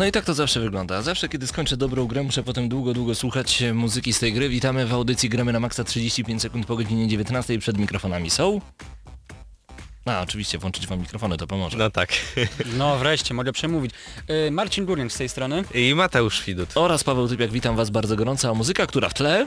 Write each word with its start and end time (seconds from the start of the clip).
No 0.00 0.06
i 0.06 0.12
tak 0.12 0.24
to 0.24 0.34
zawsze 0.34 0.60
wygląda. 0.60 1.02
Zawsze 1.02 1.28
kiedy 1.28 1.46
skończę 1.46 1.76
dobrą 1.76 2.06
grę, 2.06 2.22
muszę 2.22 2.42
potem 2.42 2.68
długo, 2.68 2.92
długo 2.92 3.14
słuchać 3.14 3.62
e, 3.62 3.74
muzyki 3.74 4.12
z 4.12 4.18
tej 4.18 4.32
gry. 4.32 4.48
Witamy 4.48 4.86
w 4.86 4.92
audycji 4.92 5.28
Gramy 5.28 5.52
na 5.52 5.60
Maxa 5.60 5.84
35 5.84 6.42
sekund 6.42 6.66
po 6.66 6.76
godzinie 6.76 7.08
19 7.08 7.58
przed 7.58 7.78
mikrofonami 7.78 8.30
są... 8.30 8.60
A, 10.04 10.20
oczywiście, 10.20 10.58
włączyć 10.58 10.86
wam 10.86 11.00
mikrofony, 11.00 11.36
to 11.36 11.46
pomoże. 11.46 11.78
No 11.78 11.90
tak. 11.90 12.12
No 12.78 12.98
wreszcie, 12.98 13.34
mogę 13.34 13.52
przemówić. 13.52 13.92
Yy, 14.28 14.50
Marcin 14.50 14.86
Gurnik 14.86 15.12
z 15.12 15.16
tej 15.16 15.28
strony. 15.28 15.64
I 15.74 15.94
Mateusz 15.94 16.44
Widut. 16.44 16.68
Oraz 16.74 17.04
Paweł 17.04 17.28
Typiak, 17.28 17.50
witam 17.50 17.76
was 17.76 17.90
bardzo 17.90 18.16
gorąco, 18.16 18.50
a 18.50 18.54
muzyka, 18.54 18.86
która 18.86 19.08
w 19.08 19.14
tle, 19.14 19.46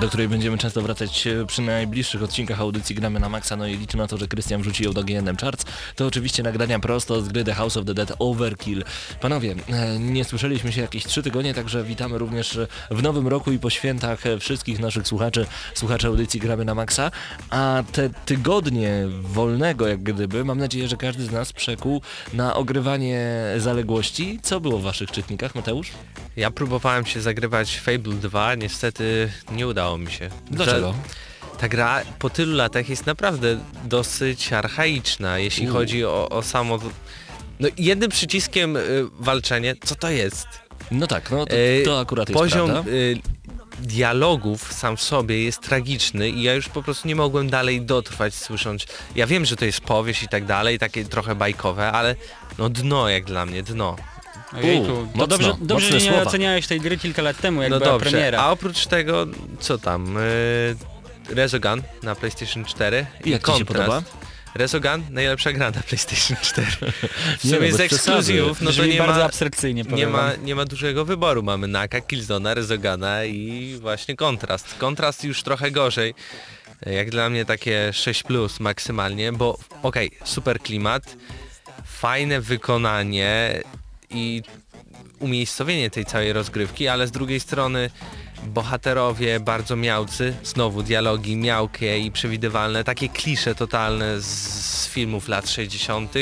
do 0.00 0.08
której 0.08 0.28
będziemy 0.28 0.58
często 0.58 0.82
wracać 0.82 1.26
e, 1.26 1.46
przy 1.46 1.62
najbliższych 1.62 2.22
odcinkach 2.22 2.60
audycji 2.60 2.94
Gramy 2.94 3.20
na 3.20 3.28
Maxa, 3.28 3.56
no 3.56 3.66
i 3.66 3.76
liczę 3.76 3.98
na 3.98 4.06
to, 4.06 4.16
że 4.18 4.28
Krystian 4.28 4.62
wrzuci 4.62 4.84
ją 4.84 4.92
do 4.92 5.04
GNM 5.04 5.36
Charts, 5.36 5.64
to 5.96 6.06
oczywiście 6.06 6.42
nagrania 6.42 6.78
prosto 6.78 7.22
z 7.22 7.28
gry 7.28 7.44
The 7.44 7.54
House 7.54 7.76
of 7.76 7.84
the 7.84 7.94
Dead 7.94 8.12
Overkill. 8.18 8.84
Panowie, 9.20 9.54
e, 9.68 9.98
nie 9.98 10.24
słyszeliśmy 10.24 10.72
się 10.72 10.80
jakieś 10.80 11.04
trzy 11.04 11.22
tygodnie, 11.22 11.54
także 11.54 11.84
witamy 11.84 12.18
również 12.18 12.58
w 12.90 13.02
nowym 13.02 13.28
roku 13.28 13.52
i 13.52 13.58
po 13.58 13.70
świętach 13.70 14.26
e, 14.26 14.38
wszystkich 14.38 14.80
naszych 14.80 15.08
słuchaczy, 15.08 15.46
słuchaczy 15.74 16.06
audycji 16.06 16.40
Gramy 16.40 16.64
na 16.64 16.74
Maxa, 16.74 17.10
a 17.50 17.82
te 17.92 18.10
tygodnie 18.10 18.92
wolnego 19.22 19.86
jak 19.86 20.02
gdyby, 20.02 20.44
mam 20.44 20.58
nadzieję, 20.58 20.88
że 20.88 20.96
każdy 20.96 21.24
z 21.24 21.32
nas 21.32 21.52
przekuł 21.52 22.02
na 22.32 22.54
ogrywanie 22.54 23.44
zaległości. 23.58 24.38
Co 24.42 24.60
było 24.60 24.78
w 24.78 24.82
waszych 24.82 25.10
czytnikach, 25.10 25.54
Mateusz? 25.54 25.90
Ja 26.36 26.50
próbowałem 26.50 27.06
się 27.06 27.20
zagrywać 27.20 27.80
Fable 27.80 28.14
2, 28.14 28.54
niestety 28.54 29.30
nie 29.52 29.66
udało 29.66 29.83
mi 29.98 30.12
się. 30.12 30.30
Dlaczego? 30.50 30.92
Że 30.92 31.58
Ta 31.58 31.68
gra 31.68 32.02
po 32.18 32.30
tylu 32.30 32.56
latach 32.56 32.88
jest 32.88 33.06
naprawdę 33.06 33.58
dosyć 33.84 34.52
archaiczna, 34.52 35.38
jeśli 35.38 35.68
U. 35.68 35.72
chodzi 35.72 36.04
o, 36.04 36.28
o 36.28 36.42
samo... 36.42 36.78
No 37.60 37.68
jednym 37.78 38.10
przyciskiem 38.10 38.76
y, 38.76 38.80
walczenie, 39.20 39.74
co 39.84 39.94
to 39.94 40.10
jest? 40.10 40.46
No 40.90 41.06
tak, 41.06 41.30
no 41.30 41.46
to, 41.46 41.56
E, 41.56 41.82
to 41.84 42.00
akurat 42.00 42.28
jest 42.28 42.40
Poziom 42.40 42.70
prawda. 42.70 42.90
y, 42.90 43.18
dialogów 43.78 44.72
sam 44.72 44.96
w 44.96 45.02
sobie 45.02 45.44
jest 45.44 45.60
tragiczny 45.60 46.30
i 46.30 46.42
ja 46.42 46.54
już 46.54 46.68
po 46.68 46.82
prostu 46.82 47.08
nie 47.08 47.16
mogłem 47.16 47.50
dalej 47.50 47.82
dotrwać 47.82 48.34
słysząc... 48.34 48.86
Ja 49.16 49.26
wiem, 49.26 49.44
że 49.44 49.56
to 49.56 49.64
jest 49.64 49.80
powieść 49.80 50.22
i 50.22 50.28
tak 50.28 50.44
dalej, 50.44 50.78
takie 50.78 51.04
trochę 51.04 51.34
bajkowe, 51.34 51.92
ale 51.92 52.16
no 52.58 52.68
dno 52.68 53.08
jak 53.08 53.24
dla 53.24 53.46
mnie, 53.46 53.62
dno. 53.62 53.96
Ojejku, 54.56 54.86
to 54.86 55.02
mocno, 55.14 55.26
dobrze, 55.26 55.54
dobrze 55.60 55.86
mocne 55.86 56.00
że 56.00 56.06
nie 56.06 56.12
słowa. 56.12 56.28
oceniałeś 56.28 56.66
tej 56.66 56.80
gry 56.80 56.98
kilka 56.98 57.22
lat 57.22 57.40
temu, 57.40 57.62
jak 57.62 57.70
no 57.70 57.78
była 57.78 57.90
dobrze, 57.90 58.10
premiera. 58.10 58.38
a 58.38 58.50
oprócz 58.50 58.86
tego, 58.86 59.26
co 59.60 59.78
tam? 59.78 60.14
Yy, 61.28 61.34
Resogun 61.34 61.82
na 62.02 62.14
PlayStation 62.14 62.64
4 62.64 63.06
I 63.24 63.30
jak 63.30 63.46
ci 63.46 63.58
się 63.58 63.64
podoba? 63.64 64.02
Resogun, 64.54 65.02
najlepsza 65.10 65.52
gra 65.52 65.70
na 65.70 65.82
PlayStation 65.82 66.36
4. 66.42 66.66
W 67.40 67.44
Nie 67.44 67.54
sumie 67.54 67.70
no, 67.70 67.76
z 67.76 67.80
ekskluzywów, 67.80 68.60
no 68.60 68.72
to 68.72 68.86
nie 68.86 68.98
ma, 68.98 69.28
nie, 69.96 70.06
ma, 70.06 70.30
nie 70.44 70.54
ma 70.54 70.64
dużego 70.64 71.04
wyboru. 71.04 71.42
Mamy 71.42 71.68
Naka, 71.68 72.00
Killzona, 72.00 72.54
Resogana 72.54 73.24
i 73.24 73.76
właśnie 73.80 74.16
Kontrast. 74.16 74.74
Kontrast 74.78 75.24
już 75.24 75.42
trochę 75.42 75.70
gorzej. 75.70 76.14
Jak 76.86 77.10
dla 77.10 77.30
mnie 77.30 77.44
takie 77.44 77.92
6 77.92 78.22
plus 78.22 78.60
maksymalnie, 78.60 79.32
bo 79.32 79.58
okej, 79.82 80.10
super 80.24 80.60
klimat, 80.60 81.16
fajne 81.84 82.40
wykonanie 82.40 83.62
i 84.14 84.42
umiejscowienie 85.20 85.90
tej 85.90 86.04
całej 86.04 86.32
rozgrywki, 86.32 86.88
ale 86.88 87.06
z 87.06 87.10
drugiej 87.10 87.40
strony 87.40 87.90
bohaterowie 88.46 89.40
bardzo 89.40 89.76
miałcy, 89.76 90.34
znowu 90.42 90.82
dialogi 90.82 91.36
miałkie 91.36 91.98
i 91.98 92.10
przewidywalne, 92.10 92.84
takie 92.84 93.08
klisze 93.08 93.54
totalne 93.54 94.20
z, 94.20 94.26
z 94.82 94.88
filmów 94.88 95.28
lat 95.28 95.50
60. 95.50 96.12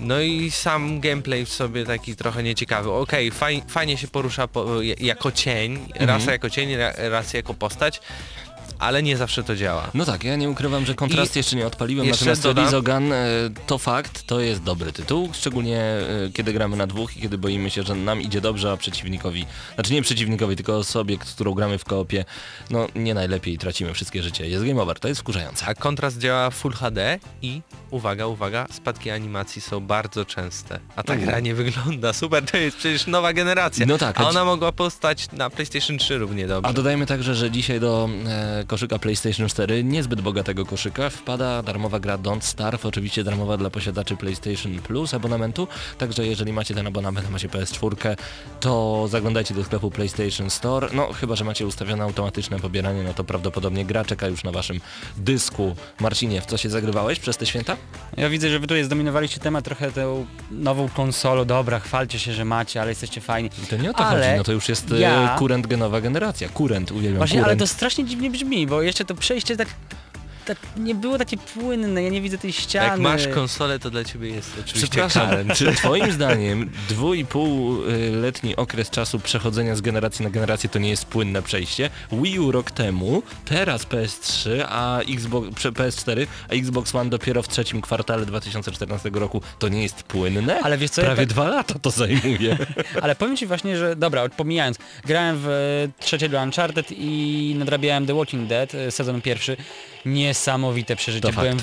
No 0.00 0.20
i 0.20 0.50
sam 0.50 1.00
gameplay 1.00 1.44
w 1.46 1.52
sobie 1.52 1.84
taki 1.84 2.16
trochę 2.16 2.42
nieciekawy. 2.42 2.90
Okej, 2.92 3.30
faj, 3.30 3.62
fajnie 3.68 3.96
się 3.96 4.08
porusza 4.08 4.48
po, 4.48 4.66
jako 5.00 5.32
cień, 5.32 5.88
rasa 6.00 6.32
jako 6.32 6.50
cień, 6.50 6.76
ra- 6.76 6.92
rasa 6.96 7.36
jako 7.36 7.54
postać, 7.54 8.00
ale 8.78 9.02
nie 9.02 9.16
zawsze 9.16 9.42
to 9.44 9.56
działa. 9.56 9.90
No 9.94 10.04
tak, 10.04 10.24
ja 10.24 10.36
nie 10.36 10.50
ukrywam, 10.50 10.86
że 10.86 10.94
kontrast 10.94 11.36
I 11.36 11.38
jeszcze 11.38 11.56
nie 11.56 11.66
odpaliłem, 11.66 12.06
jeszcze 12.06 12.24
natomiast 12.24 12.42
dodam- 12.42 12.64
Resogun 12.64 13.12
e, 13.12 13.26
to 13.66 13.78
fakt, 13.78 14.22
to 14.26 14.40
jest 14.40 14.62
dobry 14.62 14.92
tytuł, 14.92 15.30
szczególnie 15.32 15.78
e, 15.80 16.06
kiedy 16.34 16.52
gramy 16.52 16.76
na 16.76 16.86
dwóch 16.86 17.16
i 17.16 17.20
kiedy 17.20 17.38
boimy 17.38 17.70
się, 17.70 17.82
że 17.82 17.94
nam 17.94 18.20
idzie 18.22 18.40
dobrze, 18.40 18.72
a 18.72 18.76
przeciwnikowi, 18.76 19.46
znaczy 19.74 19.92
nie 19.92 20.02
przeciwnikowi, 20.02 20.56
tylko 20.56 20.76
osobie, 20.76 21.16
z 21.24 21.34
którą 21.34 21.54
gramy 21.54 21.78
w 21.78 21.84
koopie, 21.84 22.24
no 22.70 22.86
nie 22.94 23.14
najlepiej, 23.14 23.58
tracimy 23.58 23.94
wszystkie 23.94 24.22
życie. 24.22 24.48
Jest 24.48 24.64
game 24.64 24.82
over, 24.82 25.00
to 25.00 25.08
jest 25.08 25.20
wkurzające. 25.20 25.66
A 25.66 25.74
kontrast 25.74 26.18
działa 26.18 26.50
Full 26.50 26.72
HD 26.72 27.18
i 27.42 27.60
uwaga, 27.90 28.26
uwaga, 28.26 28.66
spadki 28.72 29.10
animacji 29.10 29.62
są 29.62 29.80
bardzo 29.80 30.24
częste. 30.24 30.80
A 30.96 31.02
ta 31.02 31.14
U. 31.14 31.16
gra 31.16 31.40
nie 31.40 31.54
wygląda 31.54 32.12
super, 32.12 32.44
to 32.44 32.56
jest 32.56 32.76
przecież 32.76 33.06
nowa 33.06 33.32
generacja. 33.32 33.86
No 33.86 33.98
tak, 33.98 34.20
a 34.20 34.28
ona 34.28 34.44
mogła 34.44 34.72
powstać 34.72 35.26
na 35.32 35.50
PlayStation 35.50 35.98
3 35.98 36.18
równie 36.18 36.46
dobrze. 36.46 36.70
A 36.70 36.72
dodajmy 36.72 37.06
także, 37.06 37.34
że 37.34 37.50
dzisiaj 37.50 37.80
do 37.80 38.08
e, 38.26 38.63
koszyka 38.66 38.98
PlayStation 38.98 39.48
4, 39.48 39.84
niezbyt 39.84 40.20
bogatego 40.20 40.66
koszyka, 40.66 41.10
wpada 41.10 41.62
darmowa 41.62 42.00
gra 42.00 42.18
Don't 42.18 42.40
Starve, 42.40 42.86
oczywiście 42.86 43.24
darmowa 43.24 43.56
dla 43.56 43.70
posiadaczy 43.70 44.16
PlayStation 44.16 44.78
Plus 44.78 45.14
abonamentu, 45.14 45.68
także 45.98 46.26
jeżeli 46.26 46.52
macie 46.52 46.74
ten 46.74 46.86
abonament, 46.86 47.30
macie 47.30 47.48
PS4, 47.48 48.16
to 48.60 49.04
zaglądajcie 49.08 49.54
do 49.54 49.64
sklepu 49.64 49.90
PlayStation 49.90 50.50
Store, 50.50 50.88
no 50.92 51.12
chyba, 51.12 51.36
że 51.36 51.44
macie 51.44 51.66
ustawione 51.66 52.04
automatyczne 52.04 52.60
pobieranie, 52.60 53.02
no 53.02 53.14
to 53.14 53.24
prawdopodobnie 53.24 53.84
gra 53.84 54.04
czeka 54.04 54.26
już 54.28 54.44
na 54.44 54.52
waszym 54.52 54.80
dysku. 55.16 55.76
Marcinie, 56.00 56.40
w 56.40 56.46
co 56.46 56.56
się 56.56 56.70
zagrywałeś 56.70 57.18
przez 57.20 57.36
te 57.36 57.46
święta? 57.46 57.76
Ja 58.16 58.28
widzę, 58.30 58.50
że 58.50 58.58
wy 58.58 58.66
tutaj 58.66 58.84
zdominowaliście 58.84 59.40
temat 59.40 59.64
trochę 59.64 59.92
tą 59.92 60.26
nową 60.50 60.88
konsolą. 60.88 61.44
Dobra, 61.44 61.80
chwalcie 61.80 62.18
się, 62.18 62.32
że 62.32 62.44
macie, 62.44 62.80
ale 62.80 62.90
jesteście 62.90 63.20
fajni. 63.20 63.50
To 63.70 63.76
nie 63.76 63.90
o 63.90 63.92
to 63.92 63.98
Ale 64.06 64.24
chodzi, 64.26 64.36
no 64.38 64.44
to 64.44 64.52
już 64.52 64.68
jest 64.68 64.90
ja- 64.90 64.98
ja... 64.98 65.36
kurent 65.38 65.66
genowa 65.66 66.00
generacja, 66.00 66.48
kurent, 66.48 66.90
uwielbiam 66.92 67.16
Właśnie, 67.18 67.36
kurent. 67.40 67.48
ale 67.48 67.56
to 67.56 67.66
strasznie 67.66 68.04
dziwnie 68.04 68.30
brzmi, 68.30 68.53
bo 68.66 68.82
jeszcze 68.82 69.04
to 69.04 69.14
przejście 69.14 69.56
tak, 69.56 69.68
tak 70.44 70.58
nie 70.76 70.94
było 70.94 71.18
takie 71.18 71.36
płynne, 71.36 72.02
ja 72.02 72.10
nie 72.10 72.20
widzę 72.20 72.38
tej 72.38 72.52
ściany. 72.52 72.86
Jak 72.88 72.98
masz 73.00 73.28
konsolę, 73.28 73.78
to 73.78 73.90
dla 73.90 74.04
ciebie 74.04 74.28
jest 74.28 74.50
oczywiście 74.60 74.88
Przepraszam, 74.88 75.28
Karen. 75.30 75.48
czy 75.54 75.72
twoim 75.72 76.12
zdaniem 76.12 76.70
dwuipółletni 76.88 78.56
okres 78.56 78.90
czasu 78.90 79.20
przechodzenia 79.20 79.76
z 79.76 79.80
generacji 79.80 80.24
na 80.24 80.30
generację 80.30 80.68
to 80.70 80.78
nie 80.78 80.88
jest 80.90 81.04
płynne 81.04 81.42
przejście? 81.42 81.90
Wii 82.12 82.38
U 82.38 82.52
rok 82.52 82.70
temu, 82.70 83.22
teraz 83.44 83.86
PS3, 83.86 84.50
a 84.68 85.00
Xbox, 85.00 85.48
prze- 85.54 85.72
PS4, 85.72 86.26
a 86.48 86.52
Xbox 86.52 86.94
One 86.94 87.10
dopiero 87.10 87.42
w 87.42 87.48
trzecim 87.48 87.80
kwartale 87.80 88.26
2014 88.26 89.10
roku 89.14 89.40
to 89.58 89.68
nie 89.68 89.82
jest 89.82 90.02
płynne? 90.02 90.60
Ale 90.62 90.78
wiesz 90.78 90.90
co, 90.90 91.00
ja 91.00 91.06
Prawie 91.06 91.20
tak- 91.22 91.28
dwa 91.28 91.48
lata 91.48 91.74
to 91.78 91.90
zajmuje. 91.90 92.56
Ale 93.02 93.14
powiem 93.16 93.36
ci 93.36 93.46
właśnie, 93.46 93.76
że 93.76 93.96
dobra, 93.96 94.28
pomijając, 94.28 94.78
grałem 95.06 95.36
w 95.38 95.48
e, 95.48 96.04
trzeciego 96.04 96.42
Uncharted 96.42 96.86
i 96.90 97.54
nadrabiałem 97.58 98.06
The 98.06 98.14
Walking 98.14 98.48
Dead, 98.48 98.74
e, 98.74 98.90
sezon 98.90 99.20
pierwszy. 99.22 99.56
Niesamowite 100.06 100.96
przeżycie. 100.96 101.32
To. 101.32 101.40
Byłem 101.40 101.58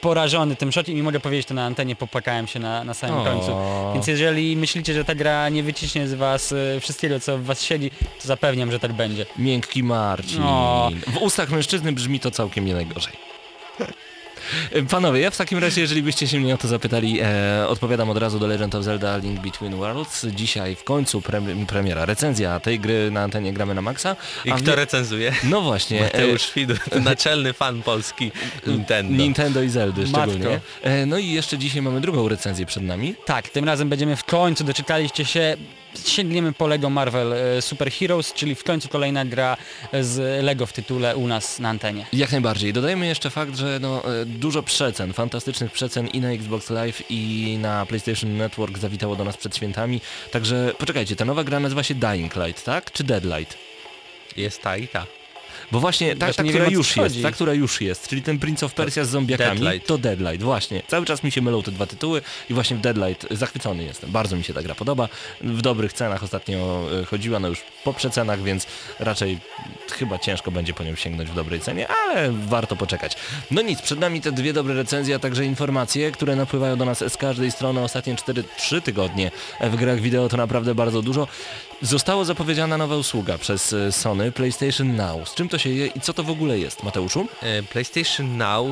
porażony 0.00 0.56
tym 0.56 0.72
szocie 0.72 0.92
i 0.92 1.02
mogę 1.02 1.20
powiedzieć 1.20 1.46
to 1.46 1.54
na 1.54 1.64
antenie, 1.64 1.96
popłakałem 1.96 2.46
się 2.46 2.58
na, 2.58 2.84
na 2.84 2.94
samym 2.94 3.18
O. 3.18 3.24
końcu. 3.24 3.56
Więc 3.94 4.06
jeżeli 4.06 4.56
myślicie, 4.56 4.94
że 4.94 5.04
ta 5.04 5.14
gra 5.14 5.48
nie 5.48 5.62
wyciśnie 5.62 6.08
z 6.08 6.14
was 6.14 6.52
e, 6.52 6.80
wszystkiego, 6.80 7.20
co 7.20 7.38
w 7.38 7.44
was 7.44 7.62
siedzi, 7.62 7.90
to 7.90 8.28
zapewniam, 8.28 8.72
że 8.72 8.78
tak 8.78 8.92
będzie. 8.92 9.26
Miękki 9.38 9.82
Marcin. 9.82 10.42
O. 10.42 10.90
W 11.06 11.16
ustach 11.16 11.50
mężczyzny 11.50 11.92
brzmi 11.92 12.20
to 12.20 12.30
całkiem 12.30 12.64
nie 12.64 12.74
najgorzej. 12.74 13.12
E, 14.72 14.82
Panowie, 14.82 15.20
ja 15.20 15.30
w 15.30 15.36
takim 15.36 15.58
razie, 15.58 15.80
jeżeli 15.80 16.02
byście 16.02 16.28
się 16.28 16.40
mnie 16.40 16.54
o 16.54 16.58
to 16.58 16.68
zapytali, 16.68 17.18
e, 17.22 17.68
odpowiadam 17.68 18.10
od 18.10 18.18
razu 18.18 18.38
do 18.38 18.46
Legend 18.46 18.74
of 18.74 18.84
Zelda 18.84 19.16
Link 19.16 19.40
Between 19.40 19.76
Worlds. 19.76 20.26
Dzisiaj 20.26 20.76
w 20.76 20.84
końcu 20.84 21.22
pre 21.22 21.42
premiera, 21.66 22.04
recenzja 22.04 22.60
tej 22.60 22.80
gry 22.80 23.10
na 23.10 23.22
antenie 23.22 23.52
gramy 23.52 23.74
na 23.74 23.82
maksa. 23.82 24.16
I 24.44 24.52
kto 24.52 24.64
wie- 24.70 24.76
recenzuje? 24.76 25.32
No 25.44 25.60
właśnie. 25.60 26.00
Mateusz 26.00 26.52
Widut, 26.54 26.80
naczelny 27.04 27.52
fan 27.52 27.82
polski 27.82 28.32
Nintendo. 28.66 29.22
Nintendo 29.22 29.62
i 29.62 29.68
Zeldy 29.68 30.06
szczególnie. 30.06 30.60
E, 30.82 31.06
no 31.06 31.18
i 31.18 31.28
jeszcze 31.30 31.58
dzisiaj 31.58 31.82
mamy 31.82 32.00
drugą 32.00 32.28
recenzję 32.28 32.66
przed 32.66 32.82
nami. 32.82 33.14
Tak, 33.24 33.48
tym 33.48 33.64
razem 33.64 33.88
będziemy 33.88 34.16
w 34.16 34.24
końcu, 34.24 34.64
doczekaliście 34.64 35.24
się, 35.24 35.56
sięgniemy 36.04 36.52
po 36.52 36.66
Lego 36.66 36.90
Marvel 36.90 37.32
e, 37.32 37.62
Super 37.62 37.92
Heroes, 37.92 38.32
czyli 38.32 38.54
w 38.54 38.64
końcu 38.64 38.88
kolejna 38.88 39.24
gra 39.24 39.56
z 40.00 40.44
Lego 40.44 40.66
w 40.66 40.72
tytule 40.72 41.16
u 41.16 41.26
nas 41.26 41.58
na 41.58 41.68
antenie. 41.68 42.06
Jak 42.12 42.32
najbardziej. 42.32 42.72
Dodajmy 42.72 43.06
jeszcze 43.06 43.30
fakt, 43.30 43.56
że 43.56 43.78
no, 43.82 44.04
e, 44.04 44.26
dużo 44.26 44.62
przecen, 44.62 45.12
fantastycznych 45.12 45.72
przecen 45.72 46.06
i 46.06 46.20
na 46.20 46.30
Xbox 46.30 46.70
Live 46.70 47.02
i 47.10 47.56
na 47.60 47.86
PlayStation 47.86 48.36
Network 48.36 48.78
zawitało 48.78 49.16
do 49.16 49.24
nas 49.24 49.36
przed 49.36 49.56
świętami. 49.56 50.00
Także 50.30 50.72
poczekajcie, 50.78 51.16
ta 51.16 51.24
nowa 51.24 51.44
gra 51.44 51.60
nazywa 51.60 51.82
się 51.82 51.94
Dying 51.94 52.36
Light, 52.36 52.64
tak? 52.64 52.92
Czy 52.92 53.04
Deadlight? 53.04 53.58
Jest 54.36 54.62
ta 54.62 54.76
i 54.76 54.88
ta. 54.88 55.19
Bo 55.72 55.80
właśnie 55.80 56.16
ta, 56.16 56.26
Właśnie 56.26 56.34
ta 56.36 56.42
nie 56.42 56.50
która 56.50 56.68
już 56.68 56.96
jest, 56.96 57.22
ta, 57.22 57.32
która 57.32 57.54
już 57.54 57.80
jest, 57.80 58.08
czyli 58.08 58.22
ten 58.22 58.38
Prince 58.38 58.62
of 58.62 58.74
Persia 58.74 59.04
z 59.04 59.08
zombiakami, 59.08 59.60
Deadlight. 59.60 59.86
to 59.86 59.98
Deadlight, 59.98 60.42
właśnie. 60.42 60.82
Cały 60.88 61.06
czas 61.06 61.22
mi 61.22 61.30
się 61.32 61.42
mylą 61.42 61.62
te 61.62 61.72
dwa 61.72 61.86
tytuły 61.86 62.22
i 62.50 62.54
właśnie 62.54 62.76
w 62.76 62.80
Deadlight 62.80 63.26
zachwycony 63.30 63.84
jestem. 63.84 64.10
Bardzo 64.10 64.36
mi 64.36 64.44
się 64.44 64.54
ta 64.54 64.62
gra 64.62 64.74
podoba. 64.74 65.08
W 65.40 65.62
dobrych 65.62 65.92
cenach 65.92 66.22
ostatnio 66.22 66.86
e, 67.00 67.04
chodziła, 67.04 67.38
no 67.38 67.48
już 67.48 67.62
po 67.84 67.94
przecenach, 67.94 68.42
więc 68.42 68.66
raczej 68.98 69.38
chyba 69.92 70.18
ciężko 70.18 70.50
będzie 70.50 70.74
po 70.74 70.84
nią 70.84 70.94
sięgnąć 70.94 71.30
w 71.30 71.34
dobrej 71.34 71.60
cenie, 71.60 71.88
ale 71.88 72.32
warto 72.32 72.76
poczekać. 72.76 73.16
No 73.50 73.62
nic, 73.62 73.82
przed 73.82 73.98
nami 73.98 74.20
te 74.20 74.32
dwie 74.32 74.52
dobre 74.52 74.74
recenzje, 74.74 75.14
a 75.14 75.18
także 75.18 75.44
informacje, 75.44 76.12
które 76.12 76.36
napływają 76.36 76.76
do 76.76 76.84
nas 76.84 77.04
z 77.08 77.16
każdej 77.16 77.50
strony 77.50 77.80
ostatnie 77.80 78.14
4-3 78.14 78.82
tygodnie 78.82 79.30
w 79.60 79.76
grach 79.76 80.00
wideo 80.00 80.28
to 80.28 80.36
naprawdę 80.36 80.74
bardzo 80.74 81.02
dużo. 81.02 81.28
Została 81.82 82.24
zapowiedziana 82.24 82.78
nowa 82.78 82.96
usługa 82.96 83.38
przez 83.38 83.72
e, 83.72 83.92
Sony 83.92 84.32
PlayStation 84.32 84.96
Now. 84.96 85.28
Z 85.28 85.34
czym 85.34 85.48
to 85.48 85.58
się 85.58 85.70
je 85.70 85.86
i 85.86 86.00
co 86.00 86.14
to 86.14 86.22
w 86.24 86.30
ogóle 86.30 86.58
jest, 86.58 86.82
Mateuszu? 86.82 87.28
E, 87.42 87.62
PlayStation 87.62 88.36
Now, 88.36 88.66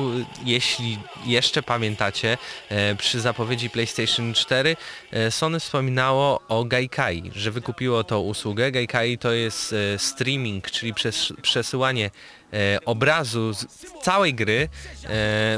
jeśli 0.45 0.99
jeszcze 1.25 1.63
pamiętacie, 1.63 2.37
e, 2.69 2.95
przy 2.95 3.21
zapowiedzi 3.21 3.69
PlayStation 3.69 4.33
4 4.33 4.75
e, 5.11 5.31
Sony 5.31 5.59
wspominało 5.59 6.41
o 6.47 6.63
Gaikai, 6.65 7.31
że 7.35 7.51
wykupiło 7.51 8.03
tą 8.03 8.19
usługę. 8.19 8.71
Gaikai 8.71 9.17
to 9.17 9.31
jest 9.31 9.75
streaming, 9.97 10.71
czyli 10.71 10.93
przes 10.93 11.33
przesyłanie 11.41 12.11
obrazu 12.85 13.53
z 13.53 13.65
całej 14.03 14.33
gry 14.33 14.69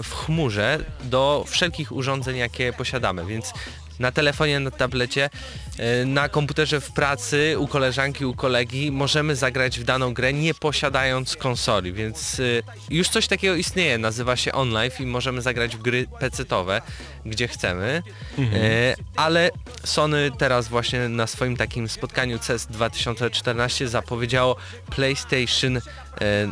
w 0.04 0.13
chmurze 0.13 0.80
do 1.04 1.45
wszelkich 1.47 1.92
urządzeń, 1.92 2.38
jakie 2.38 2.74
posiadamy, 2.74 3.25
więc 3.25 3.54
na 4.01 4.12
telefonie, 4.12 4.59
na 4.59 4.71
tablecie, 4.71 5.30
e, 5.77 6.06
na 6.06 6.30
komputerze 6.30 6.81
w 6.81 6.92
pracy, 6.92 7.56
u 7.57 7.68
koleżanki, 7.68 8.25
u 8.25 8.33
kolegi 8.36 8.92
możemy 8.92 9.36
zagrać 9.36 9.80
w 9.80 9.83
daną 9.83 10.13
grę 10.13 10.33
nie 10.33 10.53
posiadając 10.53 11.36
konsoli, 11.36 11.94
więc 11.94 12.39
e, 12.39 12.44
już 12.89 13.09
coś 13.09 13.27
takiego 13.27 13.56
istnieje, 13.56 13.98
nazywa 13.98 14.36
się 14.36 14.51
OnLive 14.51 15.00
i 15.00 15.06
możemy 15.06 15.42
zagrać 15.42 15.75
w 15.75 15.81
gry 15.81 16.07
PC-towe, 16.19 16.81
gdzie 17.25 17.48
chcemy, 17.48 18.03
e, 18.39 18.95
ale 19.15 19.50
Sony 19.83 20.31
teraz 20.38 20.68
właśnie 20.68 21.09
na 21.09 21.27
swoim 21.27 21.57
takim 21.57 21.89
spotkaniu 21.89 22.39
CES 22.39 22.68
2014 22.68 23.88
zapowiedziało 23.88 24.56
PlayStation 24.89 25.81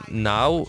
Now, 0.07 0.67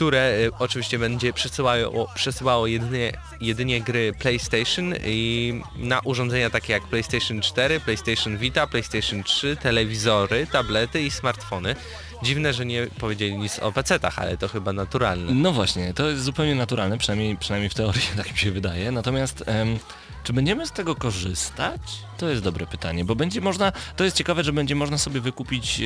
które 0.00 0.18
e, 0.18 0.50
oczywiście 0.58 0.98
będzie 0.98 1.32
przesyłało, 1.32 2.08
przesyłało 2.14 2.66
jedynie, 2.66 3.12
jedynie 3.40 3.80
gry 3.80 4.12
PlayStation 4.18 4.94
i 5.04 5.60
na 5.76 6.00
urządzenia 6.00 6.50
takie 6.50 6.72
jak 6.72 6.82
PlayStation 6.82 7.40
4, 7.40 7.80
PlayStation 7.80 8.38
Vita, 8.38 8.66
PlayStation 8.66 9.22
3, 9.22 9.56
telewizory, 9.56 10.46
tablety 10.52 11.02
i 11.02 11.10
smartfony. 11.10 11.76
Dziwne, 12.22 12.52
że 12.52 12.66
nie 12.66 12.86
powiedzieli 12.98 13.38
nic 13.38 13.58
o 13.58 13.72
PC-tach, 13.72 14.18
ale 14.18 14.36
to 14.36 14.48
chyba 14.48 14.72
naturalne. 14.72 15.34
No 15.34 15.52
właśnie, 15.52 15.94
to 15.94 16.08
jest 16.08 16.22
zupełnie 16.22 16.54
naturalne, 16.54 16.98
przynajmniej, 16.98 17.36
przynajmniej 17.36 17.70
w 17.70 17.74
teorii 17.74 18.02
tak 18.16 18.32
mi 18.32 18.38
się 18.38 18.50
wydaje. 18.50 18.90
Natomiast 18.92 19.44
em, 19.46 19.78
czy 20.24 20.32
będziemy 20.32 20.66
z 20.66 20.72
tego 20.72 20.94
korzystać? 20.94 21.80
To 22.18 22.28
jest 22.28 22.42
dobre 22.42 22.66
pytanie, 22.66 23.04
bo 23.04 23.14
będzie 23.14 23.40
można, 23.40 23.72
to 23.96 24.04
jest 24.04 24.16
ciekawe, 24.16 24.44
że 24.44 24.52
będzie 24.52 24.74
można 24.74 24.98
sobie 24.98 25.20
wykupić 25.20 25.80
e, 25.80 25.84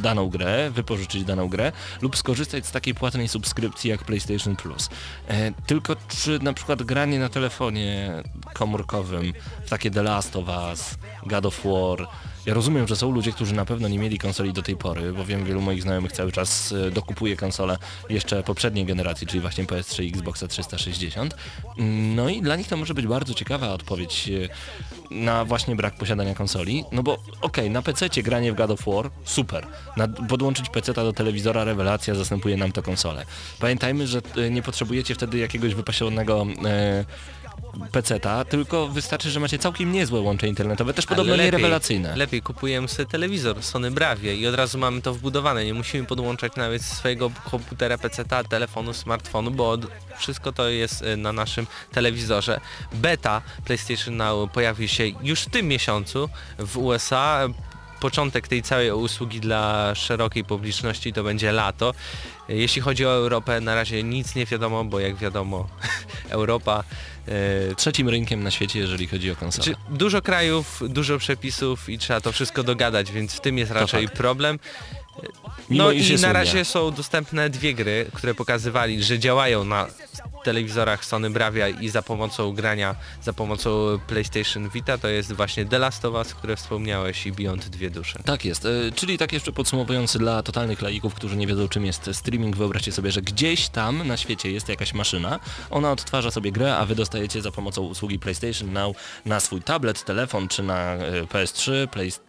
daną 0.00 0.28
grę, 0.28 0.70
wypożyczyć 0.70 1.24
daną 1.24 1.48
grę 1.48 1.72
lub 2.00 2.16
skorzystać 2.16 2.66
z 2.66 2.70
takiej 2.70 2.94
płatnej 2.94 3.28
subskrypcji 3.28 3.90
jak 3.90 4.04
PlayStation 4.04 4.56
Plus. 4.56 4.88
E, 5.28 5.52
tylko 5.52 5.96
czy 6.08 6.38
na 6.38 6.52
przykład 6.52 6.82
granie 6.82 7.18
na 7.18 7.28
telefonie 7.28 8.22
komórkowym 8.54 9.32
w 9.66 9.70
takie 9.70 9.90
The 9.90 10.02
Last 10.02 10.36
of 10.36 10.48
Us, 10.48 10.94
God 11.26 11.46
of 11.46 11.60
War, 11.64 12.08
ja 12.46 12.54
rozumiem, 12.54 12.88
że 12.88 12.96
są 12.96 13.10
ludzie, 13.10 13.32
którzy 13.32 13.54
na 13.54 13.64
pewno 13.64 13.88
nie 13.88 13.98
mieli 13.98 14.18
konsoli 14.18 14.52
do 14.52 14.62
tej 14.62 14.76
pory, 14.76 15.12
bo 15.12 15.24
wiem, 15.24 15.44
wielu 15.44 15.60
moich 15.60 15.82
znajomych 15.82 16.12
cały 16.12 16.32
czas 16.32 16.72
e, 16.72 16.90
dokupuje 16.90 17.36
konsole 17.36 17.78
jeszcze 18.08 18.42
poprzedniej 18.42 18.84
generacji, 18.84 19.26
czyli 19.26 19.40
właśnie 19.40 19.64
PS3 19.64 20.04
i 20.04 20.08
Xboxa 20.08 20.48
360. 20.48 21.36
No 22.14 22.28
i 22.28 22.42
dla 22.42 22.56
nich 22.56 22.68
to 22.68 22.76
może 22.76 22.94
być 22.94 23.06
bardzo 23.06 23.34
ciekawa 23.34 23.72
odpowiedź 23.72 24.28
e, 24.28 25.14
na 25.14 25.44
właśnie 25.44 25.76
brak 25.76 25.96
posiadania 25.96 26.34
konsoli, 26.34 26.84
no 26.92 27.02
bo 27.02 27.16
okej, 27.40 27.70
na 27.70 27.82
PC 27.82 28.08
granie 28.08 28.52
w 28.52 28.54
God 28.54 28.70
of 28.70 28.84
War, 28.86 29.10
super. 29.24 29.66
Na, 29.96 30.08
podłączyć 30.08 30.68
PC 30.68 30.92
do 30.92 31.12
telewizora, 31.12 31.64
rewelacja, 31.64 32.14
zastępuje 32.14 32.56
nam 32.56 32.72
to 32.72 32.82
konsolę. 32.82 33.26
Pamiętajmy, 33.60 34.06
że 34.06 34.20
e, 34.36 34.50
nie 34.50 34.62
potrzebujecie 34.62 35.14
wtedy 35.14 35.38
jakiegoś 35.38 35.74
wypasionego 35.74 36.46
PC-ta, 37.92 38.44
tylko 38.44 38.88
wystarczy, 38.88 39.30
że 39.30 39.40
macie 39.40 39.58
całkiem 39.58 39.92
niezłe 39.92 40.20
łącze 40.20 40.48
internetowe, 40.48 40.94
też 40.94 41.06
podobno 41.06 41.32
Ale 41.34 41.44
nie 41.44 41.50
lepiej- 41.50 41.62
rewelacyjne. 41.62 42.16
Lepiej 42.16 42.42
kupujemy 42.42 42.88
sobie 42.88 43.06
telewizor 43.06 43.62
Sony 43.62 43.90
Bravia 43.90 44.32
i 44.32 44.46
od 44.46 44.54
razu 44.54 44.78
mamy 44.78 45.02
to 45.02 45.14
wbudowane. 45.14 45.64
Nie 45.64 45.74
musimy 45.74 46.06
podłączać 46.06 46.52
nawet 46.56 46.82
swojego 46.84 47.30
komputera, 47.50 47.98
PC-ta, 47.98 48.44
telefonu, 48.44 48.92
smartfonu, 48.92 49.50
bo 49.50 49.70
od, 49.70 49.86
wszystko 50.18 50.52
to 50.52 50.68
jest 50.68 51.02
e, 51.02 51.16
na 51.16 51.32
naszym 51.32 51.66
telewizorze. 51.92 52.60
Beta 52.92 53.42
PlayStation 53.64 54.16
Now 54.16 54.52
pojawi 54.52 54.88
się 54.88 55.04
już 55.22 55.40
w 55.40 55.50
tym 55.50 55.68
miesiącu 55.68 56.28
w 56.58 56.78
USA. 56.78 57.48
Początek 58.00 58.48
tej 58.48 58.62
całej 58.62 58.90
usługi 58.92 59.40
dla 59.40 59.94
szerokiej 59.94 60.44
publiczności 60.44 61.12
to 61.12 61.22
będzie 61.24 61.52
lato. 61.52 61.94
Jeśli 62.48 62.82
chodzi 62.82 63.06
o 63.06 63.10
Europę, 63.12 63.60
na 63.60 63.74
razie 63.74 64.02
nic 64.02 64.34
nie 64.34 64.46
wiadomo, 64.46 64.84
bo 64.84 65.00
jak 65.00 65.16
wiadomo, 65.16 65.68
Europa 66.28 66.84
Trzecim 67.76 68.08
rynkiem 68.08 68.42
na 68.42 68.50
świecie, 68.50 68.78
jeżeli 68.78 69.06
chodzi 69.06 69.30
o 69.30 69.36
konsolę. 69.36 69.64
czy 69.64 69.96
dużo 69.96 70.22
krajów, 70.22 70.82
dużo 70.88 71.18
przepisów 71.18 71.88
i 71.88 71.98
trzeba 71.98 72.20
to 72.20 72.32
wszystko 72.32 72.62
dogadać, 72.62 73.12
więc 73.12 73.34
w 73.34 73.40
tym 73.40 73.58
jest 73.58 73.72
raczej 73.72 74.08
problem. 74.08 74.58
Mimo 75.70 75.84
No 75.84 75.92
i 75.92 76.16
na 76.20 76.32
razie 76.32 76.64
są 76.64 76.90
dostępne 76.90 77.50
dwie 77.50 77.74
gry, 77.74 78.06
które 78.12 78.34
pokazywali, 78.34 79.04
że 79.04 79.18
działają 79.18 79.64
na 79.64 79.86
telewizorach 80.44 81.04
Sony 81.04 81.30
Bravia 81.30 81.68
i 81.68 81.88
za 81.88 82.02
pomocą 82.02 82.52
grania, 82.52 82.94
za 83.22 83.32
pomocą 83.32 83.98
PlayStation 84.06 84.68
Vita, 84.68 84.98
to 84.98 85.08
jest 85.08 85.32
właśnie 85.32 85.64
The 85.64 85.78
Last 85.78 86.04
of 86.04 86.14
Us, 86.14 86.34
które 86.34 86.56
wspomniałeś 86.56 87.26
i 87.26 87.32
Beyond 87.32 87.68
Dwie 87.68 87.90
Dusze. 87.90 88.18
Tak 88.24 88.44
jest, 88.44 88.64
e, 88.64 88.92
czyli 88.94 89.18
tak 89.18 89.32
jeszcze 89.32 89.52
podsumowując 89.52 90.16
dla 90.16 90.42
totalnych 90.42 90.82
laików, 90.82 91.14
którzy 91.14 91.36
nie 91.36 91.46
wiedzą 91.46 91.68
czym 91.68 91.86
jest 91.86 92.10
streaming, 92.12 92.56
wyobraźcie 92.56 92.92
sobie, 92.92 93.12
że 93.12 93.22
gdzieś 93.22 93.68
tam 93.68 94.06
na 94.06 94.16
świecie 94.16 94.52
jest 94.52 94.68
jakaś 94.68 94.94
maszyna, 94.94 95.40
ona 95.70 95.92
odtwarza 95.92 96.30
sobie 96.30 96.52
grę, 96.52 96.76
a 96.76 96.86
wy 96.86 96.94
dostajecie 96.94 97.42
za 97.42 97.52
pomocą 97.52 97.82
usługi 97.82 98.18
PlayStation 98.18 98.72
Now 98.72 98.96
na 99.24 99.40
swój 99.40 99.62
tablet, 99.62 100.04
telefon 100.04 100.48
czy 100.48 100.62
na 100.62 100.94
e, 100.94 101.22
PS3, 101.22 101.86
PlayStation 101.86 102.25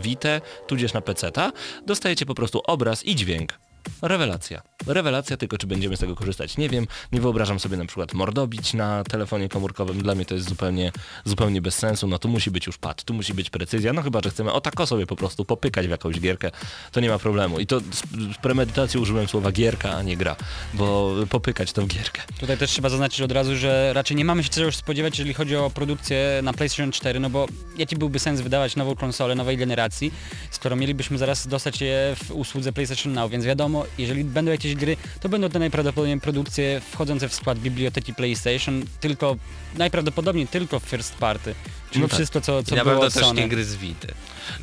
Vita, 0.00 0.40
tudzież 0.66 0.92
na 0.92 1.00
PC-ta, 1.00 1.52
dostajecie 1.86 2.26
po 2.26 2.34
prostu 2.34 2.60
obraz 2.66 3.04
i 3.04 3.16
dźwięk. 3.16 3.67
Rewelacja. 4.02 4.62
Rewelacja, 4.86 5.36
tylko 5.36 5.58
czy 5.58 5.66
będziemy 5.66 5.96
z 5.96 6.00
tego 6.00 6.16
korzystać, 6.16 6.56
nie 6.56 6.68
wiem. 6.68 6.86
Nie 7.12 7.20
wyobrażam 7.20 7.60
sobie 7.60 7.76
na 7.76 7.86
przykład 7.86 8.14
mordobić 8.14 8.74
na 8.74 9.04
telefonie 9.04 9.48
komórkowym. 9.48 10.02
Dla 10.02 10.14
mnie 10.14 10.24
to 10.24 10.34
jest 10.34 10.48
zupełnie, 10.48 10.92
zupełnie 11.24 11.62
bez 11.62 11.74
sensu. 11.74 12.06
No 12.06 12.18
tu 12.18 12.28
musi 12.28 12.50
być 12.50 12.66
już 12.66 12.78
pad, 12.78 13.04
tu 13.04 13.14
musi 13.14 13.34
być 13.34 13.50
precyzja. 13.50 13.92
No 13.92 14.02
chyba, 14.02 14.20
że 14.24 14.30
chcemy 14.30 14.52
o 14.52 14.60
tako 14.60 14.86
sobie 14.86 15.06
po 15.06 15.16
prostu 15.16 15.44
popykać 15.44 15.86
w 15.86 15.90
jakąś 15.90 16.20
gierkę, 16.20 16.50
to 16.92 17.00
nie 17.00 17.08
ma 17.08 17.18
problemu. 17.18 17.58
I 17.58 17.66
to 17.66 17.80
z, 17.80 18.02
premedytacją 18.42 19.00
użyłem 19.00 19.28
słowa 19.28 19.52
gierka, 19.52 19.96
a 19.96 20.02
nie 20.02 20.16
gra, 20.16 20.36
bo 20.74 21.14
popykać 21.30 21.72
tą 21.72 21.86
gierkę. 21.86 22.22
Tutaj 22.40 22.58
też 22.58 22.70
trzeba 22.70 22.88
zaznaczyć 22.88 23.20
od 23.20 23.32
razu, 23.32 23.56
że 23.56 23.92
raczej 23.92 24.16
nie 24.16 24.24
mamy 24.24 24.44
się 24.44 24.50
czego 24.50 24.66
już 24.66 24.76
spodziewać, 24.76 25.18
jeżeli 25.18 25.34
chodzi 25.34 25.56
o 25.56 25.70
produkcję 25.70 26.40
na 26.42 26.52
PlayStation 26.52 26.92
4, 26.92 27.20
no 27.20 27.30
bo 27.30 27.46
jaki 27.78 27.96
byłby 27.96 28.18
sens 28.18 28.40
wydawać 28.40 28.76
nową 28.76 28.96
konsolę 28.96 29.34
nowej 29.34 29.56
generacji, 29.56 30.12
skoro 30.50 30.76
mielibyśmy 30.76 31.18
zaraz 31.18 31.46
dostać 31.46 31.80
je 31.80 32.16
w 32.24 32.30
usłudze 32.30 32.72
PlayStation 32.72 33.12
Now, 33.12 33.30
więc 33.30 33.44
wiadomo, 33.44 33.77
jeżeli 33.98 34.24
będą 34.24 34.52
jakieś 34.52 34.74
gry, 34.74 34.96
to 35.20 35.28
będą 35.28 35.48
to 35.48 35.58
najprawdopodobniej 35.58 36.20
produkcje 36.20 36.80
wchodzące 36.90 37.28
w 37.28 37.34
skład 37.34 37.58
biblioteki 37.58 38.14
PlayStation, 38.14 38.84
tylko 39.00 39.36
najprawdopodobniej 39.74 40.46
tylko 40.46 40.80
first 40.80 41.14
party, 41.14 41.54
czyli 41.90 42.02
No 42.02 42.08
tak. 42.08 42.14
wszystko 42.14 42.40
co, 42.40 42.62
co 42.62 42.76
na 42.76 42.84
było 42.84 43.00
od 43.00 43.14
też 43.14 43.22
Sony. 43.22 43.40
nie 43.40 43.48
gry 43.48 43.64
z 43.64 43.76
Vity. 43.76 44.08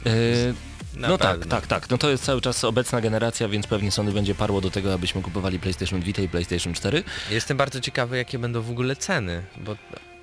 Yy, 0.05 0.11
Na 0.95 1.07
no 1.07 1.17
tak, 1.17 1.45
tak, 1.45 1.67
tak. 1.67 1.89
No 1.89 1.97
to 1.97 2.09
jest 2.09 2.23
cały 2.23 2.41
czas 2.41 2.63
obecna 2.63 3.01
generacja, 3.01 3.47
więc 3.47 3.67
pewnie 3.67 3.91
Sony 3.91 4.11
będzie 4.11 4.35
parło 4.35 4.61
do 4.61 4.69
tego, 4.71 4.93
abyśmy 4.93 5.21
kupowali 5.21 5.59
PlayStation 5.59 6.01
Vita 6.01 6.21
i 6.21 6.29
PlayStation 6.29 6.73
4. 6.73 7.03
Jestem 7.31 7.57
bardzo 7.57 7.79
ciekawy, 7.81 8.17
jakie 8.17 8.39
będą 8.39 8.61
w 8.61 8.71
ogóle 8.71 8.95
ceny, 8.95 9.43
bo 9.57 9.75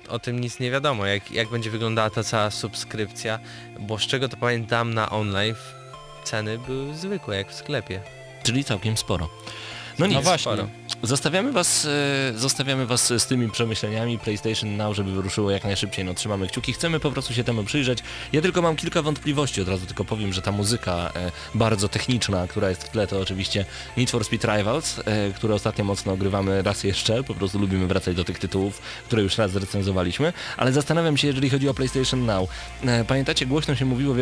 o 0.09 0.19
tym 0.19 0.39
nic 0.39 0.59
nie 0.59 0.71
wiadomo, 0.71 1.05
jak, 1.05 1.31
jak 1.31 1.49
będzie 1.49 1.69
wyglądała 1.69 2.09
ta 2.09 2.23
cała 2.23 2.51
subskrypcja, 2.51 3.39
bo 3.79 3.99
z 3.99 4.01
czego 4.01 4.29
to 4.29 4.37
pamiętam 4.37 4.93
na 4.93 5.09
online 5.09 5.55
ceny 6.23 6.59
były 6.59 6.95
zwykłe, 6.95 7.37
jak 7.37 7.49
w 7.51 7.53
sklepie. 7.53 8.01
Czyli 8.43 8.63
całkiem 8.63 8.97
sporo. 8.97 9.29
No 9.99 10.05
nic, 10.05 10.15
No 10.15 10.21
właśnie. 10.21 10.51
sporo. 10.51 10.67
Zostawiamy 11.03 11.51
was, 11.51 11.85
e, 11.85 12.37
zostawiamy 12.39 12.85
was 12.85 13.07
z 13.07 13.25
tymi 13.27 13.51
przemyśleniami 13.51 14.19
PlayStation 14.19 14.77
Now, 14.77 14.95
żeby 14.95 15.11
wyruszyło 15.11 15.51
jak 15.51 15.63
najszybciej, 15.63 16.05
no 16.05 16.13
trzymamy 16.13 16.47
kciuki, 16.47 16.73
chcemy 16.73 16.99
po 16.99 17.11
prostu 17.11 17.33
się 17.33 17.43
temu 17.43 17.63
przyjrzeć. 17.63 17.99
Ja 18.33 18.41
tylko 18.41 18.61
mam 18.61 18.75
kilka 18.75 19.01
wątpliwości, 19.01 19.61
od 19.61 19.67
razu 19.67 19.85
tylko 19.85 20.05
powiem, 20.05 20.33
że 20.33 20.41
ta 20.41 20.51
muzyka 20.51 21.11
e, 21.15 21.31
bardzo 21.55 21.89
techniczna, 21.89 22.47
która 22.47 22.69
jest 22.69 22.83
w 22.83 22.89
tle, 22.89 23.07
to 23.07 23.19
oczywiście 23.19 23.65
Need 23.97 24.11
for 24.11 24.25
Speed 24.25 24.57
Rivals, 24.57 24.99
e, 24.99 25.31
które 25.35 25.55
ostatnio 25.55 25.85
mocno 25.85 26.13
ogrywamy 26.13 26.61
raz 26.61 26.83
jeszcze, 26.83 27.23
po 27.23 27.33
prostu 27.33 27.59
lubimy 27.59 27.87
wracać 27.87 28.15
do 28.15 28.23
tych 28.23 28.39
tytułów, 28.39 28.81
które 29.05 29.21
już 29.21 29.37
raz 29.37 29.51
zrecenzowaliśmy, 29.51 30.33
ale 30.57 30.71
zastanawiam 30.71 31.17
się, 31.17 31.27
jeżeli 31.27 31.49
chodzi 31.49 31.69
o 31.69 31.73
PlayStation 31.73 32.25
Now. 32.25 32.49
Pamiętacie, 33.07 33.45
głośno 33.45 33.75
się 33.75 33.85
mówiło 33.85 34.15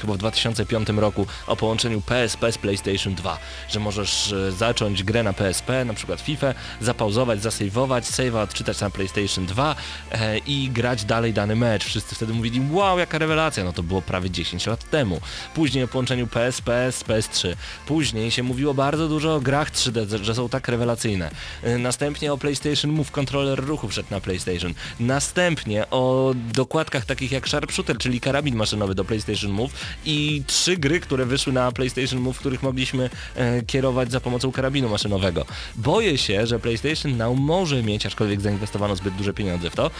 chyba 0.00 0.12
w 0.12 0.18
2005 0.18 0.88
roku 0.88 1.26
o 1.46 1.56
połączeniu 1.56 2.00
PSP 2.00 2.52
z 2.52 2.58
PlayStation 2.58 3.14
2, 3.14 3.38
że 3.68 3.80
możesz 3.80 4.32
e, 4.32 4.52
zacząć 4.88 5.02
grę 5.02 5.22
na 5.22 5.32
PSP, 5.32 5.84
na 5.84 5.94
przykład 5.94 6.20
FIFA, 6.20 6.54
zapauzować, 6.80 7.42
zasejwować, 7.42 8.04
save'a 8.04 8.42
odczytać 8.42 8.80
na 8.80 8.90
PlayStation 8.90 9.46
2 9.46 9.76
e, 10.12 10.38
i 10.38 10.70
grać 10.70 11.04
dalej 11.04 11.32
dany 11.32 11.56
mecz. 11.56 11.84
Wszyscy 11.84 12.14
wtedy 12.14 12.34
mówili, 12.34 12.60
wow, 12.70 12.98
jaka 12.98 13.18
rewelacja, 13.18 13.64
no 13.64 13.72
to 13.72 13.82
było 13.82 14.02
prawie 14.02 14.30
10 14.30 14.66
lat 14.66 14.90
temu. 14.90 15.20
Później 15.54 15.84
o 15.84 15.88
połączeniu 15.88 16.26
PSP 16.26 16.92
z 16.92 17.04
PS3. 17.04 17.56
Później 17.86 18.30
się 18.30 18.42
mówiło 18.42 18.74
bardzo 18.74 19.08
dużo 19.08 19.34
o 19.34 19.40
grach 19.40 19.72
3D, 19.72 20.22
że 20.22 20.34
są 20.34 20.48
tak 20.48 20.68
rewelacyjne. 20.68 21.30
E, 21.62 21.78
Następnie 21.78 22.32
o 22.32 22.38
PlayStation 22.38 22.90
Move, 22.90 23.10
kontroler 23.10 23.64
ruchu 23.64 23.88
wszedł 23.88 24.08
na 24.10 24.20
PlayStation. 24.20 24.74
Następnie 25.00 25.90
o 25.90 26.34
dokładkach 26.54 27.04
takich 27.04 27.32
jak 27.32 27.48
Sharpshooter, 27.48 27.98
czyli 27.98 28.20
karabin 28.20 28.56
maszynowy 28.56 28.94
do 28.94 29.04
PlayStation 29.04 29.50
Move 29.50 29.70
i 30.04 30.42
trzy 30.46 30.76
gry, 30.76 31.00
które 31.00 31.26
wyszły 31.26 31.52
na 31.52 31.72
PlayStation 31.72 32.20
Move, 32.20 32.38
których 32.38 32.62
mogliśmy 32.62 33.10
e, 33.36 33.62
kierować 33.62 34.10
za 34.10 34.20
pomocą 34.20 34.52
karabinu 34.52 34.77
maszynowego. 34.86 35.46
Boję 35.76 36.18
się, 36.18 36.46
że 36.46 36.58
PlayStation 36.58 37.16
Now 37.16 37.38
może 37.38 37.82
mieć, 37.82 38.06
aczkolwiek 38.06 38.40
zainwestowano 38.40 38.96
zbyt 38.96 39.14
duże 39.14 39.32
pieniądze 39.32 39.70
w 39.70 39.74
to, 39.76 39.90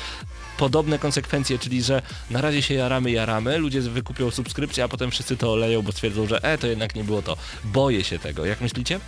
podobne 0.58 0.98
konsekwencje, 0.98 1.58
czyli 1.58 1.82
że 1.82 2.02
na 2.30 2.40
razie 2.40 2.62
się 2.62 2.74
jaramy, 2.74 3.10
jaramy, 3.10 3.58
ludzie 3.58 3.80
wykupią 3.80 4.30
subskrypcję, 4.30 4.84
a 4.84 4.88
potem 4.88 5.10
wszyscy 5.10 5.36
to 5.36 5.52
oleją, 5.52 5.82
bo 5.82 5.92
stwierdzą, 5.92 6.26
że 6.26 6.44
e, 6.44 6.58
to 6.58 6.66
jednak 6.66 6.94
nie 6.94 7.04
było 7.04 7.22
to. 7.22 7.36
Boję 7.64 8.04
się 8.04 8.18
tego. 8.18 8.46
Jak 8.46 8.60
myślicie? 8.60 9.00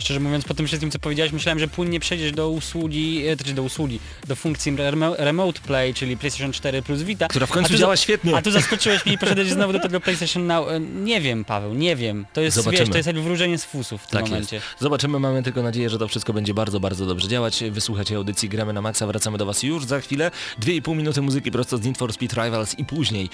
Szczerze 0.00 0.20
mówiąc, 0.20 0.44
po 0.44 0.54
tym 0.54 0.66
wszystkim, 0.66 0.90
co 0.90 0.98
powiedziałeś, 0.98 1.32
myślałem, 1.32 1.58
że 1.58 1.68
płynnie 1.68 2.00
przejdziesz 2.00 2.32
do 2.32 2.50
usługi, 2.50 3.26
e, 3.28 3.36
znaczy 3.36 3.54
do 3.54 3.62
usługi, 3.62 4.00
do 4.28 4.36
funkcji 4.36 4.72
remo- 4.72 5.14
Remote 5.18 5.60
Play, 5.60 5.94
czyli 5.94 6.16
PlayStation 6.16 6.52
4 6.52 6.82
plus 6.82 7.02
Vita. 7.02 7.28
Która 7.28 7.46
w 7.46 7.50
końcu 7.50 7.76
działa 7.76 7.96
świetnie. 7.96 8.36
A 8.36 8.42
tu 8.42 8.50
zaskoczyłeś 8.50 9.06
mnie 9.06 9.14
i 9.14 9.18
poszedłeś 9.18 9.48
znowu 9.50 9.72
do 9.72 9.80
tego 9.80 10.00
PlayStation 10.00 10.46
Now. 10.46 10.68
E, 10.68 10.80
Nie 10.80 11.20
wiem, 11.20 11.44
Paweł, 11.44 11.74
nie 11.74 11.96
wiem. 11.96 12.26
To 12.32 12.40
jest, 12.40 12.56
Zobaczymy. 12.56 12.80
wiesz, 12.80 12.88
to 12.90 12.96
jest 12.96 13.06
jak 13.06 13.18
wróżenie 13.20 13.58
z 13.58 13.64
fusów 13.64 14.02
w 14.02 14.06
tym 14.06 14.20
Tak 14.20 14.28
momencie. 14.30 14.56
jest. 14.56 14.68
Zobaczymy, 14.78 15.18
mamy 15.18 15.42
tylko 15.42 15.62
nadzieję, 15.62 15.90
że 15.90 15.98
to 15.98 16.08
wszystko 16.08 16.32
będzie 16.32 16.54
bardzo, 16.54 16.80
bardzo 16.80 17.06
dobrze 17.06 17.28
działać. 17.28 17.64
Wysłuchacie 17.70 18.16
audycji 18.16 18.48
Gramy 18.48 18.72
na 18.72 18.82
Maxa, 18.82 19.06
wracamy 19.06 19.38
do 19.38 19.46
Was 19.46 19.62
już 19.62 19.84
za 19.84 20.00
chwilę. 20.00 20.30
Dwie 20.58 20.74
i 20.74 20.82
pół 20.82 20.94
minuty 20.94 21.22
muzyki 21.22 21.50
prosto 21.50 21.78
z 21.78 21.82
Need 21.84 21.98
for 21.98 22.12
Speed 22.12 22.44
Rivals 22.44 22.78
i 22.78 22.84
później 22.84 23.28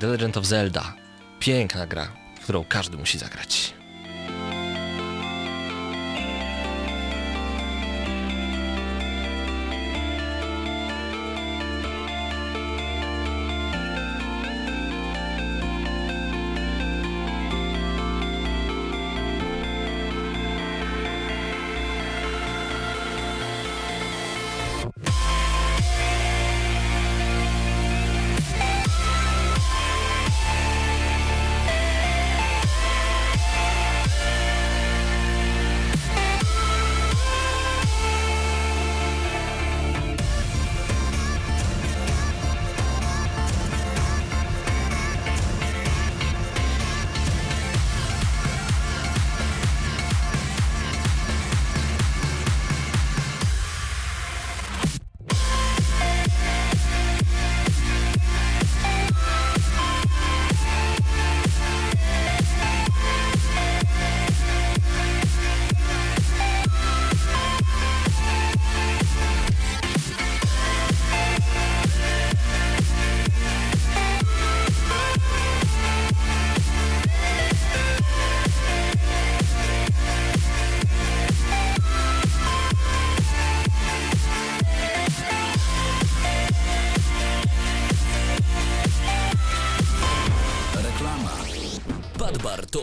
The 0.00 0.06
Legend 0.06 0.36
of 0.36 0.44
Zelda. 0.46 0.94
Piękna 1.40 1.86
gra, 1.86 2.12
w 2.40 2.42
którą 2.44 2.64
każdy 2.68 2.96
musi 2.96 3.18
zagrać. 3.18 3.75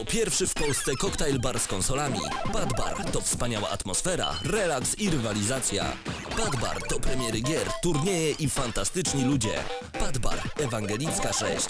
To 0.05 0.11
pierwszy 0.11 0.47
w 0.47 0.53
Polsce 0.53 0.95
koktajl 0.95 1.39
bar 1.39 1.59
z 1.59 1.67
konsolami. 1.67 2.19
Bad 2.53 2.77
Bar 2.77 3.05
to 3.11 3.21
wspaniała 3.21 3.69
atmosfera, 3.69 4.35
relaks 4.43 4.99
i 4.99 5.09
rywalizacja. 5.09 5.83
Bad 6.37 6.55
Bar 6.55 6.77
to 6.89 6.99
premiery 6.99 7.41
gier, 7.41 7.67
turnieje 7.83 8.31
i 8.31 8.49
fantastyczni 8.49 9.25
ludzie. 9.25 9.53
Bad 9.99 10.17
Bar, 10.17 10.41
Ewangelicka 10.59 11.33
6. 11.33 11.67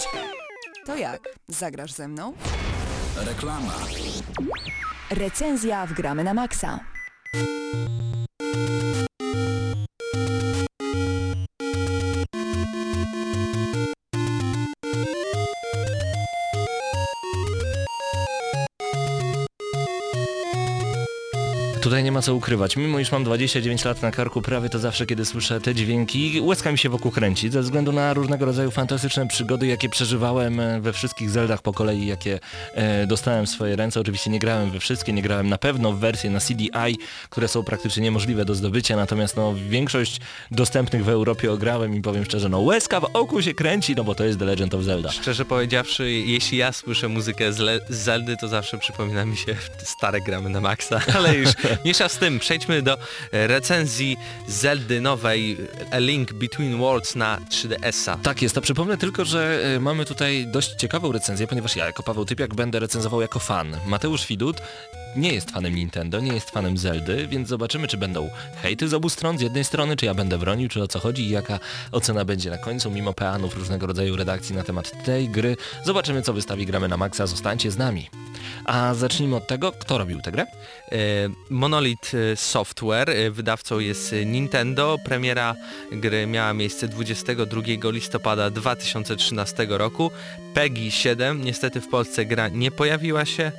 To 0.86 0.96
jak? 0.96 1.22
Zagrasz 1.48 1.92
ze 1.92 2.08
mną? 2.08 2.32
Reklama. 3.16 3.74
Recenzja 5.10 5.86
w 5.86 5.92
Gramy 5.92 6.24
na 6.24 6.34
Maxa. 6.34 6.80
Ma 22.14 22.22
co 22.22 22.34
ukrywać. 22.34 22.76
Mimo 22.76 22.98
iż 22.98 23.12
mam 23.12 23.24
29 23.24 23.84
lat 23.84 24.02
na 24.02 24.10
karku, 24.10 24.42
prawie 24.42 24.68
to 24.68 24.78
zawsze, 24.78 25.06
kiedy 25.06 25.24
słyszę 25.24 25.60
te 25.60 25.74
dźwięki, 25.74 26.40
łezka 26.40 26.72
mi 26.72 26.78
się 26.78 26.88
wokół 26.88 27.10
kręci, 27.10 27.50
ze 27.50 27.62
względu 27.62 27.92
na 27.92 28.14
różnego 28.14 28.44
rodzaju 28.44 28.70
fantastyczne 28.70 29.28
przygody, 29.28 29.66
jakie 29.66 29.88
przeżywałem 29.88 30.60
e, 30.60 30.80
we 30.80 30.92
wszystkich 30.92 31.30
Zeldach 31.30 31.62
po 31.62 31.72
kolei, 31.72 32.06
jakie 32.06 32.40
e, 32.74 33.06
dostałem 33.06 33.46
w 33.46 33.48
swoje 33.48 33.76
ręce. 33.76 34.00
Oczywiście 34.00 34.30
nie 34.30 34.38
grałem 34.38 34.70
we 34.70 34.80
wszystkie, 34.80 35.12
nie 35.12 35.22
grałem 35.22 35.48
na 35.48 35.58
pewno 35.58 35.92
w 35.92 35.98
wersje 35.98 36.30
na 36.30 36.40
CDI, 36.40 36.98
które 37.30 37.48
są 37.48 37.62
praktycznie 37.62 38.02
niemożliwe 38.02 38.44
do 38.44 38.54
zdobycia, 38.54 38.96
natomiast 38.96 39.36
no 39.36 39.54
większość 39.68 40.20
dostępnych 40.50 41.04
w 41.04 41.08
Europie 41.08 41.52
ograłem 41.52 41.96
i 41.96 42.00
powiem 42.00 42.24
szczerze, 42.24 42.48
no 42.48 42.60
łezka 42.60 43.00
w 43.00 43.04
oku 43.04 43.42
się 43.42 43.54
kręci, 43.54 43.94
no 43.94 44.04
bo 44.04 44.14
to 44.14 44.24
jest 44.24 44.38
The 44.38 44.44
Legend 44.44 44.74
of 44.74 44.82
Zelda. 44.82 45.12
Szczerze 45.12 45.44
powiedziawszy, 45.44 46.12
jeśli 46.12 46.58
ja 46.58 46.72
słyszę 46.72 47.08
muzykę 47.08 47.52
z, 47.52 47.84
z 47.88 47.96
Zeldy, 47.96 48.36
to 48.36 48.48
zawsze 48.48 48.78
przypomina 48.78 49.24
mi 49.24 49.36
się 49.36 49.56
stare 49.78 50.20
gramy 50.20 50.50
na 50.50 50.60
maksa, 50.60 51.00
ale 51.16 51.36
już 51.36 51.50
z 52.08 52.18
tym. 52.18 52.38
Przejdźmy 52.38 52.82
do 52.82 52.98
e, 53.32 53.46
recenzji 53.46 54.16
Zeldy 54.48 55.00
nowej 55.00 55.56
A 55.90 55.98
Link 55.98 56.32
Between 56.32 56.78
Worlds 56.78 57.16
na 57.16 57.38
3DS-a. 57.50 58.16
Tak 58.16 58.42
jest, 58.42 58.58
a 58.58 58.60
przypomnę 58.60 58.96
tylko, 58.96 59.24
że 59.24 59.60
e, 59.76 59.80
mamy 59.80 60.04
tutaj 60.04 60.46
dość 60.46 60.74
ciekawą 60.74 61.12
recenzję, 61.12 61.46
ponieważ 61.46 61.76
ja 61.76 61.86
jako 61.86 62.02
Paweł 62.02 62.24
Typiak 62.24 62.54
będę 62.54 62.80
recenzował 62.80 63.20
jako 63.20 63.38
fan. 63.38 63.76
Mateusz 63.86 64.26
Widut 64.26 64.60
nie 65.16 65.32
jest 65.32 65.50
fanem 65.50 65.74
Nintendo, 65.74 66.20
nie 66.20 66.32
jest 66.32 66.50
fanem 66.50 66.78
Zeldy, 66.78 67.26
więc 67.26 67.48
zobaczymy, 67.48 67.88
czy 67.88 67.96
będą 67.96 68.30
hejty 68.62 68.88
z 68.88 68.94
obu 68.94 69.08
stron, 69.08 69.38
z 69.38 69.40
jednej 69.40 69.64
strony, 69.64 69.96
czy 69.96 70.06
ja 70.06 70.14
będę 70.14 70.38
bronił, 70.38 70.68
czy 70.68 70.82
o 70.82 70.88
co 70.88 70.98
chodzi 70.98 71.22
i 71.22 71.30
jaka 71.30 71.58
ocena 71.92 72.24
będzie 72.24 72.50
na 72.50 72.58
końcu, 72.58 72.90
mimo 72.90 73.12
peanów 73.12 73.56
różnego 73.56 73.86
rodzaju 73.86 74.16
redakcji 74.16 74.54
na 74.54 74.62
temat 74.62 75.04
tej 75.04 75.28
gry. 75.28 75.56
Zobaczymy, 75.84 76.22
co 76.22 76.32
wystawi 76.32 76.66
Gramy 76.66 76.88
na 76.88 76.96
Maxa, 76.96 77.26
zostańcie 77.26 77.70
z 77.70 77.78
nami. 77.78 78.10
A 78.64 78.94
zacznijmy 78.94 79.36
od 79.36 79.46
tego, 79.46 79.72
kto 79.72 79.98
robił 79.98 80.20
tę 80.20 80.32
grę? 80.32 80.42
E, 80.42 80.96
Monolith 81.50 82.14
e, 82.14 82.36
Software, 82.36 83.10
e, 83.10 83.30
wydawcą 83.30 83.78
jest 83.78 84.14
Nintendo. 84.26 84.96
Premiera 85.04 85.54
gry 85.92 86.26
miała 86.26 86.52
miejsce 86.52 86.88
22 86.88 87.62
listopada 87.90 88.50
2013 88.50 89.66
roku. 89.68 90.10
PEGI 90.54 90.90
7, 90.90 91.44
niestety 91.44 91.80
w 91.80 91.88
Polsce 91.88 92.24
gra 92.24 92.48
nie 92.48 92.70
pojawiła 92.70 93.24
się, 93.24 93.52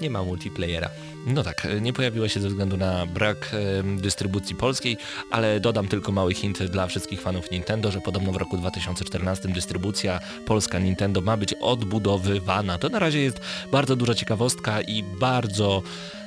nie 0.00 0.10
ma 0.10 0.22
multiplayera. 0.22 0.90
No 1.26 1.42
tak, 1.42 1.68
nie 1.80 1.92
pojawiła 1.92 2.28
się 2.28 2.40
ze 2.40 2.48
względu 2.48 2.76
na 2.76 3.06
brak 3.06 3.50
em, 3.78 4.00
dystrybucji 4.00 4.56
polskiej, 4.56 4.96
ale 5.30 5.60
dodam 5.60 5.88
tylko 5.88 6.12
mały 6.12 6.34
hint 6.34 6.62
dla 6.62 6.86
wszystkich 6.86 7.20
fanów 7.20 7.50
Nintendo, 7.50 7.90
że 7.90 8.00
podobno 8.00 8.32
w 8.32 8.36
roku 8.36 8.56
2014 8.56 9.48
dystrybucja 9.48 10.20
polska 10.46 10.78
Nintendo 10.78 11.20
ma 11.20 11.36
być 11.36 11.54
odbudowywana. 11.54 12.78
To 12.78 12.88
na 12.88 12.98
razie 12.98 13.20
jest 13.20 13.40
bardzo 13.72 13.96
duża 13.96 14.14
ciekawostka 14.14 14.80
i 14.80 15.02
bardzo 15.02 15.82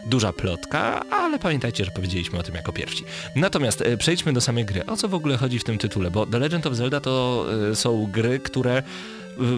duża 0.05 0.33
plotka, 0.33 1.05
ale 1.11 1.39
pamiętajcie, 1.39 1.85
że 1.85 1.91
powiedzieliśmy 1.91 2.39
o 2.39 2.43
tym 2.43 2.55
jako 2.55 2.73
pierwsi. 2.73 3.03
Natomiast 3.35 3.81
e, 3.81 3.97
przejdźmy 3.97 4.33
do 4.33 4.41
samej 4.41 4.65
gry. 4.65 4.85
O 4.85 4.97
co 4.97 5.07
w 5.07 5.13
ogóle 5.13 5.37
chodzi 5.37 5.59
w 5.59 5.63
tym 5.63 5.77
tytule? 5.77 6.11
Bo 6.11 6.25
The 6.25 6.39
Legend 6.39 6.65
of 6.65 6.73
Zelda 6.73 6.99
to 6.99 7.45
e, 7.71 7.75
są 7.75 8.07
gry, 8.11 8.39
które 8.39 8.83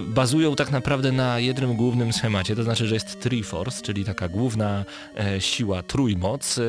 bazują 0.07 0.55
tak 0.55 0.71
naprawdę 0.71 1.11
na 1.11 1.39
jednym 1.39 1.75
głównym 1.75 2.13
schemacie, 2.13 2.55
to 2.55 2.63
znaczy, 2.63 2.87
że 2.87 2.93
jest 2.93 3.19
Triforce, 3.19 3.81
czyli 3.81 4.05
taka 4.05 4.27
główna 4.27 4.85
e, 5.17 5.41
siła, 5.41 5.83
trójmoc, 5.83 6.57
e, 6.57 6.61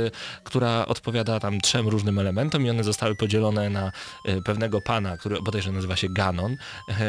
która 0.45 0.87
odpowiada 0.87 1.41
tam 1.41 1.61
trzem 1.61 1.89
różnym 1.89 2.19
elementom 2.19 2.67
i 2.67 2.71
one 2.71 2.85
zostały 2.85 3.15
podzielone 3.15 3.71
na 3.71 3.93
e, 4.25 4.43
pewnego 4.43 4.81
pana, 4.81 5.17
który 5.17 5.43
bodajże 5.43 5.73
nazywa 5.73 5.97
się 5.97 6.09
Ganon, 6.09 6.57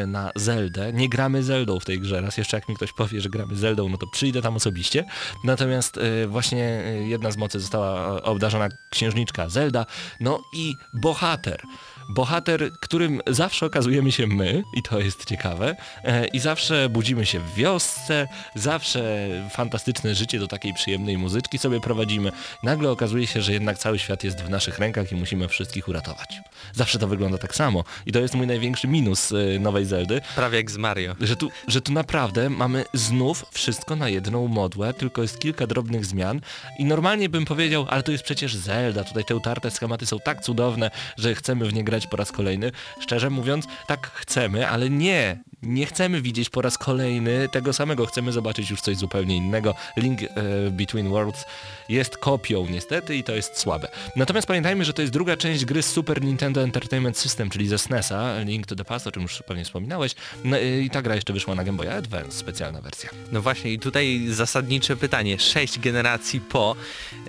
na 0.06 0.30
Zeldę. 0.36 0.92
Nie 0.92 1.08
gramy 1.08 1.42
Zeldą 1.42 1.80
w 1.80 1.84
tej 1.84 2.00
grze, 2.00 2.20
raz 2.20 2.36
jeszcze 2.36 2.56
jak 2.56 2.68
mi 2.68 2.76
ktoś 2.76 2.92
powie, 2.92 3.20
że 3.20 3.28
gramy 3.28 3.56
Zeldą, 3.56 3.88
no 3.88 3.98
to 3.98 4.06
przyjdę 4.06 4.42
tam 4.42 4.56
osobiście. 4.56 5.04
Natomiast 5.44 6.00
właśnie 6.28 6.82
jedna 7.08 7.30
z 7.30 7.36
mocy 7.36 7.60
została 7.60 8.22
obdarzona 8.22 8.68
księżniczka 8.90 9.48
Zelda, 9.48 9.86
no 10.20 10.42
i 10.54 10.74
bohater 10.94 11.62
bohater, 12.08 12.72
którym 12.80 13.20
zawsze 13.26 13.66
okazujemy 13.66 14.12
się 14.12 14.26
my, 14.26 14.62
i 14.74 14.82
to 14.82 15.00
jest 15.00 15.24
ciekawe, 15.24 15.76
e, 16.04 16.26
i 16.26 16.38
zawsze 16.38 16.88
budzimy 16.88 17.26
się 17.26 17.40
w 17.40 17.54
wiosce, 17.54 18.28
zawsze 18.54 19.28
fantastyczne 19.50 20.14
życie 20.14 20.38
do 20.38 20.48
takiej 20.48 20.74
przyjemnej 20.74 21.18
muzyczki 21.18 21.58
sobie 21.58 21.80
prowadzimy. 21.80 22.32
Nagle 22.62 22.90
okazuje 22.90 23.26
się, 23.26 23.42
że 23.42 23.52
jednak 23.52 23.78
cały 23.78 23.98
świat 23.98 24.24
jest 24.24 24.42
w 24.42 24.50
naszych 24.50 24.78
rękach 24.78 25.12
i 25.12 25.14
musimy 25.14 25.48
wszystkich 25.48 25.88
uratować. 25.88 26.40
Zawsze 26.72 26.98
to 26.98 27.08
wygląda 27.08 27.38
tak 27.38 27.54
samo 27.54 27.84
i 28.06 28.12
to 28.12 28.18
jest 28.18 28.34
mój 28.34 28.46
największy 28.46 28.88
minus 28.88 29.32
e, 29.32 29.58
nowej 29.58 29.84
Zeldy, 29.84 30.20
Prawie 30.36 30.56
jak 30.58 30.70
z 30.70 30.76
Mario. 30.76 31.16
że 31.20 31.36
tu, 31.36 31.50
że 31.68 31.80
tu 31.80 31.92
naprawdę 31.92 32.50
mamy 32.50 32.84
znów 32.94 33.44
wszystko 33.52 33.96
na 33.96 34.08
jedną 34.08 34.48
modłę, 34.48 34.94
tylko 34.94 35.22
jest 35.22 35.38
kilka 35.38 35.66
drobnych 35.66 36.04
zmian 36.04 36.40
i 36.78 36.84
normalnie 36.84 37.28
bym 37.28 37.44
powiedział, 37.44 37.86
ale 37.88 38.02
to 38.02 38.12
jest 38.12 38.24
przecież 38.24 38.56
Zelda, 38.56 39.04
tutaj 39.04 39.24
te 39.24 39.36
utarte 39.36 39.70
schematy 39.70 40.06
są 40.06 40.20
tak 40.20 40.40
cudowne, 40.40 40.90
że 41.16 41.34
chcemy 41.34 41.64
w 41.64 41.72
nie 41.72 41.84
grać 41.84 41.93
po 42.10 42.16
raz 42.16 42.32
kolejny. 42.32 42.72
Szczerze 43.00 43.30
mówiąc, 43.30 43.66
tak 43.86 44.10
chcemy, 44.14 44.68
ale 44.68 44.90
nie, 44.90 45.42
nie 45.62 45.86
chcemy 45.86 46.22
widzieć 46.22 46.50
po 46.50 46.62
raz 46.62 46.78
kolejny 46.78 47.48
tego 47.48 47.72
samego, 47.72 48.06
chcemy 48.06 48.32
zobaczyć 48.32 48.70
już 48.70 48.80
coś 48.80 48.96
zupełnie 48.96 49.36
innego. 49.36 49.74
Link 49.96 50.22
e, 50.22 50.26
Between 50.70 51.08
Worlds 51.08 51.44
jest 51.88 52.16
kopią 52.16 52.66
niestety 52.70 53.16
i 53.16 53.24
to 53.24 53.32
jest 53.32 53.58
słabe. 53.58 53.88
Natomiast 54.16 54.46
pamiętajmy, 54.48 54.84
że 54.84 54.92
to 54.92 55.02
jest 55.02 55.12
druga 55.12 55.36
część 55.36 55.64
gry 55.64 55.82
z 55.82 55.86
Super 55.86 56.22
Nintendo 56.22 56.62
Entertainment 56.62 57.18
System, 57.18 57.50
czyli 57.50 57.68
ze 57.68 57.78
SNES-a, 57.78 58.38
Link 58.38 58.66
to 58.66 58.76
the 58.76 58.84
Past, 58.84 59.06
o 59.06 59.12
czym 59.12 59.22
już 59.22 59.42
pewnie 59.46 59.64
wspominałeś. 59.64 60.14
No, 60.44 60.58
e, 60.58 60.80
I 60.80 60.90
ta 60.90 61.02
gra 61.02 61.14
jeszcze 61.14 61.32
wyszła 61.32 61.54
na 61.54 61.64
Game 61.64 61.78
Boy 61.78 61.92
Advance, 61.92 62.32
specjalna 62.38 62.80
wersja. 62.80 63.10
No 63.32 63.42
właśnie 63.42 63.72
i 63.72 63.78
tutaj 63.78 64.26
zasadnicze 64.30 64.96
pytanie. 64.96 65.38
6 65.38 65.78
generacji 65.78 66.40
po, 66.40 66.76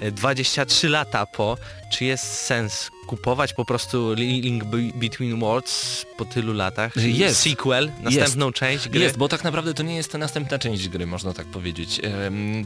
e, 0.02 0.12
23 0.12 0.90
lata 0.90 1.26
po, 1.26 1.58
czy 1.92 2.06
jest 2.06 2.24
sens 2.24 2.92
kupować 3.08 3.54
po 3.54 3.66
prostu 3.66 4.14
Li- 4.14 4.42
Link 4.42 4.64
Be- 4.64 4.78
Between 5.00 5.40
Worlds 5.40 6.06
po 6.18 6.26
tylu 6.26 6.54
latach? 6.54 6.96
Jest. 6.98 7.40
Sequel, 7.42 7.92
następną 8.02 8.52
część 8.52 8.90
gry? 8.90 9.02
Jest, 9.02 9.18
bo 9.18 9.28
tak 9.28 9.44
naprawdę 9.44 9.74
to 9.74 9.84
nie 9.84 9.96
jest 9.96 10.12
ta 10.12 10.18
następna 10.18 10.60
część 10.60 10.90
gry, 10.90 11.08
można 11.08 11.34
tak 11.34 11.46
powiedzieć. 11.48 12.02
Em, 12.04 12.66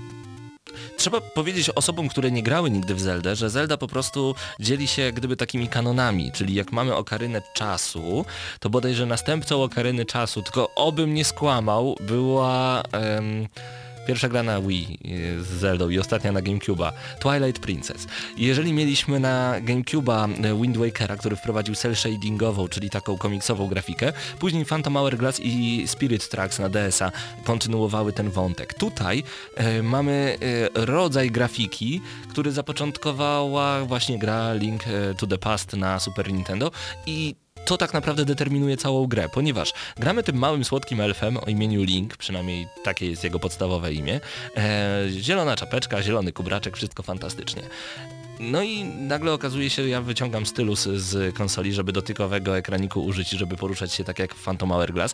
Trzeba 1.00 1.22
powiedzieć 1.22 1.70
osobom, 1.70 2.10
które 2.10 2.32
nie 2.32 2.44
grały 2.44 2.72
nigdy 2.72 2.96
w 2.96 3.02
Zeldę, 3.02 3.36
że 3.36 3.50
Zelda 3.50 3.78
po 3.78 3.88
prostu 3.88 4.36
dzieli 4.60 4.88
się 4.88 5.02
jak 5.02 5.16
gdyby 5.16 5.36
takimi 5.36 5.68
kanonami, 5.68 6.32
czyli 6.32 6.54
jak 6.54 6.72
mamy 6.72 6.96
okarynę 6.96 7.42
czasu, 7.54 8.26
to 8.60 8.70
bodajże 8.70 9.06
następcą 9.06 9.64
okaryny 9.64 10.06
czasu, 10.06 10.42
tylko 10.42 10.76
obym 10.76 11.14
nie 11.14 11.26
skłamał, 11.26 11.96
była 12.02 12.84
pierwsza 14.10 14.30
gra 14.30 14.44
na 14.44 14.62
Wii 14.62 15.00
e, 15.06 15.44
z 15.44 15.48
Zeldą 15.48 15.90
i 15.90 16.00
ostatnia 16.00 16.32
na 16.32 16.42
GameCube'a, 16.42 16.92
Twilight 17.20 17.62
Princess. 17.62 18.08
Jeżeli 18.38 18.74
mieliśmy 18.74 19.20
na 19.20 19.56
GameCube'a 19.62 20.46
e, 20.46 20.62
Wind 20.62 20.78
Wakera, 20.78 21.18
który 21.18 21.36
wprowadził 21.36 21.76
cel 21.76 21.96
shadingową, 21.96 22.68
czyli 22.68 22.90
taką 22.90 23.18
komiksową 23.18 23.68
grafikę, 23.68 24.14
później 24.40 24.66
Phantom 24.66 24.94
Hourglass 24.94 25.40
i 25.44 25.84
Spirit 25.88 26.30
Tracks 26.30 26.60
na 26.60 26.70
DS-a 26.70 27.12
kontynuowały 27.44 28.14
ten 28.14 28.30
wątek. 28.30 28.74
Tutaj 28.74 29.24
e, 29.56 29.84
mamy 29.84 30.38
rodzaj 30.74 31.32
grafiki, 31.32 32.02
który 32.30 32.52
zapoczątkowała 32.52 33.86
właśnie 33.86 34.20
gra 34.20 34.54
Link 34.54 34.84
to 35.18 35.28
the 35.28 35.38
Past 35.38 35.74
na 35.74 36.00
Super 36.00 36.34
Nintendo 36.34 36.72
i 37.06 37.36
to 37.70 37.78
tak 37.78 37.94
naprawdę 37.94 38.26
determinuje 38.26 38.78
całą 38.78 39.08
grę, 39.08 39.30
ponieważ 39.30 39.74
gramy 39.98 40.24
tym 40.24 40.36
małym 40.36 40.66
słodkim 40.66 41.02
elfem 41.02 41.38
o 41.38 41.46
imieniu 41.46 41.84
Link, 41.84 42.18
przynajmniej 42.18 42.68
takie 42.84 43.10
jest 43.10 43.24
jego 43.24 43.40
podstawowe 43.40 43.94
imię. 43.94 44.20
E, 44.58 45.06
zielona 45.10 45.56
czapeczka, 45.56 46.04
zielony 46.04 46.32
kubraczek, 46.32 46.78
wszystko 46.78 47.04
fantastycznie. 47.04 47.62
No 48.40 48.64
i 48.64 48.84
nagle 48.84 49.34
okazuje 49.34 49.70
się, 49.70 49.84
że 49.84 49.90
ja 49.90 50.02
wyciągam 50.02 50.46
stylus 50.46 50.84
z 50.84 51.36
konsoli, 51.36 51.74
żeby 51.74 51.92
dotykowego 51.92 52.58
ekraniku 52.58 53.06
użyć, 53.06 53.30
żeby 53.30 53.58
poruszać 53.58 53.94
się 53.94 54.04
tak 54.04 54.20
jak 54.20 54.36
w 54.36 54.44
Phantom 54.44 54.70
Hourglass. 54.70 55.14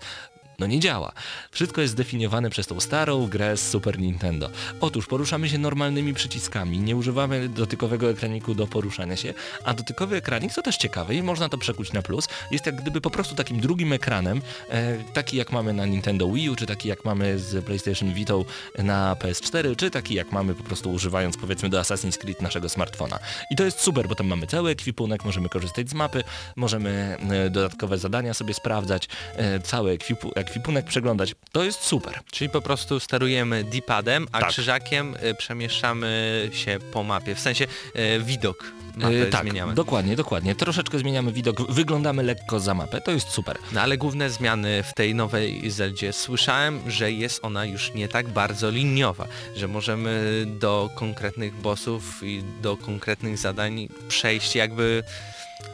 No 0.60 0.68
nie 0.68 0.80
działa. 0.80 1.12
Wszystko 1.52 1.82
jest 1.82 1.94
zdefiniowane 1.94 2.50
przez 2.50 2.68
tą 2.68 2.80
starą 2.80 3.28
grę 3.28 3.58
z 3.58 3.70
Super 3.70 4.00
Nintendo. 4.00 4.50
Otóż 4.82 5.08
poruszamy 5.08 5.50
się 5.50 5.58
normalnymi 5.58 6.14
przyciskami, 6.14 6.80
nie 6.80 6.96
używamy 6.96 7.50
dotykowego 7.50 8.10
ekraniku 8.10 8.56
do 8.56 8.68
poruszania 8.68 9.16
się, 9.16 9.34
a 9.64 9.74
dotykowy 9.74 10.16
ekranik, 10.16 10.54
co 10.54 10.62
też 10.62 10.78
ciekawe 10.78 11.16
i 11.16 11.24
można 11.24 11.50
to 11.50 11.58
przekuć 11.58 11.94
na 11.94 12.02
plus, 12.02 12.28
jest 12.52 12.66
jak 12.66 12.76
gdyby 12.76 13.02
po 13.02 13.10
prostu 13.10 13.36
takim 13.36 13.60
drugim 13.60 13.94
ekranem, 13.94 14.42
e, 14.70 14.98
taki 15.14 15.38
jak 15.38 15.52
mamy 15.52 15.74
na 15.74 15.86
Nintendo 15.86 16.32
Wii 16.32 16.50
U, 16.50 16.56
czy 16.56 16.66
taki 16.66 16.90
jak 16.90 17.06
mamy 17.06 17.40
z 17.40 17.66
PlayStation 17.66 18.14
Vita 18.14 18.34
na 18.78 19.16
PS4, 19.16 19.76
czy 19.76 19.92
taki 19.92 20.14
jak 20.14 20.32
mamy 20.32 20.56
po 20.56 20.64
prostu 20.64 20.92
używając 20.92 21.38
powiedzmy 21.38 21.70
do 21.70 21.82
Assassin's 21.82 22.18
Creed 22.18 22.42
naszego 22.42 22.70
smartfona. 22.70 23.20
I 23.52 23.56
to 23.56 23.64
jest 23.64 23.80
super, 23.80 24.08
bo 24.08 24.16
tam 24.16 24.28
mamy 24.28 24.48
cały 24.48 24.72
ekwipunek, 24.72 25.26
możemy 25.26 25.50
korzystać 25.50 25.90
z 25.90 25.94
mapy, 25.94 26.24
możemy 26.56 27.18
e, 27.30 27.50
dodatkowe 27.50 27.98
zadania 27.98 28.34
sobie 28.34 28.54
sprawdzać, 28.54 29.08
e, 29.36 29.60
cały 29.60 29.92
ekwipu 29.92 30.32
ekwipunek 30.50 30.86
przeglądać. 30.86 31.36
To 31.52 31.64
jest 31.64 31.82
super. 31.84 32.20
Czyli 32.32 32.50
po 32.50 32.62
prostu 32.62 33.00
sterujemy 33.00 33.64
D-padem, 33.64 34.28
a 34.32 34.40
Tak. 34.40 34.50
krzyżakiem 34.50 35.16
y, 35.24 35.36
przemieszczamy 35.36 36.50
się 36.54 36.80
po 36.94 37.04
mapie. 37.04 37.36
W 37.36 37.40
sensie 37.40 37.66
y, 37.96 38.24
widok 38.24 38.72
mapy 38.96 39.22
E, 39.22 39.26
tak, 39.26 39.42
zmieniamy. 39.42 39.74
dokładnie, 39.74 40.16
dokładnie. 40.16 40.56
Troszeczkę 40.56 41.00
zmieniamy 41.00 41.32
widok, 41.32 41.72
wyglądamy 41.72 42.24
lekko 42.24 42.60
za 42.60 42.74
mapę, 42.74 43.02
to 43.02 43.12
jest 43.12 43.30
super. 43.30 43.58
No 43.72 43.82
ale 43.82 43.98
główne 43.98 44.30
zmiany 44.30 44.84
w 44.84 44.94
tej 44.94 45.16
nowej 45.16 45.72
Zeldzie 45.72 46.14
słyszałem, 46.14 46.92
że 46.92 47.12
jest 47.12 47.40
ona 47.46 47.66
już 47.66 47.94
nie 47.94 48.08
tak 48.08 48.28
bardzo 48.30 48.70
liniowa, 48.70 49.28
że 49.56 49.68
możemy 49.68 50.44
do 50.48 50.90
konkretnych 50.96 51.54
bossów 51.56 52.24
i 52.24 52.44
do 52.62 52.78
konkretnych 52.78 53.38
zadań 53.38 53.88
przejść 54.08 54.56
jakby 54.56 55.04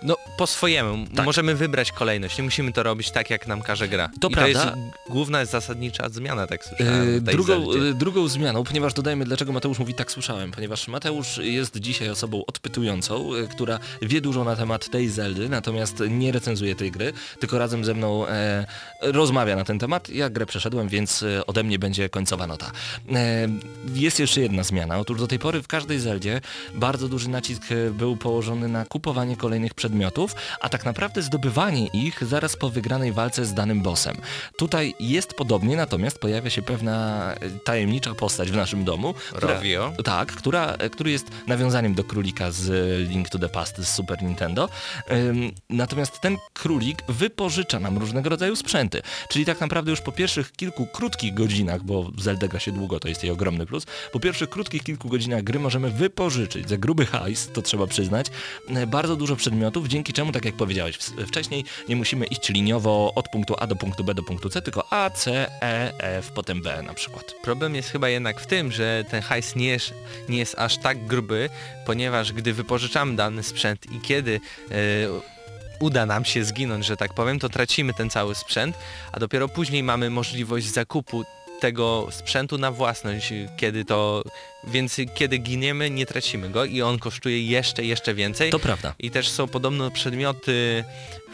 no 0.04 0.16
po 0.38 0.48
swojemu. 0.48 1.08
Tak. 1.16 1.26
Możemy 1.26 1.56
wybrać 1.56 1.92
kolejność, 1.92 2.38
nie 2.38 2.44
musimy 2.44 2.74
to 2.74 2.84
robić 2.84 3.12
tak 3.12 3.30
jak 3.30 3.48
nam 3.48 3.62
każe 3.62 3.88
gra. 3.88 4.10
To 4.20 4.30
I 4.30 4.32
prawda. 4.32 4.60
to 4.60 4.78
jest 4.78 4.82
główna 5.10 5.46
zasadnicza 5.46 6.10
zmiana, 6.10 6.48
tak 6.48 6.66
słyszałem. 6.66 7.26
Tej 7.26 7.36
drugą, 7.36 7.72
e, 7.72 7.94
drugą 7.94 8.28
zmianą, 8.28 8.64
ponieważ 8.64 8.94
dodajmy, 8.94 9.26
dlaczego 9.26 9.52
Mateusz 9.52 9.80
mówi 9.80 9.94
tak 9.94 10.12
słyszałem, 10.12 10.52
ponieważ 10.52 10.88
Mateusz 10.88 11.38
jest 11.38 11.78
dzisiaj 11.80 12.10
osobą 12.10 12.44
odpytującą, 12.48 13.36
e, 13.36 13.48
która 13.48 13.80
wie 14.02 14.22
dużo 14.22 14.44
na 14.44 14.56
temat 14.56 14.90
tej 14.90 15.10
Zeldy, 15.10 15.50
natomiast 15.50 16.04
nie 16.10 16.32
recenzuje 16.32 16.76
tej 16.76 16.92
gry, 16.92 17.14
tylko 17.40 17.60
razem 17.60 17.86
ze 17.86 17.94
mną 17.94 18.28
e, 18.28 18.66
rozmawia 19.02 19.56
na 19.56 19.64
ten 19.64 19.80
temat. 19.80 20.10
Ja 20.10 20.30
grę 20.30 20.46
przeszedłem, 20.46 20.88
więc 20.88 21.24
e, 21.24 21.46
ode 21.46 21.64
mnie 21.64 21.80
będzie 21.80 22.10
końcowa 22.10 22.48
nota. 22.48 22.72
E, 23.12 23.48
jest 23.94 24.20
jeszcze 24.20 24.42
jedna 24.42 24.64
zmiana. 24.64 25.00
Otóż 25.00 25.20
do 25.20 25.28
tej 25.28 25.40
pory 25.40 25.62
w 25.62 25.68
każdej 25.68 26.00
Zeldzie 26.00 26.42
bardzo 26.74 27.08
duży 27.08 27.30
nacisk 27.30 27.64
był 27.92 28.18
położony 28.18 28.68
na 28.68 28.86
kupowanie 28.86 29.38
kolejnych 29.38 29.71
przedmiotów, 29.74 30.36
a 30.62 30.70
tak 30.70 30.86
naprawdę 30.86 31.22
zdobywanie 31.22 31.88
ich 31.88 32.24
zaraz 32.24 32.56
po 32.56 32.70
wygranej 32.70 33.12
walce 33.12 33.46
z 33.46 33.54
danym 33.54 33.82
bossem. 33.82 34.18
Tutaj 34.58 34.94
jest 35.00 35.34
podobnie, 35.34 35.76
natomiast 35.78 36.20
pojawia 36.20 36.50
się 36.50 36.62
pewna 36.62 37.26
e, 37.34 37.50
tajemnicza 37.50 38.14
postać 38.16 38.52
w 38.52 38.56
naszym 38.56 38.84
domu. 38.84 39.14
która- 39.14 39.54
Rovio. 39.54 39.94
tak, 40.04 40.32
która, 40.32 40.66
e, 40.74 40.90
który 40.90 41.12
jest 41.12 41.26
nawiązaniem 41.48 41.94
do 41.94 42.04
królika 42.04 42.52
z 42.52 42.70
Link 43.10 43.30
to 43.30 43.40
the 43.40 43.50
Past 43.50 43.78
z 43.78 43.88
Super 43.88 44.24
Nintendo. 44.24 44.70
Natomiast 45.70 46.20
ten 46.22 46.38
królik 46.54 47.04
wypożycza 47.10 47.80
nam 47.80 47.98
różnego 47.98 48.30
rodzaju 48.30 48.56
sprzęty. 48.56 49.02
Czyli 49.30 49.46
tak 49.46 49.62
naprawdę 49.62 49.92
już 49.92 50.02
po 50.02 50.12
pierwszych 50.12 50.52
kilku 50.52 50.86
krótkich 50.86 51.34
godzinach, 51.34 51.84
bo 51.84 52.12
Zelda 52.18 52.48
gra 52.48 52.60
się 52.60 52.72
długo, 52.72 53.00
to 53.00 53.08
jest 53.08 53.24
jej 53.24 53.32
ogromny 53.32 53.66
plus, 53.66 53.86
po 54.12 54.20
pierwszych 54.20 54.50
krótkich 54.50 54.84
kilku 54.84 55.10
godzinach 55.10 55.44
gry 55.44 55.60
możemy 55.60 55.90
wypożyczyć 55.90 56.70
za 56.70 56.78
gruby 56.78 57.06
hajs, 57.06 57.50
to 57.54 57.62
trzeba 57.62 57.88
przyznać, 57.88 58.26
e, 58.70 58.88
bardzo 58.88 59.16
dużo 59.16 59.36
przedmiotów, 59.36 59.61
dzięki 59.88 60.14
czemu, 60.14 60.32
tak 60.32 60.46
jak 60.46 60.56
powiedziałeś 60.56 60.98
wcześniej, 61.28 61.66
nie 61.90 61.96
musimy 61.96 62.26
iść 62.26 62.50
liniowo 62.50 63.14
od 63.16 63.30
punktu 63.30 63.56
A 63.60 63.68
do 63.68 63.76
punktu 63.76 64.04
B 64.04 64.14
do 64.14 64.24
punktu 64.24 64.50
C, 64.50 64.62
tylko 64.62 64.94
A, 64.94 65.10
C, 65.10 65.52
E, 65.62 65.94
F, 66.18 66.32
potem 66.32 66.62
B 66.62 66.84
na 66.84 66.94
przykład. 66.94 67.36
Problem 67.44 67.76
jest 67.76 67.90
chyba 67.90 68.10
jednak 68.10 68.40
w 68.40 68.48
tym, 68.48 68.72
że 68.72 69.04
ten 69.10 69.22
hajs 69.22 69.56
nie 69.56 69.68
jest, 69.68 69.94
nie 70.30 70.38
jest 70.38 70.56
aż 70.60 70.78
tak 70.78 71.06
gruby, 71.06 71.50
ponieważ 71.86 72.34
gdy 72.34 72.54
wypożyczamy 72.54 73.16
dany 73.16 73.44
sprzęt 73.44 73.92
i 73.92 74.02
kiedy 74.02 74.40
e, 74.72 74.76
uda 75.80 76.06
nam 76.06 76.26
się 76.26 76.44
zginąć, 76.44 76.86
że 76.86 76.98
tak 76.98 77.14
powiem, 77.14 77.40
to 77.40 77.50
tracimy 77.50 77.94
ten 77.94 78.10
cały 78.10 78.36
sprzęt, 78.36 78.78
a 79.12 79.20
dopiero 79.20 79.48
później 79.48 79.84
mamy 79.84 80.10
możliwość 80.10 80.68
zakupu 80.68 81.24
tego 81.62 82.08
sprzętu 82.12 82.58
na 82.58 82.72
własność, 82.72 83.34
kiedy 83.58 83.86
to, 83.86 84.24
więc 84.64 84.98
kiedy 85.16 85.38
giniemy, 85.38 85.90
nie 85.90 86.06
tracimy 86.06 86.50
go 86.50 86.66
i 86.66 86.82
on 86.82 87.00
kosztuje 87.00 87.44
jeszcze, 87.44 87.84
jeszcze 87.84 88.14
więcej. 88.14 88.52
To 88.52 88.60
prawda. 88.60 88.94
I 89.00 89.12
też 89.12 89.30
są 89.30 89.48
podobno 89.48 89.92
przedmioty 89.92 90.84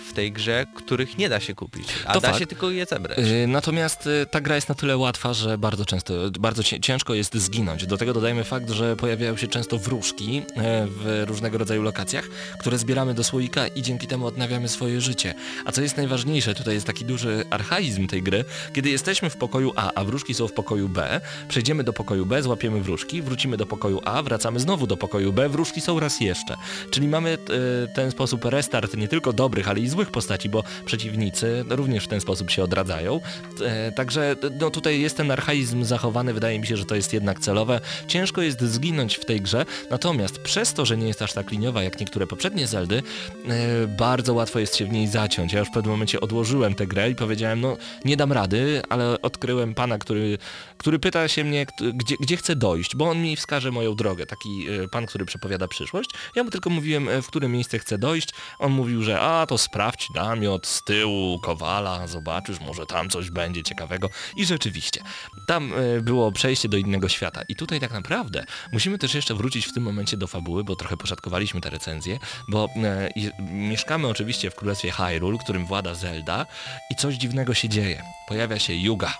w 0.09 0.13
tej 0.13 0.31
grze, 0.31 0.65
których 0.75 1.17
nie 1.17 1.29
da 1.29 1.39
się 1.39 1.55
kupić, 1.55 1.87
a 2.05 2.13
To 2.13 2.21
da 2.21 2.27
fakt. 2.27 2.39
się 2.39 2.47
tylko 2.47 2.69
je 2.69 2.85
zebrać. 2.85 3.17
Yy, 3.17 3.47
Natomiast 3.47 4.05
yy, 4.05 4.25
ta 4.31 4.41
gra 4.41 4.55
jest 4.55 4.69
na 4.69 4.75
tyle 4.75 4.97
łatwa, 4.97 5.33
że 5.33 5.57
bardzo 5.57 5.85
często, 5.85 6.13
bardzo 6.39 6.63
ciężko 6.63 7.13
jest 7.13 7.35
zginąć. 7.35 7.85
Do 7.85 7.97
tego 7.97 8.13
dodajmy 8.13 8.43
fakt, 8.43 8.69
że 8.69 8.95
pojawiają 8.95 9.37
się 9.37 9.47
często 9.47 9.77
wróżki 9.77 10.33
yy, 10.35 10.43
w 10.87 11.23
różnego 11.27 11.57
rodzaju 11.57 11.81
lokacjach, 11.81 12.25
które 12.59 12.77
zbieramy 12.77 13.13
do 13.13 13.23
słoika 13.23 13.67
i 13.67 13.81
dzięki 13.81 14.07
temu 14.07 14.25
odnawiamy 14.25 14.67
swoje 14.67 15.01
życie. 15.01 15.33
A 15.65 15.71
co 15.71 15.81
jest 15.81 15.97
najważniejsze, 15.97 16.55
tutaj 16.55 16.73
jest 16.73 16.87
taki 16.87 17.05
duży 17.05 17.45
archaizm 17.49 18.07
tej 18.07 18.23
gry, 18.23 18.45
kiedy 18.73 18.89
jesteśmy 18.89 19.29
w 19.29 19.37
pokoju 19.37 19.73
A, 19.75 19.91
a 19.93 20.03
wróżki 20.03 20.33
są 20.33 20.47
w 20.47 20.53
pokoju 20.53 20.89
B, 20.89 21.21
przejdziemy 21.49 21.83
do 21.83 21.93
pokoju 21.93 22.25
B, 22.25 22.43
złapiemy 22.43 22.81
wróżki, 22.81 23.21
wrócimy 23.21 23.57
do 23.57 23.65
pokoju 23.65 24.01
A, 24.05 24.23
wracamy 24.23 24.59
znowu 24.59 24.87
do 24.87 24.97
pokoju 24.97 25.33
B, 25.33 25.49
wróżki 25.49 25.81
są 25.81 25.99
raz 25.99 26.21
jeszcze. 26.21 26.55
Czyli 26.91 27.07
mamy 27.07 27.29
yy, 27.29 27.87
ten 27.95 28.11
sposób 28.11 28.45
restart 28.45 28.97
nie 28.97 29.07
tylko 29.07 29.33
dobrych, 29.33 29.69
ale 29.69 29.79
i 29.79 29.89
złych 29.89 29.96
postaci, 30.05 30.49
bo 30.49 30.63
przeciwnicy 30.85 31.65
również 31.69 32.03
w 32.03 32.07
ten 32.07 32.21
sposób 32.21 32.49
się 32.51 32.63
odradzają. 32.63 33.19
E, 33.65 33.91
Także 33.91 34.35
no, 34.59 34.69
tutaj 34.69 35.01
jest 35.01 35.17
ten 35.17 35.31
archaizm 35.31 35.83
zachowany, 35.83 36.33
wydaje 36.33 36.59
mi 36.59 36.67
się, 36.67 36.77
że 36.77 36.85
to 36.85 36.95
jest 36.95 37.13
jednak 37.13 37.39
celowe. 37.39 37.79
Ciężko 38.07 38.41
jest 38.41 38.61
zginąć 38.61 39.15
w 39.15 39.25
tej 39.25 39.41
grze, 39.41 39.65
natomiast 39.89 40.39
przez 40.39 40.73
to, 40.73 40.85
że 40.85 40.97
nie 40.97 41.07
jest 41.07 41.21
aż 41.21 41.33
tak 41.33 41.51
liniowa 41.51 41.83
jak 41.83 41.99
niektóre 41.99 42.27
poprzednie 42.27 42.67
Zeldy, 42.67 43.03
e, 43.47 43.87
bardzo 43.87 44.33
łatwo 44.33 44.59
jest 44.59 44.75
się 44.75 44.85
w 44.85 44.91
niej 44.91 45.07
zaciąć. 45.07 45.53
Ja 45.53 45.59
już 45.59 45.67
w 45.67 45.71
pewnym 45.71 45.91
momencie 45.91 46.19
odłożyłem 46.21 46.75
tę 46.75 46.87
grę 46.87 47.09
i 47.09 47.15
powiedziałem, 47.15 47.61
no 47.61 47.77
nie 48.05 48.17
dam 48.17 48.31
rady, 48.31 48.81
ale 48.89 49.21
odkryłem 49.21 49.73
pana, 49.73 49.97
który, 49.97 50.37
który 50.77 50.99
pyta 50.99 51.27
się 51.27 51.43
mnie, 51.43 51.65
gdzie, 51.93 52.15
gdzie 52.19 52.37
chcę 52.37 52.55
dojść, 52.55 52.95
bo 52.95 53.09
on 53.09 53.21
mi 53.21 53.35
wskaże 53.35 53.71
moją 53.71 53.95
drogę. 53.95 54.25
Taki 54.25 54.69
e, 54.69 54.87
pan, 54.87 55.05
który 55.05 55.25
przepowiada 55.25 55.67
przyszłość. 55.67 56.09
Ja 56.35 56.43
mu 56.43 56.49
tylko 56.49 56.69
mówiłem, 56.69 57.09
e, 57.09 57.21
w 57.21 57.27
które 57.27 57.47
miejsce 57.47 57.79
chcę 57.79 57.97
dojść. 57.97 58.29
On 58.59 58.71
mówił, 58.71 59.03
że 59.03 59.19
a 59.19 59.45
to 59.45 59.57
sprawdź 59.57 60.09
namiot 60.09 60.67
z 60.67 60.83
tyłu 60.83 61.39
kowala, 61.39 62.07
zobaczysz, 62.07 62.59
może 62.59 62.85
tam 62.85 63.09
coś 63.09 63.29
będzie 63.29 63.63
ciekawego. 63.63 64.09
I 64.35 64.45
rzeczywiście, 64.45 65.01
tam 65.47 65.73
e, 65.73 66.01
było 66.01 66.31
przejście 66.31 66.69
do 66.69 66.77
innego 66.77 67.09
świata. 67.09 67.41
I 67.49 67.55
tutaj 67.55 67.79
tak 67.79 67.91
naprawdę 67.91 68.45
musimy 68.71 68.97
też 68.97 69.13
jeszcze 69.13 69.35
wrócić 69.35 69.65
w 69.65 69.73
tym 69.73 69.83
momencie 69.83 70.17
do 70.17 70.27
fabuły, 70.27 70.63
bo 70.63 70.75
trochę 70.75 70.97
poszatkowaliśmy 70.97 71.61
te 71.61 71.69
recenzje, 71.69 72.19
bo 72.47 72.69
e, 72.75 73.09
mieszkamy 73.51 74.07
oczywiście 74.07 74.51
w 74.51 74.55
królestwie 74.55 74.91
Hyrule, 74.91 75.37
którym 75.37 75.65
włada 75.65 75.95
Zelda 75.95 76.45
i 76.91 76.95
coś 76.95 77.15
dziwnego 77.15 77.53
się 77.53 77.69
dzieje. 77.69 78.03
Pojawia 78.27 78.59
się 78.59 78.73
Yuga. 78.73 79.13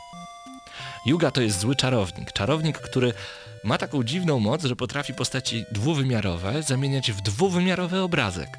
Yuga 1.08 1.32
to 1.32 1.42
jest 1.42 1.60
zły 1.60 1.76
czarownik. 1.76 2.32
Czarownik, 2.32 2.78
który 2.78 3.14
ma 3.64 3.78
taką 3.78 4.04
dziwną 4.04 4.40
moc, 4.40 4.64
że 4.64 4.76
potrafi 4.76 5.14
postaci 5.14 5.66
dwuwymiarowe 5.72 6.64
zamieniać 6.64 7.12
w 7.12 7.22
dwuwymiarowy 7.22 8.02
obrazek. 8.02 8.50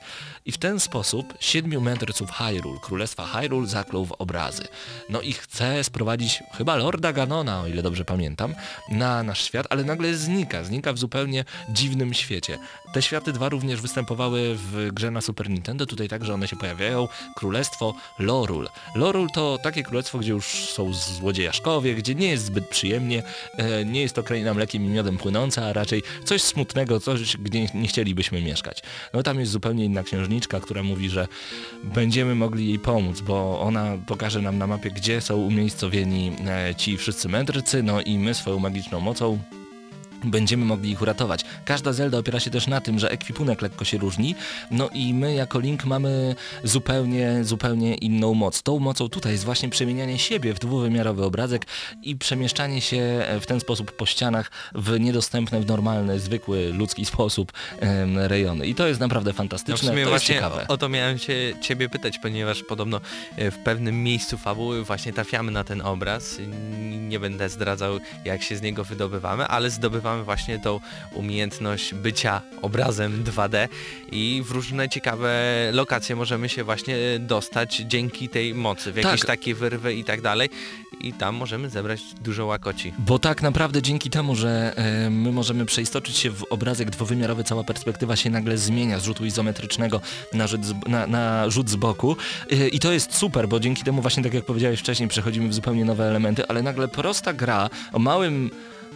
I 0.49 0.53
w 0.53 0.59
ten 0.59 0.81
sposób 0.81 1.35
siedmiu 1.41 1.81
mędrców 1.81 2.31
Hyrule, 2.31 2.79
królestwa 2.83 3.27
Hyrule 3.27 3.67
zaklął 3.67 4.05
w 4.05 4.13
obrazy. 4.13 4.69
No 5.09 5.21
i 5.21 5.33
chce 5.33 5.85
sprowadzić 5.85 6.43
chyba 6.57 6.77
Lorda 6.77 7.13
Ganona, 7.13 7.61
o 7.61 7.67
ile 7.67 7.83
dobrze 7.83 8.05
pamiętam, 8.05 8.55
na 8.91 9.23
nasz 9.23 9.43
świat, 9.43 9.67
ale 9.71 9.85
nagle 9.85 10.15
znika, 10.15 10.65
znika 10.65 10.93
w 10.93 10.99
zupełnie 10.99 11.45
dziwnym 11.69 12.15
świecie. 12.15 12.59
Te 12.93 13.03
światy 13.03 13.33
dwa 13.33 13.49
również 13.49 13.81
występowały 13.81 14.55
w 14.55 14.89
grze 14.93 15.11
na 15.11 15.21
Super 15.21 15.51
Nintendo, 15.51 15.87
tutaj 15.87 16.09
także 16.09 16.35
one 16.35 16.49
się 16.49 16.57
pojawiają. 16.57 17.09
Królestwo 17.37 17.95
Lorul. 18.19 18.69
Lorul 18.95 19.29
to 19.35 19.59
takie 19.63 19.83
królestwo, 19.83 20.19
gdzie 20.19 20.33
już 20.33 20.47
są 20.47 20.95
złodziejaszkowie, 20.95 21.95
gdzie 21.95 22.15
nie 22.15 22.29
jest 22.29 22.45
zbyt 22.45 22.69
przyjemnie, 22.69 23.23
e, 23.57 23.85
nie 23.85 24.03
jest 24.03 24.15
to 24.15 24.23
kraina 24.23 24.55
mlekiem 24.55 24.85
i 24.85 24.89
miodem 24.89 25.19
płynąca, 25.19 25.65
a 25.65 25.73
raczej 25.73 26.03
coś 26.25 26.43
smutnego, 26.43 27.01
coś, 27.01 27.37
gdzie 27.37 27.67
nie 27.75 27.89
chcielibyśmy 27.89 28.43
mieszkać. 28.43 28.83
No 29.13 29.23
tam 29.23 29.41
jest 29.41 29.53
zupełnie 29.53 29.85
inna 29.85 30.03
która 30.47 30.83
mówi, 30.83 31.09
że 31.09 31.29
będziemy 31.85 32.35
mogli 32.35 32.69
jej 32.69 32.79
pomóc, 32.79 33.21
bo 33.21 33.61
ona 33.61 33.99
pokaże 34.07 34.43
nam 34.43 34.59
na 34.59 34.67
mapie, 34.67 34.91
gdzie 34.91 35.21
są 35.21 35.37
umiejscowieni 35.37 36.33
e, 36.47 36.75
ci 36.75 36.97
wszyscy 36.97 37.29
mędrcy, 37.29 37.83
no 37.83 38.01
i 38.01 38.19
my 38.19 38.35
swoją 38.35 38.59
magiczną 38.59 39.01
mocą 39.01 39.39
będziemy 40.25 40.65
mogli 40.65 40.91
ich 40.91 41.03
uratować. 41.03 41.45
Każda 41.65 41.93
Zelda 41.93 42.19
opiera 42.19 42.41
się 42.41 42.51
też 42.51 42.67
na 42.67 42.81
tym, 42.81 42.99
że 42.99 43.11
ekwipunek 43.11 43.63
lekko 43.63 43.85
się 43.85 43.99
różni, 43.99 44.35
no 44.71 44.89
i 44.95 45.15
my 45.15 45.35
jako 45.35 45.59
Link 45.61 45.85
mamy 45.85 46.35
zupełnie, 46.65 47.45
zupełnie 47.45 47.95
inną 47.95 48.35
moc. 48.35 48.63
Tą 48.63 48.79
mocą 48.79 49.09
tutaj 49.09 49.33
jest 49.33 49.45
właśnie 49.45 49.69
przemienianie 49.69 50.19
siebie 50.19 50.55
w 50.55 50.59
dwuwymiarowy 50.59 51.25
obrazek 51.25 51.67
i 52.03 52.17
przemieszczanie 52.17 52.81
się 52.81 53.25
w 53.41 53.47
ten 53.47 53.61
sposób 53.61 53.93
po 53.93 54.07
ścianach 54.07 54.51
w 54.75 55.01
niedostępne, 55.01 55.61
w 55.61 55.67
normalny, 55.67 56.21
zwykły, 56.21 56.73
ludzki 56.73 57.05
sposób 57.05 57.53
em, 57.81 58.19
rejony. 58.19 58.67
I 58.67 58.75
to 58.75 58.87
jest 58.87 59.01
naprawdę 59.01 59.31
No 59.31 59.37
fantastyczne, 59.37 59.89
sumie 59.89 60.05
to 60.05 60.11
jest 60.13 60.25
ciekawe. 60.25 60.67
o, 60.69 60.73
o 60.73 60.77
to 60.79 60.89
miałem 60.89 61.19
cię, 61.19 61.55
ciebie 61.61 61.89
pytać, 61.89 62.19
ponieważ 62.19 62.63
podobno 62.63 63.01
e, 63.37 63.51
w 63.51 63.59
pewnym 63.59 64.03
miejscu 64.03 64.39
fabuły 64.39 64.85
właśnie 64.85 65.13
trafiamy 65.13 65.53
na 65.53 65.65
ten 65.65 65.81
obraz. 65.81 66.37
Nie 67.09 67.21
będę 67.21 67.49
zdradzał 67.49 67.99
jak 68.25 68.43
się 68.43 68.57
z 68.57 68.63
niego 68.63 68.85
wydobywamy, 68.85 69.47
ale 69.47 69.71
zdobywamy 69.71 70.08
właśnie 70.17 70.59
tą 70.59 70.81
umiejętność 71.15 71.95
bycia 71.95 72.41
obrazem 72.63 73.25
2D 73.25 73.69
i 74.13 74.43
w 74.47 74.51
różne 74.51 74.89
ciekawe 74.89 75.31
lokacje 75.73 76.17
możemy 76.17 76.49
się 76.49 76.65
właśnie 76.65 76.97
dostać 77.21 77.77
dzięki 77.77 78.29
tej 78.29 78.55
mocy, 78.55 78.93
w 78.93 78.97
jakieś 78.97 79.21
Tak. 79.21 79.27
takie 79.27 79.55
wyrwy 79.55 79.95
i 79.95 80.05
tak 80.05 80.21
dalej 80.21 80.51
i 81.01 81.13
tam 81.13 81.35
możemy 81.35 81.71
zebrać 81.71 82.01
dużo 82.21 82.47
łakoci. 82.47 82.93
Bo 82.99 83.19
tak 83.19 83.43
naprawdę 83.43 83.83
dzięki 83.83 84.11
temu, 84.11 84.37
że 84.37 84.73
e, 84.77 85.11
my 85.11 85.33
możemy 85.33 85.67
przeistoczyć 85.67 86.17
się 86.17 86.31
w 86.31 86.45
obrazek 86.51 86.91
dwuwymiarowy, 86.91 87.45
cała 87.45 87.65
perspektywa 87.65 88.17
się 88.17 88.31
nagle 88.31 88.59
zmienia 88.59 88.99
z 88.99 89.05
rzutu 89.05 89.25
izometrycznego 89.25 90.01
na 90.33 90.47
rzut 90.47 90.65
z, 90.65 90.75
na, 90.87 91.07
na 91.07 91.51
rzut 91.51 91.71
z 91.71 91.77
boku 91.77 92.17
e, 92.51 92.69
i 92.69 92.79
to 92.79 92.93
jest 92.93 93.15
super, 93.15 93.49
bo 93.49 93.61
dzięki 93.61 93.83
temu 93.85 94.03
właśnie 94.03 94.23
tak 94.23 94.35
jak 94.35 94.45
powiedziałeś 94.45 94.81
wcześniej 94.81 95.09
przechodzimy 95.09 95.49
w 95.49 95.55
zupełnie 95.55 95.85
nowe 95.85 96.05
elementy, 96.05 96.49
ale 96.49 96.63
nagle 96.63 96.89
prosta 96.89 97.33
gra 97.33 97.71
o 97.93 97.99
małym 97.99 98.51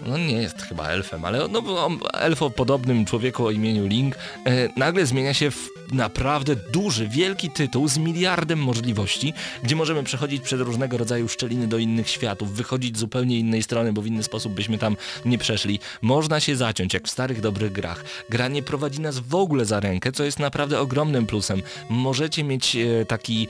no 0.07 0.19
nie 0.19 0.43
jest 0.43 0.62
chyba 0.62 0.88
elfem, 0.88 1.25
ale 1.25 1.49
no, 1.49 1.59
o 1.59 1.91
elfopodobnym 2.12 3.05
człowieku 3.05 3.47
o 3.47 3.51
imieniu 3.51 3.87
Link 3.87 4.17
e, 4.17 4.69
nagle 4.77 5.07
zmienia 5.07 5.35
się 5.35 5.51
w 5.51 5.69
naprawdę 5.93 6.57
duży, 6.57 7.09
wielki 7.09 7.51
tytuł 7.51 7.88
z 7.88 7.99
miliardem 7.99 8.59
możliwości, 8.59 9.35
gdzie 9.62 9.77
możemy 9.77 10.03
przechodzić 10.03 10.43
przez 10.43 10.61
różnego 10.61 10.99
rodzaju 10.99 11.29
szczeliny 11.29 11.67
do 11.67 11.79
innych 11.79 12.09
światów, 12.09 12.53
wychodzić 12.53 12.99
zupełnie 12.99 13.38
innej 13.38 13.62
strony, 13.62 13.93
bo 13.93 14.03
w 14.03 14.07
inny 14.07 14.23
sposób 14.23 14.53
byśmy 14.53 14.79
tam 14.79 14.97
nie 15.25 15.38
przeszli. 15.38 15.79
Można 16.03 16.41
się 16.41 16.57
zaciąć, 16.57 16.95
jak 16.95 17.07
w 17.07 17.11
starych, 17.11 17.41
dobrych 17.41 17.73
grach. 17.73 18.05
Gra 18.29 18.49
nie 18.49 18.62
prowadzi 18.62 19.01
nas 19.01 19.19
w 19.19 19.35
ogóle 19.35 19.65
za 19.65 19.81
rękę, 19.81 20.12
co 20.12 20.25
jest 20.25 20.38
naprawdę 20.38 20.81
ogromnym 20.81 21.27
plusem. 21.27 21.62
Możecie 21.88 22.45
mieć 22.45 22.77
e, 22.77 23.07
taki 23.07 23.49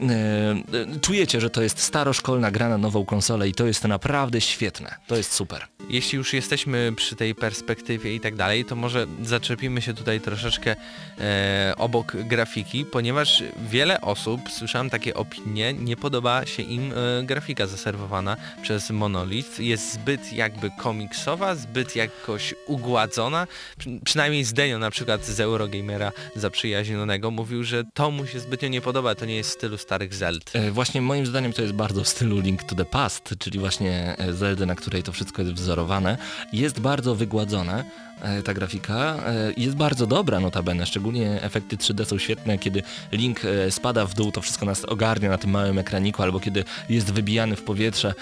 e, 0.00 1.00
czujecie, 1.00 1.40
że 1.40 1.50
to 1.50 1.62
jest 1.62 1.78
staroszkolna 1.78 2.50
gra 2.50 2.68
na 2.68 2.78
nową 2.78 3.04
konsolę 3.04 3.48
i 3.48 3.54
to 3.54 3.66
jest 3.66 3.84
naprawdę 3.84 4.40
świetne. 4.40 4.94
To 5.06 5.16
jest 5.16 5.32
super. 5.32 5.66
Jeśli 5.88 6.16
już 6.16 6.32
jesteśmy 6.32 6.92
przy 6.96 7.16
tej 7.16 7.34
perspektywie 7.34 8.14
i 8.14 8.20
tak 8.20 8.36
dalej, 8.36 8.64
to 8.64 8.76
może 8.76 9.06
zaczepimy 9.22 9.82
się 9.82 9.94
tutaj 9.94 10.20
troszeczkę 10.20 10.76
e, 11.18 11.74
obok 11.78 12.16
grafiki, 12.16 12.84
ponieważ 12.84 13.42
wiele 13.70 14.00
osób, 14.00 14.40
słyszałem 14.50 14.90
takie 14.90 15.14
opinie, 15.14 15.72
nie 15.72 15.96
podoba 15.96 16.46
się 16.46 16.62
im 16.62 16.92
e, 16.92 17.22
grafika 17.22 17.66
zaserwowana 17.66 18.36
przez 18.62 18.90
Monolith. 18.90 19.60
Jest 19.60 19.92
zbyt 19.92 20.32
jakby 20.32 20.70
komiksowa, 20.78 21.54
zbyt 21.54 21.96
jakoś 21.96 22.54
ugładzona. 22.66 23.46
Przy, 23.78 24.00
przynajmniej 24.04 24.44
Zdenio 24.44 24.78
na 24.78 24.90
przykład 24.90 25.24
z 25.24 25.40
Eurogamera 25.40 26.12
zaprzyjaźnionego 26.36 27.30
mówił, 27.30 27.64
że 27.64 27.84
to 27.94 28.10
mu 28.10 28.26
się 28.26 28.40
zbytnio 28.40 28.68
nie 28.68 28.80
podoba, 28.80 29.14
to 29.14 29.24
nie 29.24 29.36
jest 29.36 29.50
stylu 29.50 29.78
starych 29.84 30.14
Zeld. 30.14 30.50
E, 30.54 30.70
Właśnie 30.70 31.02
moim 31.02 31.26
zdaniem 31.26 31.52
to 31.52 31.62
jest 31.62 31.74
bardzo 31.74 32.04
w 32.04 32.08
stylu 32.08 32.40
Link 32.40 32.62
to 32.62 32.74
the 32.74 32.84
Past, 32.84 33.34
czyli 33.38 33.58
właśnie 33.58 34.14
e, 34.18 34.32
Zelda, 34.32 34.66
na 34.66 34.74
której 34.74 35.02
to 35.02 35.12
wszystko 35.12 35.42
jest 35.42 35.54
wzorowane. 35.54 36.18
Jest 36.52 36.80
bardzo 36.80 37.14
wygładzone 37.14 37.84
e, 38.22 38.42
ta 38.42 38.54
grafika. 38.54 39.16
Jest 39.56 39.76
bardzo 39.76 40.06
dobra 40.06 40.40
notabene, 40.40 40.86
szczególnie 40.86 41.42
efekty 41.42 41.76
3D 41.76 42.04
są 42.04 42.18
świetne, 42.18 42.58
kiedy 42.58 42.82
Link 43.12 43.40
spada 43.70 44.06
w 44.06 44.14
dół, 44.14 44.32
to 44.32 44.40
wszystko 44.42 44.66
nas 44.66 44.84
ogarnia 44.84 45.28
na 45.28 45.38
tym 45.38 45.50
małym 45.50 45.78
ekraniku, 45.78 46.22
albo 46.22 46.40
kiedy 46.40 46.64
jest 46.88 47.12
wybijany 47.12 47.56
w 47.56 47.62
powietrze, 47.62 48.14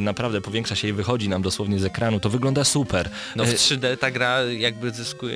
naprawdę 0.00 0.40
powiększa 0.40 0.74
się 0.76 0.88
i 0.88 0.92
wychodzi 0.92 1.28
nam 1.28 1.42
dosłownie 1.42 1.78
z 1.78 1.84
ekranu, 1.84 2.20
to 2.20 2.30
wygląda 2.30 2.64
super. 2.64 3.10
No 3.36 3.44
w 3.44 3.48
E, 3.48 3.52
3D 3.52 3.96
ta 3.96 4.10
gra 4.10 4.42
jakby 4.42 4.90
zyskuje 4.90 5.34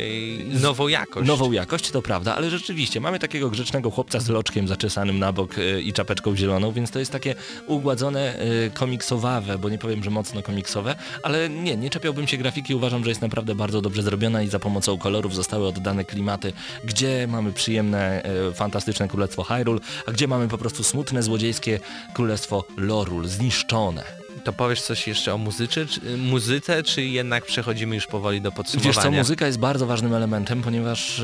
nową 0.62 0.89
jakość. 0.89 1.29
Nową 1.29 1.53
jakość, 1.53 1.91
to 1.91 2.03
prawda, 2.03 2.35
ale 2.37 2.51
rzeczywiście 2.51 3.01
mamy 3.01 3.19
takiego 3.19 3.51
grzecznego 3.51 3.91
chłopca 3.91 4.21
z 4.21 4.29
loczkiem 4.29 4.69
zaczesanym 4.69 5.19
na 5.19 5.33
bok 5.33 5.55
i 5.85 5.92
czapeczką 5.92 6.37
zieloną, 6.37 6.72
więc 6.72 6.90
to 6.90 6.98
jest 6.98 7.12
takie 7.12 7.35
ugładzone, 7.66 8.40
y, 8.66 8.70
komiksowawe, 8.74 9.59
bo 9.59 9.68
nie 9.68 9.79
powiem, 9.79 10.05
że 10.05 10.11
mocno 10.11 10.42
komiksowe, 10.42 10.94
ale 11.22 11.48
nie, 11.48 11.76
nie 11.76 11.90
czepiałbym 11.90 12.26
się 12.29 12.37
grafiki, 12.37 12.74
uważam, 12.74 13.05
że 13.05 13.11
jest 13.11 13.20
naprawdę 13.22 13.55
bardzo 13.55 13.81
dobrze 13.83 14.02
zrobiona 14.02 14.42
i 14.42 14.48
za 14.48 14.59
pomocą 14.59 14.98
kolorów 14.98 15.35
zostały 15.35 15.66
oddane 15.68 16.05
klimaty, 16.05 16.52
gdzie 16.85 17.26
mamy 17.26 17.52
przyjemne, 17.52 18.22
y, 18.50 18.55
fantastyczne 18.55 19.09
królestwo 19.09 19.42
Hyrule, 19.42 19.81
a 20.07 20.12
gdzie 20.12 20.29
mamy 20.29 20.48
po 20.48 20.59
prostu 20.59 20.85
smutne, 20.85 21.22
złodziejskie 21.22 21.81
królestwo 22.14 22.64
Lorul, 22.76 23.26
zniszczone. 23.26 24.05
To 24.44 24.52
powiesz 24.52 24.83
coś 24.83 25.09
jeszcze 25.09 25.35
o 25.35 25.38
muzyce, 25.38 25.87
czy, 25.87 26.00
muzyce, 26.16 26.83
czy 26.83 27.02
jednak 27.02 27.44
przechodzimy 27.44 27.94
już 27.94 28.07
powoli 28.07 28.40
do 28.40 28.50
Wiesz 28.50 28.57
podsumowania? 28.57 29.02
co, 29.02 29.11
muzyka 29.11 29.46
jest 29.46 29.59
bardzo 29.59 29.87
ważnym 29.87 30.14
elementem, 30.14 30.62
ponieważ 30.62 31.22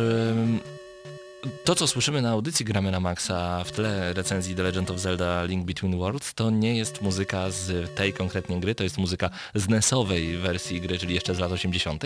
to, 1.64 1.74
co 1.74 1.86
słyszymy 1.86 2.22
na 2.22 2.30
audycji 2.30 2.64
Gramy 2.64 2.90
na 2.90 3.00
Maxa 3.00 3.64
w 3.64 3.72
tle 3.72 4.12
recenzji 4.12 4.54
The 4.54 4.62
Legend 4.62 4.90
of 4.90 4.98
Zelda 4.98 5.44
Link 5.44 5.66
Between 5.66 5.98
Worlds, 5.98 6.34
to 6.34 6.50
nie 6.50 6.76
jest 6.76 7.02
muzyka 7.02 7.50
z 7.50 7.94
tej 7.94 8.12
konkretnie 8.12 8.60
gry, 8.60 8.74
to 8.74 8.84
jest 8.84 8.98
muzyka 8.98 9.30
z 9.54 9.68
NES-owej 9.68 10.36
wersji 10.36 10.80
gry, 10.80 10.98
czyli 10.98 11.14
jeszcze 11.14 11.34
z 11.34 11.38
lat 11.38 11.52
80. 11.52 12.04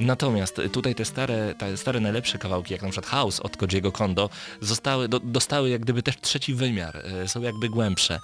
Natomiast 0.00 0.60
tutaj 0.72 0.94
te 0.94 1.04
stare, 1.04 1.54
te 1.58 1.76
stare 1.76 2.00
najlepsze 2.00 2.38
kawałki, 2.38 2.72
jak 2.72 2.82
na 2.82 2.88
przykład 2.88 3.10
House 3.10 3.40
od 3.40 3.56
Kojiego 3.56 3.92
Kondo, 3.92 4.30
zostały, 4.60 5.08
do, 5.08 5.20
dostały 5.20 5.70
jak 5.70 5.80
gdyby 5.80 6.02
też 6.02 6.20
trzeci 6.20 6.54
wymiar, 6.54 6.96
e, 6.96 7.28
są 7.28 7.40
jakby 7.40 7.68
głębsze. 7.68 8.20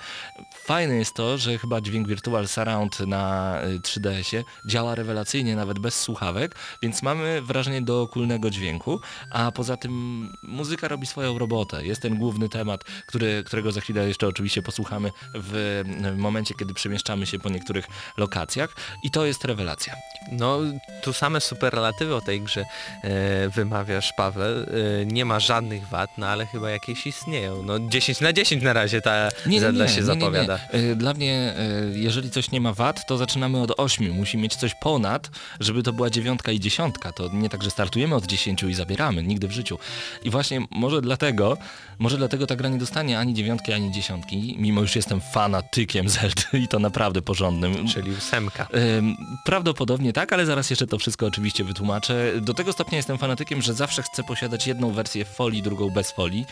Fajne 0.64 0.94
jest 0.94 1.14
to, 1.14 1.38
że 1.38 1.58
chyba 1.58 1.80
dźwięk 1.80 2.08
Virtual 2.08 2.48
Surround 2.48 3.00
na 3.00 3.56
y, 3.64 3.80
3DS-ie 3.80 4.44
działa 4.66 4.94
rewelacyjnie, 4.94 5.56
nawet 5.56 5.78
bez 5.78 6.00
słuchawek, 6.00 6.54
więc 6.82 7.02
mamy 7.02 7.42
wrażenie 7.42 7.82
dookulnego 7.82 8.50
dźwięku, 8.50 9.00
a 9.30 9.52
poza 9.52 9.76
tym 9.76 10.32
muzyka 10.50 10.88
robi 10.88 11.06
swoją 11.06 11.38
robotę. 11.38 11.86
Jest 11.86 12.02
ten 12.02 12.16
główny 12.16 12.48
temat, 12.48 12.84
który, 13.06 13.44
którego 13.46 13.72
za 13.72 13.80
chwilę 13.80 14.08
jeszcze 14.08 14.28
oczywiście 14.28 14.62
posłuchamy 14.62 15.10
w, 15.34 15.82
w 16.14 16.16
momencie, 16.16 16.54
kiedy 16.54 16.74
przemieszczamy 16.74 17.26
się 17.26 17.38
po 17.38 17.48
niektórych 17.48 17.86
lokacjach 18.16 18.76
i 19.02 19.10
to 19.10 19.26
jest 19.26 19.44
rewelacja. 19.44 19.96
No, 20.32 20.58
tu 21.02 21.12
same 21.12 21.40
superlatywy 21.40 22.14
o 22.14 22.20
tej 22.20 22.40
grze 22.40 22.64
e, 23.02 23.48
wymawiasz, 23.48 24.12
Paweł. 24.16 24.58
E, 24.62 25.06
nie 25.06 25.24
ma 25.24 25.40
żadnych 25.40 25.88
wad, 25.88 26.10
no 26.18 26.26
ale 26.26 26.46
chyba 26.46 26.70
jakieś 26.70 27.06
istnieją. 27.06 27.62
No 27.62 27.78
10 27.78 28.20
na 28.20 28.32
10 28.32 28.62
na 28.62 28.72
razie 28.72 29.00
ta 29.00 29.28
Zelda 29.58 29.88
się 29.88 30.02
zapowiada. 30.02 30.58
Y, 30.74 30.96
Dla 30.96 31.14
mnie, 31.14 31.54
y, 31.94 31.98
jeżeli 31.98 32.30
coś 32.30 32.50
nie 32.50 32.60
ma 32.60 32.72
wad, 32.72 33.06
to 33.06 33.16
zaczynamy 33.16 33.62
od 33.62 33.72
8. 33.76 34.10
Musi 34.12 34.38
mieć 34.38 34.56
coś 34.56 34.74
ponad, 34.74 35.30
żeby 35.60 35.82
to 35.82 35.92
była 35.92 36.10
dziewiątka 36.10 36.52
i 36.52 36.60
dziesiątka. 36.60 37.12
To 37.12 37.28
nie 37.32 37.48
tak, 37.48 37.62
że 37.62 37.70
startujemy 37.70 38.14
od 38.14 38.26
10 38.26 38.62
i 38.62 38.74
zabieramy, 38.74 39.22
nigdy 39.22 39.48
w 39.48 39.52
życiu. 39.52 39.78
I 40.22 40.30
właśnie 40.40 40.60
może 40.70 41.00
dlatego, 41.02 41.56
może 41.98 42.16
dlatego 42.16 42.46
ta 42.46 42.56
gra 42.56 42.68
nie 42.68 42.78
dostanie 42.78 43.18
ani 43.18 43.34
dziewiątki, 43.34 43.72
ani 43.72 43.92
dziesiątki, 43.92 44.56
mimo 44.58 44.80
już 44.80 44.96
jestem 44.96 45.20
fanatykiem 45.20 46.08
Zeldy 46.08 46.42
i 46.52 46.68
to 46.68 46.78
naprawdę 46.78 47.22
porządnym. 47.22 47.88
Czyli 47.88 48.10
ósemka. 48.12 48.68
Prawdopodobnie 49.44 50.12
tak, 50.12 50.32
ale 50.32 50.46
zaraz 50.46 50.70
jeszcze 50.70 50.86
to 50.86 50.98
wszystko 50.98 51.26
oczywiście 51.26 51.64
wytłumaczę. 51.64 52.32
Do 52.40 52.54
tego 52.54 52.72
stopnia 52.72 52.96
jestem 52.96 53.18
fanatykiem, 53.18 53.62
że 53.62 53.74
zawsze 53.74 54.02
chcę 54.02 54.24
posiadać 54.24 54.66
jedną 54.66 54.90
wersję 54.90 55.24
w 55.24 55.28
folii, 55.28 55.62
drugą 55.62 55.90
bez 55.90 56.10
folii. 56.12 56.46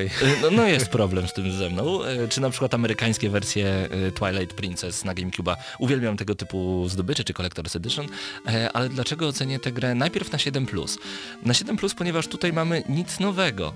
Y, 0.00 0.10
No, 0.42 0.50
no 0.50 0.66
jest 0.66 0.88
problem 0.88 1.28
z 1.28 1.32
tym 1.32 1.52
ze 1.52 1.70
mną. 1.70 2.04
Y, 2.04 2.28
Czy 2.28 2.40
na 2.40 2.50
przykład 2.50 2.74
amerykańskie 2.74 3.30
wersje 3.30 3.88
y, 4.08 4.12
Twilight 4.12 4.56
Princess 4.56 5.04
na 5.04 5.14
GameCube'a. 5.14 5.56
Uwielbiam 5.78 6.16
tego 6.16 6.34
typu 6.34 6.88
zdobycze, 6.88 7.24
czy 7.24 7.32
Collector's 7.32 7.76
Edition, 7.76 8.06
e, 8.46 8.72
ale 8.72 8.88
dlaczego 8.88 9.28
ocenię 9.28 9.58
tę 9.58 9.72
grę 9.72 9.94
najpierw 9.94 10.32
na 10.32 10.38
7+. 10.38 10.98
Na 11.42 11.52
7+, 11.52 11.94
ponieważ 11.94 12.26
tutaj 12.28 12.52
mamy 12.52 12.82
nic 12.88 13.20
nowego. 13.26 13.72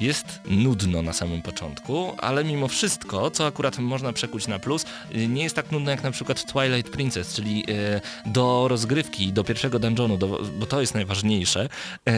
Jest 0.00 0.40
nudno 0.48 1.02
na 1.02 1.12
samym 1.12 1.42
początku, 1.42 2.12
ale 2.18 2.44
mimo 2.44 2.68
wszystko, 2.68 3.30
co 3.30 3.46
akurat 3.46 3.78
można 3.78 4.12
przekuć 4.12 4.46
na 4.46 4.58
plus, 4.58 4.84
y, 5.14 5.28
nie 5.28 5.42
jest 5.42 5.56
tak 5.56 5.72
nudno 5.72 5.90
jak 5.90 6.02
na 6.02 6.10
przykład 6.10 6.52
Twilight 6.52 6.92
Princess, 6.92 7.34
czyli 7.34 7.64
y, 7.70 8.30
do 8.30 8.68
rozgrywki, 8.68 9.32
do 9.32 9.44
pierwszego 9.44 9.78
dungeonu, 9.78 10.16
do, 10.16 10.40
bo 10.58 10.66
to 10.66 10.80
jest 10.80 10.94
najważniejsze, 10.94 11.68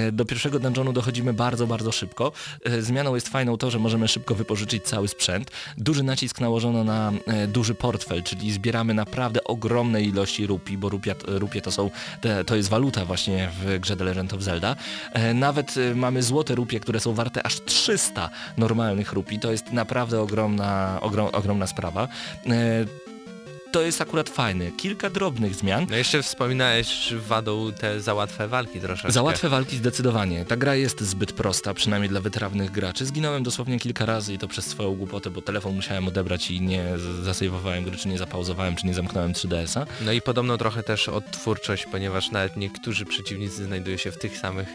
y, 0.08 0.12
do 0.12 0.24
pierwszego 0.24 0.58
dungeonu 0.58 0.92
dochodzimy 0.92 1.32
bardzo, 1.32 1.66
bardzo 1.66 1.92
szybko. 1.92 2.32
Zmianą 2.80 3.14
jest 3.14 3.28
fajną 3.28 3.56
to, 3.56 3.70
że 3.70 3.78
możemy 3.78 4.08
szybko 4.08 4.34
wypożyczyć 4.34 4.84
cały 4.84 5.08
sprzęt. 5.08 5.50
Duży 5.76 6.02
nacisk 6.02 6.40
nałożono 6.40 6.84
na 6.84 7.12
duży 7.48 7.74
portfel, 7.74 8.22
czyli 8.22 8.52
zbieramy 8.52 8.94
naprawdę 8.94 9.44
ogromne 9.44 10.02
ilości 10.02 10.46
rupii, 10.46 10.78
bo 10.78 10.88
rupia, 10.88 11.14
rupie 11.26 11.60
to 11.60 11.72
są, 11.72 11.90
to 12.46 12.56
jest 12.56 12.68
waluta 12.68 13.04
właśnie 13.04 13.50
w 13.60 13.78
grze 13.80 13.96
The 13.96 14.04
Legend 14.04 14.32
of 14.32 14.42
Zelda. 14.42 14.76
Nawet 15.34 15.74
mamy 15.94 16.22
złote 16.22 16.54
rupie, 16.54 16.80
które 16.80 17.00
są 17.00 17.14
warte 17.14 17.46
aż 17.46 17.60
300 17.68 18.30
normalnych 18.56 19.12
rupii. 19.12 19.38
To 19.38 19.50
jest 19.52 19.72
naprawdę 19.72 20.20
ogromna, 20.20 20.98
ogrom, 21.00 21.28
ogromna 21.32 21.66
sprawa. 21.66 22.08
To 23.72 23.82
jest 23.82 24.00
akurat 24.00 24.30
fajne. 24.30 24.70
Kilka 24.72 25.10
drobnych 25.10 25.54
zmian. 25.54 25.86
No 25.90 25.96
jeszcze 25.96 26.22
wspominałeś 26.22 27.14
wadą 27.28 27.72
te 27.72 28.00
za 28.00 28.14
łatwe 28.14 28.48
walki 28.48 28.80
troszeczkę. 28.80 29.12
Za 29.12 29.22
łatwe 29.22 29.48
walki 29.48 29.76
zdecydowanie. 29.76 30.44
Ta 30.44 30.56
gra 30.56 30.74
jest 30.74 31.00
zbyt 31.00 31.32
prosta, 31.32 31.74
przynajmniej 31.74 32.08
dla 32.10 32.20
wytrawnych 32.20 32.70
graczy. 32.70 33.06
Zginąłem 33.06 33.42
dosłownie 33.42 33.78
kilka 33.78 34.06
razy 34.06 34.34
i 34.34 34.38
to 34.38 34.48
przez 34.48 34.66
swoją 34.66 34.94
głupotę, 34.94 35.30
bo 35.30 35.42
telefon 35.42 35.74
musiałem 35.74 36.08
odebrać 36.08 36.50
i 36.50 36.60
nie 36.60 36.84
zasejwowałem 37.22 37.84
gry, 37.84 37.96
czy 37.96 38.08
nie 38.08 38.18
zapauzowałem, 38.18 38.76
czy 38.76 38.86
nie 38.86 38.94
zamknąłem 38.94 39.32
3DS-a. 39.32 39.86
No 40.04 40.12
i 40.12 40.20
podobno 40.22 40.58
trochę 40.58 40.82
też 40.82 41.08
odtwórczość, 41.08 41.86
ponieważ 41.86 42.30
nawet 42.30 42.56
niektórzy 42.56 43.04
przeciwnicy 43.04 43.64
znajdują 43.64 43.96
się 43.96 44.12
w 44.12 44.18
tych 44.18 44.38
samych 44.38 44.68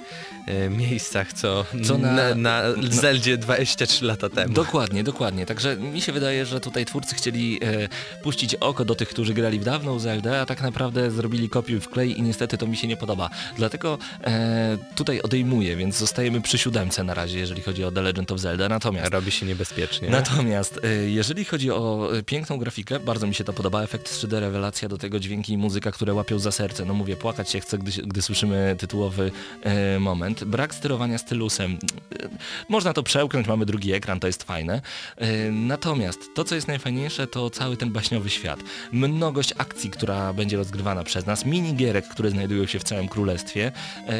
e, 0.47 0.69
miejscach, 0.69 1.33
co, 1.33 1.65
Co 1.85 1.97
na- 1.97 2.11
na, 2.13 2.35
na, 2.35 2.61
Zeldzie 2.89 3.37
23 3.37 4.05
lata 4.05 4.29
temu. 4.29 4.53
Dokładnie, 4.53 5.03
dokładnie. 5.03 5.45
Także 5.45 5.77
mi 5.77 6.01
się 6.01 6.11
wydaje, 6.11 6.45
że 6.45 6.59
tutaj 6.59 6.85
twórcy 6.85 7.15
chcieli 7.15 7.59
e, 7.63 7.89
puścić 8.23 8.55
oko 8.55 8.82
do 8.85 8.95
tych, 8.95 9.09
którzy 9.09 9.33
grali 9.33 9.59
w 9.59 9.63
dawną 9.63 9.99
Zeldę, 9.99 10.41
a 10.41 10.45
tak 10.45 10.61
naprawdę 10.61 11.11
zrobili 11.11 11.49
kopiuj 11.49 11.79
w 11.79 11.89
klej 11.89 12.19
i 12.19 12.21
niestety 12.21 12.57
to 12.57 12.67
mi 12.67 12.77
się 12.77 12.87
nie 12.87 12.97
podoba. 12.97 13.29
Dlatego 13.57 13.97
e, 14.23 14.77
tutaj 14.95 15.21
odejmuję, 15.21 15.75
więc 15.75 15.97
zostajemy 15.97 16.41
przy 16.41 16.57
siódemce 16.57 17.03
na 17.03 17.13
razie, 17.13 17.39
jeżeli 17.39 17.61
chodzi 17.61 17.83
o 17.83 17.91
The 17.91 18.01
Legend 18.01 18.31
of 18.31 18.39
Zelda. 18.39 18.69
Natomiast 18.69 19.11
Robi 19.11 19.31
się 19.31 19.45
niebezpiecznie. 19.45 20.09
Natomiast 20.09 20.79
e, 20.83 21.09
jeżeli 21.09 21.45
chodzi 21.45 21.71
o 21.71 22.09
e, 22.17 22.23
piękną 22.23 22.57
grafikę, 22.57 22.99
bardzo 22.99 23.27
mi 23.27 23.35
się 23.35 23.43
to 23.43 23.53
podoba, 23.53 23.83
efekt 23.83 24.13
3D, 24.13 24.39
rewelacja, 24.39 24.89
do 24.89 24.97
tego 24.97 25.19
dźwięki 25.19 25.53
i 25.53 25.57
muzyka, 25.57 25.91
które 25.91 26.13
łapią 26.13 26.39
za 26.39 26.51
serce. 26.51 26.85
No 26.85 26.93
mówię, 26.93 27.15
płakać 27.15 27.49
się 27.51 27.59
chce, 27.59 27.77
gdy, 27.77 27.91
gdy 27.91 28.21
słyszymy 28.21 28.75
tytułowy 28.79 29.31
e, 29.63 29.99
moment. 29.99 30.43
Brak 30.43 30.75
sterowania 30.75 31.17
stylusem. 31.17 31.71
E, 31.71 32.29
można 32.69 32.93
to 32.93 33.03
przełknąć, 33.03 33.47
mamy 33.47 33.65
drugi 33.65 33.93
ekran, 33.93 34.19
to 34.19 34.27
jest 34.27 34.43
fajne. 34.43 34.81
E, 35.17 35.51
natomiast 35.51 36.19
to, 36.35 36.43
co 36.43 36.55
jest 36.55 36.67
najfajniejsze, 36.67 37.27
to 37.27 37.49
cały 37.49 37.77
ten 37.77 37.91
baśniowy 37.91 38.29
świat. 38.29 38.59
Mnogość 38.91 39.53
akcji, 39.57 39.89
która 39.89 40.33
będzie 40.33 40.57
rozgrywana 40.57 41.03
przez 41.03 41.25
nas, 41.25 41.45
minigierek, 41.45 42.07
które 42.07 42.29
znajdują 42.29 42.65
się 42.65 42.79
w 42.79 42.83
całym 42.83 43.07
królestwie. 43.07 43.71
E, 44.07 44.11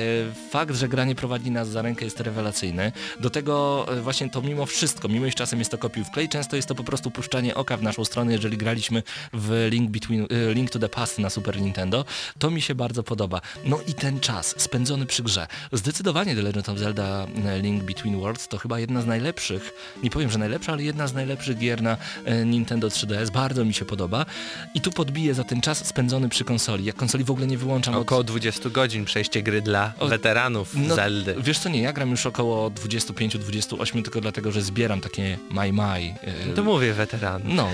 fakt, 0.49 0.75
że 0.75 0.87
granie 0.87 1.15
prowadzi 1.15 1.51
nas 1.51 1.69
za 1.69 1.81
rękę 1.81 2.05
jest 2.05 2.19
rewelacyjny. 2.19 2.91
Do 3.19 3.29
tego 3.29 3.85
e, 3.97 4.01
właśnie 4.01 4.29
to 4.29 4.41
mimo 4.41 4.65
wszystko, 4.65 5.07
mimo 5.07 5.25
iż 5.25 5.35
czasem 5.35 5.59
jest 5.59 5.71
to 5.71 5.77
kopiuj 5.77 6.03
w 6.03 6.11
klej, 6.11 6.29
często 6.29 6.55
jest 6.55 6.67
to 6.67 6.75
po 6.75 6.83
prostu 6.83 7.11
puszczanie 7.11 7.55
oka 7.55 7.77
w 7.77 7.83
naszą 7.83 8.05
stronę, 8.05 8.31
jeżeli 8.31 8.57
graliśmy 8.57 9.03
w 9.33 9.67
Link, 9.71 9.91
Between, 9.91 10.27
e, 10.29 10.53
Link 10.53 10.69
to 10.69 10.79
the 10.79 10.89
Past 10.89 11.19
na 11.19 11.29
Super 11.29 11.61
Nintendo. 11.61 12.05
To 12.39 12.51
mi 12.51 12.61
się 12.61 12.75
bardzo 12.75 13.03
podoba. 13.03 13.41
No 13.65 13.79
i 13.87 13.93
ten 13.93 14.19
czas 14.19 14.55
spędzony 14.57 15.05
przy 15.05 15.23
grze. 15.23 15.47
Zdecydowanie 15.71 16.35
The 16.35 16.41
Legend 16.41 16.69
of 16.69 16.77
Zelda 16.77 17.27
Link 17.61 17.83
Between 17.83 18.19
Worlds 18.19 18.47
to 18.47 18.57
chyba 18.57 18.79
jedna 18.79 19.01
z 19.01 19.05
najlepszych, 19.05 19.73
nie 20.03 20.09
powiem, 20.09 20.29
że 20.29 20.39
najlepsza, 20.39 20.71
ale 20.71 20.83
jedna 20.83 21.07
z 21.07 21.13
najlepszych 21.13 21.57
gier 21.57 21.81
na 21.81 21.97
Nintendo 22.45 22.87
3DS. 22.87 23.29
Bardzo 23.29 23.65
mi 23.65 23.73
się 23.73 23.85
podoba. 23.85 24.25
I 24.73 24.81
tu 24.81 24.91
podbiję 24.91 25.33
za 25.33 25.43
ten 25.43 25.61
czas 25.61 25.85
spędzony 25.87 26.29
przy 26.29 26.43
konsoli. 26.43 26.85
Jak 26.85 26.95
konsoli 26.95 27.23
w 27.23 27.31
ogóle 27.31 27.47
nie 27.47 27.57
wyłączam 27.57 27.95
od... 27.95 28.01
Około 28.01 28.23
20 28.23 28.69
godzin 28.69 29.05
przejście 29.05 29.43
gry 29.43 29.61
dla 29.61 29.93
O, 29.99 30.07
weteranów 30.07 30.75
No, 30.75 30.95
Zeldy. 30.95 31.35
Wiesz 31.39 31.59
co, 31.59 31.69
nie, 31.69 31.81
ja 31.81 31.93
gram 31.93 32.11
już 32.11 32.25
około 32.25 32.69
25-28 32.69 34.03
tylko 34.03 34.21
dlatego, 34.21 34.51
że 34.51 34.61
zbieram 34.61 35.01
takie 35.01 35.37
my 35.51 35.73
my. 35.73 36.15
e, 36.21 36.53
To 36.55 36.63
mówię 36.63 36.93
weteranów. 36.93 37.47
No, 37.55 37.69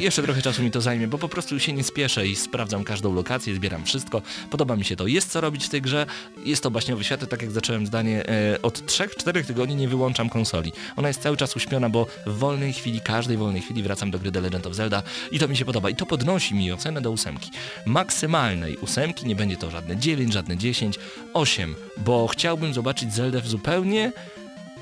jeszcze 0.00 0.22
trochę 0.22 0.42
czasu 0.42 0.62
mi 0.62 0.70
to 0.70 0.80
zajmie, 0.80 1.08
bo 1.08 1.18
po 1.18 1.28
prostu 1.28 1.60
się 1.60 1.72
nie 1.72 1.84
spieszę 1.84 2.26
i 2.26 2.36
sprawdzam 2.36 2.84
każdą 2.84 3.14
lokację, 3.14 3.54
zbieram 3.54 3.84
wszystko. 3.84 4.22
Podoba 4.50 4.76
mi 4.76 4.84
się 4.84 4.96
to. 4.96 5.06
Jest 5.06 5.30
co 5.30 5.40
robić 5.40 5.64
w 5.64 5.68
tej 5.68 5.82
grze, 5.82 6.06
jest 6.44 6.62
to 6.62 6.70
baśniowy 6.70 7.04
świat, 7.04 7.28
tak 7.28 7.42
jak 7.42 7.50
zacząłem 7.50 7.86
zdanie, 7.86 8.28
e, 8.28 8.62
od 8.62 8.80
3-4 8.86 9.44
tygodni 9.44 9.76
nie 9.76 9.88
wyłączam 9.88 10.28
konsoli. 10.28 10.72
Ona 10.96 11.08
jest 11.08 11.22
cały 11.22 11.36
czas 11.36 11.56
uśpiona, 11.56 11.88
bo 11.88 12.06
w 12.26 12.38
wolnej 12.38 12.72
chwili, 12.72 13.00
każdej 13.00 13.36
wolnej 13.36 13.62
chwili 13.62 13.82
wracam 13.82 14.10
do 14.10 14.18
gry 14.18 14.32
The 14.32 14.40
Legend 14.40 14.66
of 14.66 14.74
Zelda 14.74 15.02
i 15.30 15.38
to 15.38 15.48
mi 15.48 15.56
się 15.56 15.64
podoba. 15.64 15.73
I 15.90 15.94
to 15.94 16.06
podnosi 16.06 16.54
mi 16.54 16.72
ocenę 16.72 17.00
do 17.00 17.10
ósemki. 17.10 17.50
Maksymalnej 17.86 18.76
ósemki, 18.76 19.26
nie 19.26 19.36
będzie 19.36 19.56
to 19.56 19.70
żadne 19.70 19.96
9, 19.96 20.32
żadne 20.32 20.56
10, 20.56 20.98
8, 21.34 21.74
bo 21.96 22.26
chciałbym 22.26 22.74
zobaczyć 22.74 23.14
Zeldę 23.14 23.40
w 23.40 23.48
zupełnie 23.48 24.12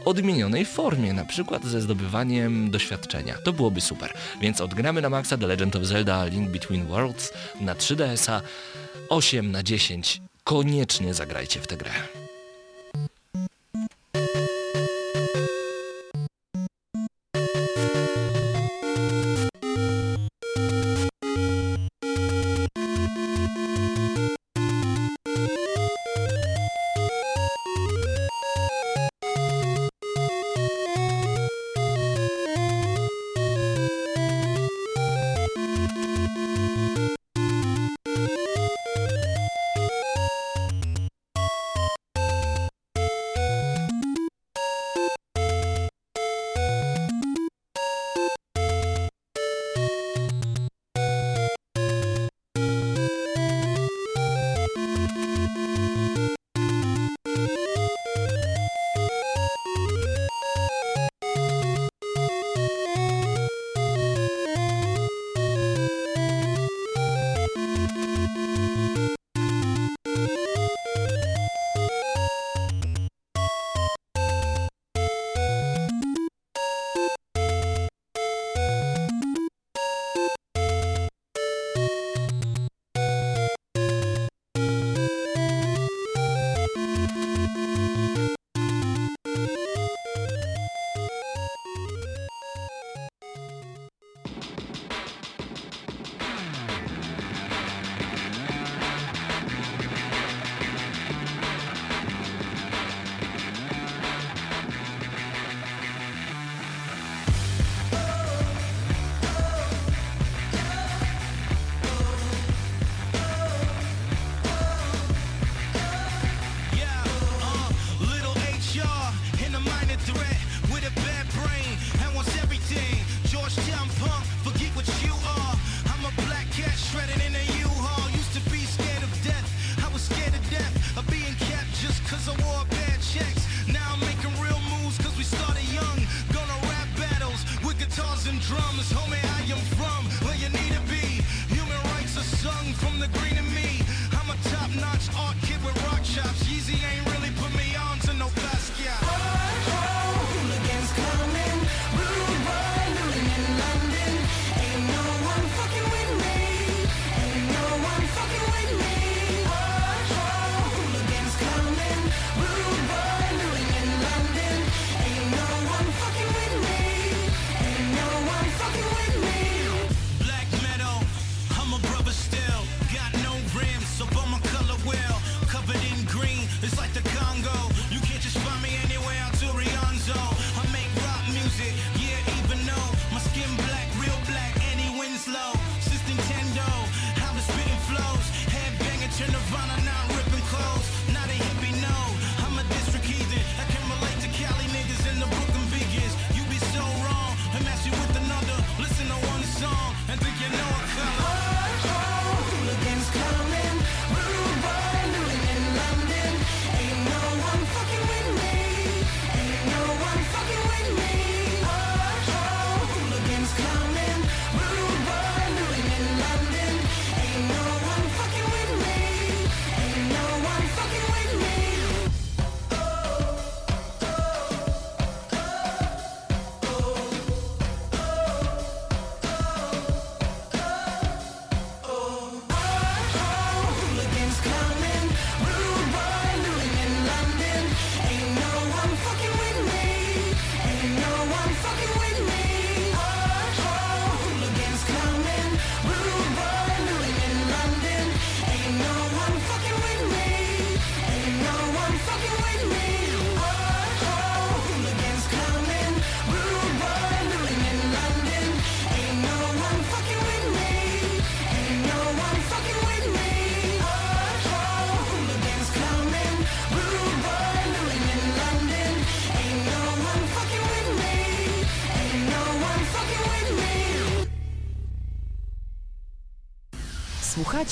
odmienionej 0.04 0.64
formie, 0.64 1.12
na 1.12 1.24
przykład 1.24 1.64
ze 1.64 1.80
zdobywaniem 1.80 2.70
doświadczenia. 2.70 3.34
To 3.44 3.52
byłoby 3.52 3.80
super. 3.80 4.12
Więc 4.40 4.60
odgramy 4.60 5.02
na 5.02 5.10
maksa 5.10 5.38
The 5.38 5.46
Legend 5.46 5.76
of 5.76 5.82
Zelda 5.82 6.24
Link 6.24 6.50
Between 6.50 6.86
Worlds 6.86 7.32
na 7.60 7.74
3DS-a 7.74 8.42
8 9.08 9.52
na 9.52 9.62
10. 9.62 10.22
Koniecznie 10.44 11.14
zagrajcie 11.14 11.60
w 11.60 11.66
tę 11.66 11.76
grę. 11.76 12.21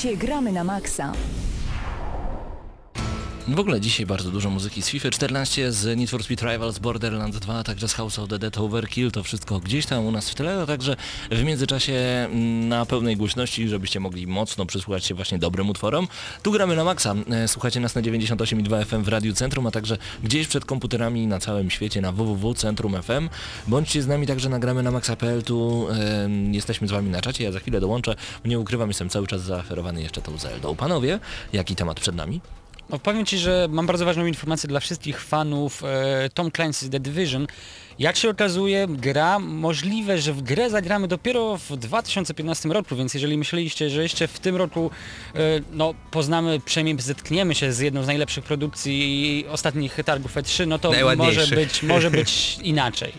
Gramy 0.08 0.50
na 0.50 0.64
Maxa. 0.64 1.12
W 3.54 3.60
ogóle 3.60 3.80
dzisiaj 3.80 4.06
bardzo 4.06 4.30
dużo 4.30 4.50
muzyki 4.50 4.82
z 4.82 4.88
FIFA 4.88 5.10
14, 5.10 5.72
z 5.72 5.98
Need 5.98 6.10
for 6.10 6.24
Speed 6.24 6.52
Rivals, 6.52 6.78
Borderlands 6.78 7.38
2, 7.38 7.64
także 7.64 7.88
z 7.88 7.94
House 7.94 8.18
of 8.18 8.28
the 8.28 8.38
Dead 8.38 8.58
Overkill, 8.58 9.10
to 9.10 9.22
wszystko 9.22 9.60
gdzieś 9.60 9.86
tam 9.86 10.06
u 10.06 10.10
nas 10.10 10.30
w 10.30 10.34
tle, 10.34 10.62
a 10.62 10.66
także 10.66 10.96
w 11.30 11.44
międzyczasie 11.44 11.92
mm, 11.92 12.68
na 12.68 12.86
pełnej 12.86 13.16
głośności, 13.16 13.68
żebyście 13.68 14.00
mogli 14.00 14.26
mocno 14.26 14.66
przysłuchać 14.66 15.04
się 15.04 15.14
właśnie 15.14 15.38
dobrym 15.38 15.68
utworom. 15.68 16.08
Tu 16.42 16.52
gramy 16.52 16.76
na 16.76 16.84
maksa, 16.84 17.14
E, 17.30 17.48
słuchacie 17.48 17.80
nas 17.80 17.94
na 17.94 18.02
98,2 18.02 18.84
FM 18.84 19.02
w 19.02 19.08
Radiu 19.08 19.34
Centrum, 19.34 19.66
a 19.66 19.70
także 19.70 19.98
gdzieś 20.22 20.46
przed 20.46 20.64
komputerami 20.64 21.26
na 21.26 21.38
całym 21.38 21.70
świecie 21.70 22.00
na 22.00 22.12
www.centrum.fm. 22.12 23.28
Bądźcie 23.66 24.02
z 24.02 24.06
nami 24.06 24.26
także 24.26 24.48
nagramy 24.48 24.82
na 24.82 24.90
maxa.pl, 24.90 25.42
tu 25.42 25.88
e, 25.90 26.28
jesteśmy 26.52 26.88
z 26.88 26.90
wami 26.90 27.10
na 27.10 27.20
czacie, 27.20 27.44
ja 27.44 27.52
za 27.52 27.60
chwilę 27.60 27.80
dołączę, 27.80 28.14
nie 28.44 28.58
ukrywam, 28.58 28.88
jestem 28.88 29.08
cały 29.08 29.26
czas 29.26 29.42
zaaferowany 29.42 30.02
jeszcze 30.02 30.22
tą 30.22 30.38
Zeldą. 30.38 30.76
Panowie, 30.76 31.20
jaki 31.52 31.76
temat 31.76 32.00
przed 32.00 32.14
nami? 32.14 32.40
No, 32.90 32.98
powiem 32.98 33.26
Ci, 33.26 33.38
że 33.38 33.68
mam 33.70 33.86
bardzo 33.86 34.04
ważną 34.04 34.26
informację 34.26 34.68
dla 34.68 34.80
wszystkich 34.80 35.20
fanów 35.20 35.82
e, 35.84 36.30
Tom 36.34 36.48
Clancy's 36.50 36.88
The 36.90 37.00
Division. 37.00 37.46
Jak 37.98 38.16
się 38.16 38.30
okazuje, 38.30 38.86
gra, 38.88 39.38
możliwe, 39.38 40.18
że 40.18 40.32
w 40.32 40.42
grę 40.42 40.70
zagramy 40.70 41.08
dopiero 41.08 41.56
w 41.56 41.76
2015 41.76 42.68
roku, 42.68 42.96
więc 42.96 43.14
jeżeli 43.14 43.38
myśleliście, 43.38 43.90
że 43.90 44.02
jeszcze 44.02 44.28
w 44.28 44.40
tym 44.40 44.56
roku 44.56 44.90
e, 45.34 45.38
no, 45.72 45.94
poznamy, 46.10 46.60
przynajmniej 46.64 47.00
zetkniemy 47.00 47.54
się 47.54 47.72
z 47.72 47.78
jedną 47.78 48.02
z 48.02 48.06
najlepszych 48.06 48.44
produkcji 48.44 49.44
ostatnich 49.50 49.96
targów 50.04 50.34
E3, 50.34 50.66
no 50.66 50.78
to 50.78 50.92
może 51.16 51.46
być, 51.46 51.82
może 51.82 52.10
być 52.10 52.56
inaczej. 52.62 53.12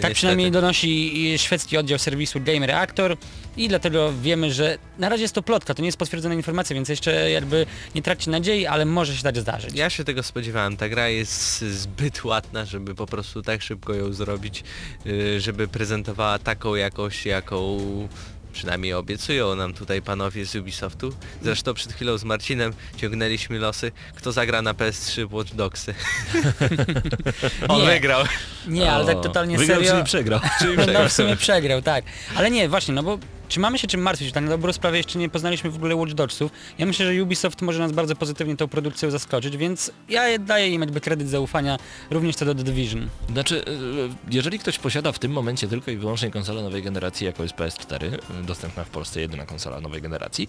Tak 0.00 0.12
przynajmniej 0.12 0.50
donosi 0.50 1.34
szwedzki 1.38 1.76
oddział 1.76 1.98
serwisu 1.98 2.40
Game 2.40 2.66
Reactor 2.66 3.16
i 3.56 3.68
dlatego 3.68 4.12
wiemy, 4.22 4.52
że 4.52 4.78
na 4.98 5.08
razie 5.08 5.22
jest 5.22 5.34
to 5.34 5.42
plotka, 5.42 5.74
to 5.74 5.82
nie 5.82 5.86
jest 5.88 5.98
potwierdzona 5.98 6.34
informacja, 6.34 6.74
więc 6.74 6.88
jeszcze 6.88 7.30
jakby 7.30 7.66
nie 7.94 8.02
traćcie 8.02 8.30
nadziei, 8.30 8.66
ale 8.66 8.84
może 8.84 9.16
się 9.16 9.22
tak 9.22 9.38
zdarzyć. 9.38 9.74
Ja 9.74 9.90
się 9.90 10.04
tego 10.04 10.22
spodziewałem. 10.22 10.76
Ta 10.76 10.88
gra 10.88 11.08
jest 11.08 11.60
zbyt 11.60 12.24
ładna, 12.24 12.64
żeby 12.64 12.94
po 12.94 13.06
prostu 13.06 13.42
tak 13.42 13.62
szybko 13.62 13.94
ją 13.94 14.12
zrobić, 14.12 14.64
yy, 15.04 15.40
żeby 15.40 15.68
prezentowała 15.68 16.38
taką 16.38 16.74
jakość, 16.74 17.26
jaką 17.26 17.78
przynajmniej 18.54 18.94
obiecują 18.94 19.54
nam 19.54 19.74
tutaj 19.74 20.02
panowie 20.02 20.46
z 20.46 20.54
Ubisoftu. 20.56 21.12
Zresztą 21.42 21.74
przed 21.74 21.92
chwilą 21.92 22.18
z 22.18 22.24
Marcinem 22.24 22.72
ciągnęliśmy 22.96 23.58
losy, 23.58 23.92
kto 24.16 24.32
zagra 24.32 24.62
na 24.62 24.74
PS3 24.74 25.32
Watch 25.32 25.54
Dogsy. 25.54 25.94
On 27.68 27.80
Nie. 27.80 27.86
wygrał. 27.86 28.24
Nie, 28.66 28.92
ale 28.92 29.06
tak 29.06 29.16
O, 29.16 29.20
totalnie 29.20 29.58
wygrał, 29.58 29.78
serio. 29.78 29.92
czyli 29.92 30.04
przegrał. 30.04 30.40
No 30.94 31.08
w 31.08 31.12
sumie 31.12 31.36
przegrał, 31.36 31.82
tak. 31.82 32.04
Ale 32.36 32.50
nie, 32.50 32.68
właśnie, 32.68 32.94
no 32.94 33.02
bo 33.02 33.18
czy 33.54 33.60
mamy 33.60 33.78
się 33.78 33.86
czym 33.86 34.02
martwić? 34.02 34.34
Na 34.34 34.40
dobrą 34.40 34.72
sprawę 34.72 34.96
jeszcze 34.96 35.18
nie 35.18 35.28
poznaliśmy 35.28 35.70
w 35.70 35.76
ogóle 35.76 35.96
Watch 35.96 36.12
Dogsów. 36.12 36.50
Ja 36.78 36.86
myślę, 36.86 37.14
że 37.14 37.22
Ubisoft 37.22 37.62
może 37.62 37.78
nas 37.78 37.92
bardzo 37.92 38.16
pozytywnie 38.16 38.56
tą 38.56 38.68
produkcją 38.68 39.10
zaskoczyć, 39.10 39.56
więc 39.56 39.90
ja 40.08 40.38
daję 40.38 40.68
im 40.68 40.80
jakby 40.80 41.00
kredyt 41.00 41.28
zaufania 41.28 41.78
również 42.10 42.36
co 42.36 42.44
do 42.44 42.54
The 42.54 42.62
Division. 42.62 43.08
Znaczy, 43.32 43.58
y, 43.58 43.64
jeżeli 44.30 44.58
ktoś 44.58 44.78
posiada 44.78 45.12
w 45.12 45.18
tym 45.18 45.32
momencie 45.32 45.68
tylko 45.68 45.90
i 45.90 45.96
wyłącznie 45.96 46.30
konsolę 46.30 46.62
nowej 46.62 46.82
generacji, 46.82 47.26
jako 47.26 47.42
jest 47.42 47.54
PS4, 47.54 48.04
y, 48.04 48.18
dostępna 48.42 48.84
w 48.84 48.90
Polsce 48.90 49.20
jedyna 49.20 49.46
konsola 49.46 49.80
nowej 49.80 50.02
generacji, 50.02 50.48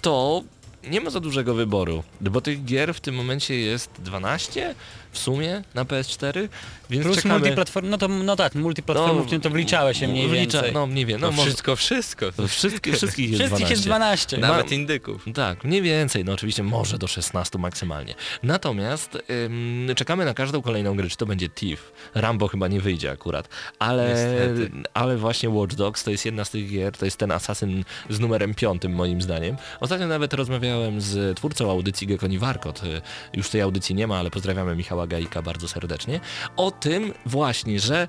to 0.00 0.42
nie 0.90 1.00
ma 1.00 1.10
za 1.10 1.20
dużego 1.20 1.54
wyboru, 1.54 2.02
bo 2.20 2.40
tych 2.40 2.64
gier 2.64 2.94
w 2.94 3.00
tym 3.00 3.14
momencie 3.14 3.60
jest 3.60 3.90
12 3.98 4.74
w 5.12 5.18
sumie 5.18 5.62
na 5.74 5.84
PS4, 5.84 6.48
więc 6.90 7.04
Plus 7.04 7.16
czekamy... 7.16 7.38
multiplatform, 7.38 7.88
no 7.88 7.98
to 7.98 8.08
no 8.08 8.36
tak, 8.36 8.54
multiplatformów, 8.54 9.32
no, 9.32 9.38
to 9.40 9.50
wliczałeś 9.50 9.98
się 10.00 10.08
mniej 10.08 10.28
wlicza- 10.28 10.32
więcej. 10.34 10.72
No 10.72 10.86
mniej 10.86 11.06
więcej, 11.06 11.30
No, 11.30 11.36
no, 11.36 11.42
wszystko, 11.42 11.76
wszystko. 11.76 12.26
Wszystkie, 12.48 12.92
wszystkich 12.96 13.30
jest 13.30 13.42
Wszystkich 13.42 13.66
12. 13.66 13.74
jest 13.74 13.84
12. 13.84 14.38
Na- 14.38 14.48
Nawet 14.48 14.72
indyków. 14.72 15.24
Tak, 15.34 15.64
mniej 15.64 15.82
więcej, 15.82 16.24
no 16.24 16.32
oczywiście 16.32 16.62
może 16.62 16.98
do 16.98 17.06
16 17.06 17.58
maksymalnie. 17.58 18.14
Natomiast 18.42 19.18
ym, 19.46 19.88
czekamy 19.96 20.24
na 20.24 20.34
każdą 20.34 20.62
kolejną 20.62 20.96
grę, 20.96 21.08
czy 21.08 21.16
to 21.16 21.26
będzie 21.26 21.48
Thief. 21.48 21.92
Rambo 22.14 22.48
chyba 22.48 22.68
nie 22.68 22.80
wyjdzie 22.80 23.10
akurat, 23.10 23.48
ale, 23.78 24.08
Niestety. 24.08 24.70
ale 24.94 25.16
właśnie 25.16 25.50
Watch 25.50 25.74
Dogs 25.74 26.04
to 26.04 26.10
jest 26.10 26.24
jedna 26.24 26.44
z 26.44 26.50
tych 26.50 26.70
gier, 26.70 26.92
to 26.96 27.04
jest 27.04 27.16
ten 27.16 27.30
asasyn 27.32 27.84
z 28.10 28.20
numerem 28.20 28.54
piątym 28.54 28.92
moim 28.92 29.22
zdaniem. 29.22 29.56
Ostatnio 29.80 30.06
nawet 30.06 30.34
rozmawiałem 30.34 31.00
z 31.00 31.36
twórcą 31.36 31.70
audycji 31.70 32.06
Gekoni 32.06 32.38
Warkot, 32.38 32.82
y, 32.82 33.00
już 33.34 33.48
tej 33.48 33.60
audycji 33.60 33.94
nie 33.94 34.06
ma, 34.06 34.18
ale 34.18 34.30
pozdrawiamy 34.30 34.76
Michała 34.76 35.01
Gajka 35.06 35.42
bardzo 35.42 35.68
serdecznie, 35.68 36.20
o 36.56 36.70
tym 36.70 37.12
właśnie, 37.26 37.80
że 37.80 38.08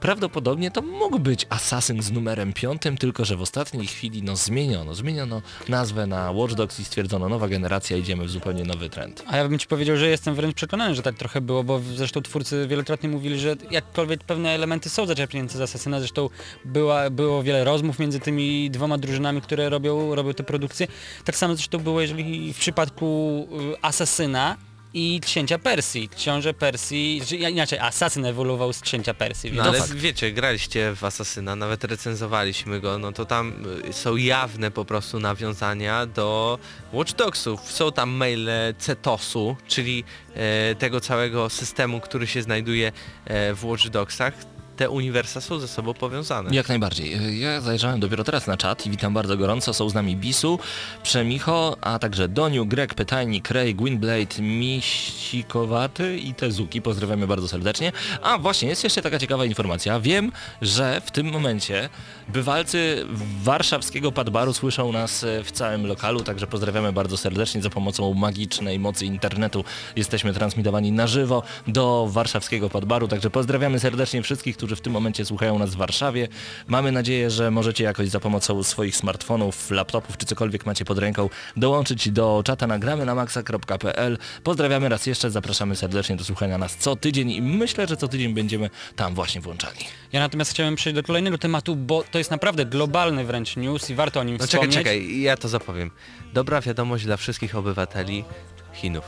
Prawdopodobnie 0.00 0.70
to 0.70 0.82
mógł 0.82 1.18
być 1.18 1.46
Assassin 1.48 2.02
z 2.02 2.12
numerem 2.12 2.52
piątym, 2.52 2.96
tylko 2.96 3.24
że 3.24 3.36
w 3.36 3.42
ostatniej 3.42 3.86
chwili 3.86 4.22
no 4.22 4.36
zmieniono, 4.36 4.94
zmieniono 4.94 5.42
nazwę 5.68 6.06
na 6.06 6.30
Watch 6.30 6.54
Dogs 6.54 6.80
i 6.80 6.84
stwierdzono 6.84 7.28
nowa 7.28 7.48
generacja, 7.48 7.96
idziemy 7.96 8.24
w 8.24 8.30
zupełnie 8.30 8.64
nowy 8.64 8.90
trend. 8.90 9.24
A 9.26 9.36
ja 9.36 9.48
bym 9.48 9.58
ci 9.58 9.66
powiedział, 9.66 9.96
że 9.96 10.08
jestem 10.08 10.34
wręcz 10.34 10.54
przekonany, 10.54 10.94
że 10.94 11.02
tak 11.02 11.16
trochę 11.16 11.40
było, 11.40 11.64
bo 11.64 11.80
zresztą 11.94 12.22
twórcy 12.22 12.66
wielokrotnie 12.68 13.08
mówili, 13.08 13.38
że 13.38 13.56
jakkolwiek 13.70 14.24
pewne 14.24 14.50
elementy 14.50 14.90
są 14.90 15.06
zaczerpnięte 15.06 15.58
z 15.58 15.60
Asasyna, 15.60 15.98
zresztą 15.98 16.28
była, 16.64 17.10
było 17.10 17.42
wiele 17.42 17.64
rozmów 17.64 17.98
między 17.98 18.20
tymi 18.20 18.70
dwoma 18.70 18.98
drużynami, 18.98 19.40
które 19.40 19.68
robią, 19.68 20.14
robią 20.14 20.34
te 20.34 20.44
produkcje. 20.44 20.86
Tak 21.24 21.36
samo 21.36 21.54
zresztą 21.54 21.78
było, 21.78 22.00
jeżeli 22.00 22.52
w 22.52 22.58
przypadku 22.58 23.48
y, 23.74 23.82
Asasyna 23.82 24.56
i 24.94 25.20
księcia 25.20 25.58
Persji. 25.58 26.08
Książę 26.08 26.54
Persji, 26.54 27.22
inaczej, 27.50 27.78
Asasyn 27.78 28.24
ewoluował 28.24 28.72
z 28.72 28.80
księcia 28.80 29.14
Persji. 29.14 29.52
No 29.52 29.62
ale 29.62 29.80
wiecie, 29.94 30.32
graliście 30.32 30.94
w 30.96 31.04
Asasyna, 31.04 31.56
nawet 31.56 31.84
recenzowaliśmy 31.84 32.80
go, 32.80 32.98
no 32.98 33.12
to 33.12 33.24
tam 33.24 33.64
y, 33.88 33.92
są 33.92 34.16
jawne 34.16 34.70
po 34.70 34.84
prostu 34.84 35.20
nawiązania 35.20 36.06
do 36.06 36.58
Watch 36.92 37.12
Dogsów. 37.12 37.72
Są 37.72 37.92
tam 37.92 38.10
maile 38.10 38.74
CETOS-u, 38.78 39.56
czyli 39.66 40.04
e, 40.34 40.74
tego 40.74 41.00
całego 41.00 41.50
systemu, 41.50 42.00
który 42.00 42.26
się 42.26 42.42
znajduje 42.42 42.92
e, 43.24 43.54
w 43.54 43.64
Watch 43.64 43.88
Dogsach. 43.88 44.34
Te 44.78 44.90
uniwersa 44.90 45.40
są 45.40 45.58
ze 45.58 45.68
sobą 45.68 45.94
powiązane. 45.94 46.50
Jak 46.52 46.68
najbardziej. 46.68 47.40
Ja 47.40 47.60
zajrzałem 47.60 48.00
dopiero 48.00 48.24
teraz 48.24 48.46
na 48.46 48.56
czat 48.56 48.86
i 48.86 48.90
witam 48.90 49.14
bardzo 49.14 49.36
gorąco. 49.36 49.74
Są 49.74 49.88
z 49.88 49.94
nami 49.94 50.16
Bisu, 50.16 50.58
Przemicho, 51.02 51.76
a 51.80 51.98
także 51.98 52.28
Doniu, 52.28 52.66
Greg, 52.66 52.94
Pytajnik, 52.94 53.50
Ray, 53.50 53.74
Gwynblade, 53.74 54.42
Misikowaty 54.42 56.18
i 56.18 56.34
Tezuki. 56.34 56.82
Pozdrawiamy 56.82 57.26
bardzo 57.26 57.48
serdecznie. 57.48 57.92
A 58.22 58.38
właśnie, 58.38 58.68
jest 58.68 58.84
jeszcze 58.84 59.02
taka 59.02 59.18
ciekawa 59.18 59.44
informacja. 59.44 60.00
Wiem, 60.00 60.32
że 60.62 61.00
w 61.04 61.10
tym 61.10 61.30
momencie 61.30 61.88
bywalcy 62.28 63.06
warszawskiego 63.42 64.12
Padbaru 64.12 64.52
słyszą 64.52 64.92
nas 64.92 65.24
e, 65.24 65.44
w 65.44 65.52
całym 65.52 65.86
lokalu, 65.86 66.20
także 66.20 66.46
pozdrawiamy 66.46 66.92
bardzo 66.92 67.16
serdecznie. 67.16 67.62
Za 67.62 67.70
pomocą 67.70 68.14
magicznej 68.14 68.78
mocy 68.78 69.06
internetu 69.06 69.64
jesteśmy 69.96 70.34
transmitowani 70.34 70.92
na 70.92 71.06
żywo 71.06 71.42
do 71.66 72.08
warszawskiego 72.10 72.70
Padbaru, 72.70 73.08
także 73.08 73.30
pozdrawiamy 73.30 73.80
serdecznie 73.80 74.22
wszystkich, 74.22 74.56
którzy 74.56 74.67
w 74.76 74.80
tym 74.80 74.92
momencie 74.92 75.24
słuchają 75.24 75.58
nas 75.58 75.70
w 75.74 75.76
Warszawie. 75.76 76.28
Mamy 76.66 76.92
nadzieję, 76.92 77.30
że 77.30 77.50
możecie 77.50 77.84
jakoś 77.84 78.08
za 78.08 78.20
pomocą 78.20 78.62
swoich 78.62 78.96
smartfonów, 78.96 79.70
laptopów 79.70 80.16
czy 80.16 80.26
cokolwiek 80.26 80.66
macie 80.66 80.84
pod 80.84 80.98
ręką 80.98 81.28
dołączyć 81.56 82.10
do 82.10 82.42
czata 82.44 82.66
nagramy 82.66 83.04
na 83.04 83.14
maxa.pl. 83.14 84.18
Pozdrawiamy 84.42 84.88
raz 84.88 85.06
jeszcze, 85.06 85.30
zapraszamy 85.30 85.76
serdecznie 85.76 86.16
do 86.16 86.24
słuchania 86.24 86.58
nas 86.58 86.76
co 86.76 86.96
tydzień 86.96 87.30
i 87.30 87.42
myślę, 87.42 87.86
że 87.86 87.96
co 87.96 88.08
tydzień 88.08 88.34
będziemy 88.34 88.70
tam 88.96 89.14
właśnie 89.14 89.40
włączani. 89.40 89.80
Ja 90.12 90.20
natomiast 90.20 90.50
chciałem 90.50 90.76
przejść 90.76 90.94
do 90.94 91.02
kolejnego 91.02 91.38
tematu, 91.38 91.76
bo 91.76 92.04
to 92.10 92.18
jest 92.18 92.30
naprawdę 92.30 92.66
globalny 92.66 93.24
wręcz 93.24 93.56
news 93.56 93.90
i 93.90 93.94
warto 93.94 94.20
o 94.20 94.24
nim 94.24 94.36
No 94.40 94.46
czekaj, 94.46 94.68
wspomnieć. 94.68 94.74
czekaj, 94.74 95.20
ja 95.20 95.36
to 95.36 95.48
zapowiem. 95.48 95.90
Dobra 96.32 96.60
wiadomość 96.60 97.04
dla 97.04 97.16
wszystkich 97.16 97.56
obywateli 97.56 98.24
Chinów. 98.72 99.04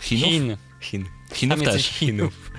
Chinów? 0.00 0.28
Chin. 0.28 0.56
Chin. 0.80 1.04
Chinów 1.34 1.58
Tam 1.62 1.72
też. 1.72 1.86
Chinów. 1.86 2.49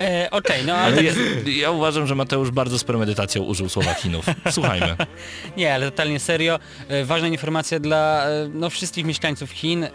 E, 0.00 0.30
Okej, 0.30 0.64
no 0.66 0.74
ale 0.74 0.96
Ale 0.96 0.96
tak, 0.96 1.04
ja, 1.46 1.52
ja 1.52 1.70
uważam, 1.70 2.06
że 2.06 2.14
Mateusz 2.14 2.50
bardzo 2.50 2.78
z 2.78 2.84
premedytacją 2.84 3.42
użył 3.42 3.68
słowa 3.68 3.94
Chinów. 3.94 4.26
Słuchajmy. 4.50 4.96
nie, 5.56 5.74
ale 5.74 5.90
totalnie 5.90 6.20
serio. 6.20 6.58
E, 6.88 7.04
ważna 7.04 7.28
informacja 7.28 7.80
dla 7.80 8.26
e, 8.26 8.48
no, 8.54 8.70
wszystkich 8.70 9.04
mieszkańców 9.04 9.50
Chin. 9.50 9.84
E, 9.84 9.90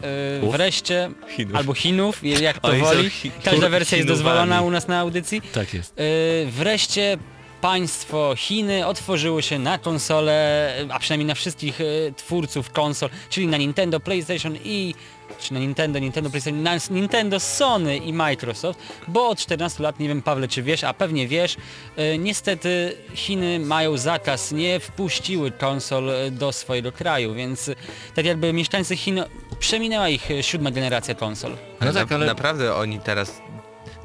wreszcie, 0.51 1.11
Chinów. 1.35 1.55
albo 1.55 1.73
Chinów, 1.73 2.23
jak 2.23 2.59
to 2.59 2.67
Oni 2.67 2.81
woli. 2.81 3.11
Każda 3.43 3.69
wersja 3.69 3.97
jest 3.97 4.09
dozwolona 4.09 4.61
u 4.61 4.71
nas 4.71 4.87
na 4.87 4.99
audycji. 4.99 5.41
Tak 5.53 5.73
jest. 5.73 5.93
E, 5.99 6.03
wreszcie 6.51 7.17
państwo 7.61 8.33
Chiny 8.37 8.87
otworzyło 8.87 9.41
się 9.41 9.59
na 9.59 9.77
konsole, 9.77 10.73
a 10.89 10.99
przynajmniej 10.99 11.27
na 11.27 11.35
wszystkich 11.35 11.81
e, 11.81 11.83
twórców 12.15 12.71
konsol, 12.71 13.09
czyli 13.29 13.47
na 13.47 13.57
Nintendo, 13.57 13.99
PlayStation 13.99 14.57
i 14.63 14.95
czy 15.39 15.53
na 15.53 15.59
Nintendo, 15.59 15.99
Nintendo, 15.99 16.29
PlayStation, 16.29 16.63
na 16.63 16.71
Nintendo, 16.89 17.39
Sony 17.39 17.97
i 17.97 18.13
Microsoft, 18.13 18.79
bo 19.07 19.29
od 19.29 19.39
14 19.39 19.83
lat, 19.83 19.99
nie 19.99 20.07
wiem 20.07 20.21
Pawle 20.21 20.47
czy 20.47 20.63
wiesz, 20.63 20.83
a 20.83 20.93
pewnie 20.93 21.27
wiesz, 21.27 21.57
e, 21.95 22.17
niestety 22.17 22.97
Chiny 23.15 23.59
mają 23.59 23.97
zakaz, 23.97 24.51
nie 24.51 24.79
wpuściły 24.79 25.51
konsol 25.51 26.09
e, 26.09 26.31
do 26.31 26.51
swojego 26.51 26.91
kraju, 26.91 27.33
więc 27.33 27.69
tak 28.15 28.25
jakby 28.25 28.53
mieszkańcy 28.53 28.95
Chin, 28.97 29.23
przeminęła 29.59 30.09
ich 30.09 30.29
siódma 30.41 30.71
generacja 30.71 31.15
konsol. 31.15 31.51
No 31.81 31.93
tak, 31.93 32.09
Na- 32.09 32.15
ale 32.15 32.25
Naprawdę 32.25 32.75
oni 32.75 32.99
teraz 32.99 33.41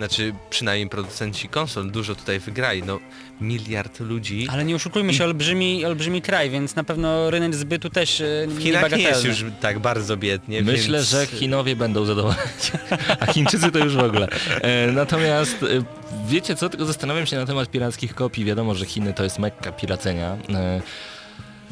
znaczy 0.02 0.34
przynajmniej 0.50 0.88
producenci 0.88 1.48
konsol 1.48 1.90
dużo 1.90 2.14
tutaj 2.14 2.40
wygrali, 2.40 2.82
no 2.82 2.98
miliard 3.40 4.00
ludzi. 4.00 4.46
Ale 4.50 4.64
nie 4.64 4.74
oszukujmy 4.74 5.14
się, 5.14 5.24
olbrzymi, 5.24 5.84
olbrzymi 5.84 6.22
kraj, 6.22 6.50
więc 6.50 6.76
na 6.76 6.84
pewno 6.84 7.30
rynek 7.30 7.54
zbytu 7.54 7.90
też 7.90 8.20
e, 8.20 8.46
W 8.48 8.62
Chinach 8.62 8.96
nie 8.96 9.02
jest 9.02 9.24
już 9.24 9.44
tak 9.60 9.78
bardzo 9.78 10.16
biednie, 10.16 10.62
Myślę, 10.62 10.98
więc... 10.98 11.10
że 11.10 11.26
Chinowie 11.26 11.76
będą 11.76 12.04
zadowoleni, 12.04 12.40
a 13.20 13.26
Chińczycy 13.26 13.70
to 13.70 13.78
już 13.78 13.96
w 13.96 14.04
ogóle. 14.04 14.28
E, 14.60 14.92
natomiast 14.92 15.62
e, 15.62 15.66
wiecie 16.28 16.56
co, 16.56 16.68
tylko 16.68 16.84
zastanawiam 16.86 17.26
się 17.26 17.36
na 17.36 17.46
temat 17.46 17.70
pirackich 17.70 18.14
kopii. 18.14 18.44
Wiadomo, 18.44 18.74
że 18.74 18.86
Chiny 18.86 19.14
to 19.14 19.24
jest 19.24 19.38
mekka 19.38 19.72
piracenia. 19.72 20.36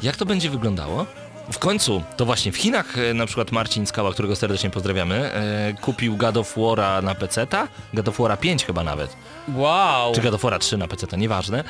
Jak 0.02 0.16
to 0.16 0.26
będzie 0.26 0.50
wyglądało? 0.50 1.06
W 1.52 1.58
końcu, 1.58 2.02
to 2.16 2.24
właśnie 2.24 2.52
w 2.52 2.56
Chinach 2.56 2.98
e, 2.98 3.14
na 3.14 3.26
przykład 3.26 3.52
Marcin 3.52 3.86
Skała, 3.86 4.12
którego 4.12 4.36
serdecznie 4.36 4.70
pozdrawiamy, 4.70 5.32
e, 5.32 5.74
kupił 5.80 6.16
God 6.16 6.36
of 6.36 6.56
War'a 6.56 7.02
na 7.02 7.14
PC-ta, 7.14 7.68
God 7.94 8.08
of 8.08 8.18
War'a 8.18 8.36
5 8.36 8.64
chyba 8.66 8.84
nawet, 8.84 9.16
Wow! 9.54 10.14
czy 10.14 10.20
God 10.20 10.34
of 10.34 10.42
War'a 10.42 10.58
3 10.58 10.76
na 10.78 10.88
PC-ta, 10.88 11.16
nieważne. 11.16 11.64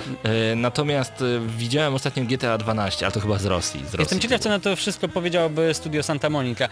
E, 0.52 0.56
natomiast 0.56 1.12
e, 1.22 1.24
widziałem 1.58 1.94
ostatnio 1.94 2.24
GTA 2.24 2.58
12, 2.58 3.06
ale 3.06 3.12
to 3.12 3.20
chyba 3.20 3.38
z 3.38 3.44
Rosji. 3.46 3.80
Z 3.80 3.82
Rosji. 3.84 3.98
Jestem 3.98 4.20
ciekaw, 4.20 4.40
co 4.40 4.48
na 4.48 4.58
to 4.60 4.76
wszystko 4.76 5.08
powiedziałoby 5.08 5.74
studio 5.74 6.02
Santa 6.02 6.30
Monica. 6.30 6.64
E, 6.64 6.68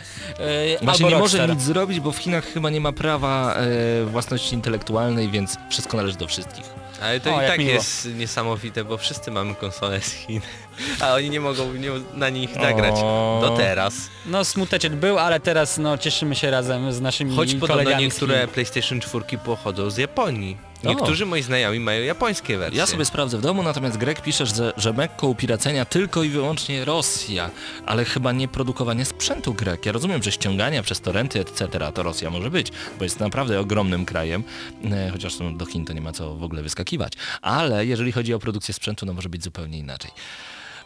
Właśnie 0.85 1.07
albo 1.07 1.17
nie 1.17 1.23
może 1.23 1.39
Rockstar. 1.39 1.57
nic 1.57 1.63
zrobić, 1.67 2.01
bo 2.01 2.13
w 2.13 2.19
Chinach 2.19 2.45
chyba 2.45 2.71
nie 2.71 2.81
ma 2.81 2.93
prawa 2.93 3.55
e, 3.55 4.05
własności 4.05 4.55
intelektualnej, 4.55 5.29
więc 5.31 5.57
wszystko 5.71 5.97
należy 5.97 6.17
do 6.17 6.27
wszystkich. 6.27 6.65
Ale 7.03 7.21
to 7.21 7.35
O, 7.35 7.43
i 7.43 7.47
tak 7.47 7.59
miło. 7.59 7.71
jest 7.71 8.09
niesamowite, 8.15 8.85
bo 8.85 8.99
wszyscy 8.99 9.31
mamy 9.31 9.55
konsole 9.55 10.01
z 10.01 10.13
Chin, 10.13 10.41
a 11.03 11.15
oni 11.15 11.31
nie 11.31 11.41
mogą 11.41 11.73
nie, 11.73 11.91
na 12.15 12.29
nich 12.29 12.57
nagrać. 12.57 12.95
Do 13.40 13.55
teraz. 13.57 14.11
No 14.26 14.44
smuteczek 14.44 14.96
był, 14.96 15.18
ale 15.18 15.40
teraz 15.40 15.78
no 15.78 15.99
cieszymy 15.99 16.34
się 16.34 16.51
razem 16.51 16.92
z 16.92 17.01
naszymi 17.01 17.36
Choć 17.36 17.55
podobno 17.55 17.74
kolegami 17.74 18.03
z 18.03 18.05
niektóre 18.05 18.40
Chin. 18.40 18.49
PlayStation 18.49 19.01
4 19.01 19.24
pochodzą 19.44 19.90
z 19.90 19.96
Japonii. 19.96 20.68
O. 20.84 20.88
Niektórzy 20.88 21.26
moi 21.26 21.42
znajomi 21.42 21.80
mają 21.80 22.03
japońskie 22.03 22.59
wersje. 22.59 22.78
Ja 22.78 22.86
sobie 22.86 23.05
sprawdzę 23.05 23.38
w 23.38 23.40
domu, 23.40 23.62
natomiast 23.62 23.96
Greg 23.96 24.22
pisze, 24.22 24.46
że, 24.46 24.72
że 24.76 24.92
Mekką 24.92 25.34
piracenia 25.34 25.84
tylko 25.84 26.22
i 26.22 26.28
wyłącznie 26.28 26.84
Rosja, 26.84 27.51
ale 27.86 28.05
chyba 28.05 28.32
nie 28.32 28.49
produkowanie 28.49 29.05
sprzętu 29.05 29.55
Greg. 29.55 29.86
Ja 29.86 29.92
rozumiem, 29.92 30.22
że 30.22 30.32
ściągania 30.32 30.82
przez 30.82 31.01
torenty, 31.01 31.40
etc. 31.40 31.68
to 31.94 32.03
Rosja 32.03 32.30
może 32.30 32.51
być, 32.51 32.72
bo 32.99 33.05
jest 33.05 33.20
naprawdę 33.20 33.61
ogromnym 33.61 34.05
krajem, 34.05 34.44
e, 34.84 35.11
chociaż 35.11 35.38
no, 35.38 35.51
do 35.51 35.66
Chin 35.66 35.84
to 35.84 35.92
nie 35.92 36.01
ma 36.01 36.12
co 36.12 36.34
w 36.34 36.42
ogóle 36.42 36.62
wyskakiwać. 36.62 37.12
Ale 37.42 37.86
jeżeli 37.86 38.12
chodzi 38.12 38.34
o 38.34 38.38
produkcję 38.38 38.74
sprzętu, 38.74 39.07
no 39.07 39.12
może 39.12 39.28
być 39.28 39.44
zupełnie 39.44 39.78
inaczej. 39.78 40.11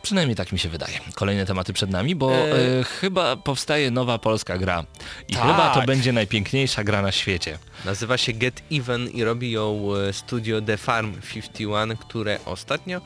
Przynajmniej 0.03 0.37
tak 0.37 0.53
mi 0.53 0.59
się 0.59 0.69
wydaje. 0.69 0.99
Kolejne 1.15 1.47
tematy 1.47 1.73
przed 1.73 1.91
nami, 1.91 2.15
bo 2.15 2.33
E. 2.33 2.79
e, 2.81 2.85
chyba 2.85 3.37
powstaje 3.37 3.91
nowa 3.91 4.19
polska 4.19 4.59
gra. 4.59 4.85
I 5.29 5.33
Tak. 5.35 5.43
chyba 5.43 5.75
to 5.75 5.83
będzie 5.83 6.13
najpiękniejsza 6.13 6.85
gra 6.85 7.03
na 7.03 7.13
świecie. 7.13 7.59
Nazywa 7.85 8.19
się 8.19 8.33
Get 8.33 8.63
Even 8.73 9.09
i 9.09 9.25
robi 9.25 9.51
ją 9.51 9.89
e, 10.09 10.13
studio 10.13 10.61
The 10.63 10.77
Farm 10.77 11.15
51, 11.35 11.97
które 11.97 12.39
ostatnio... 12.45 13.01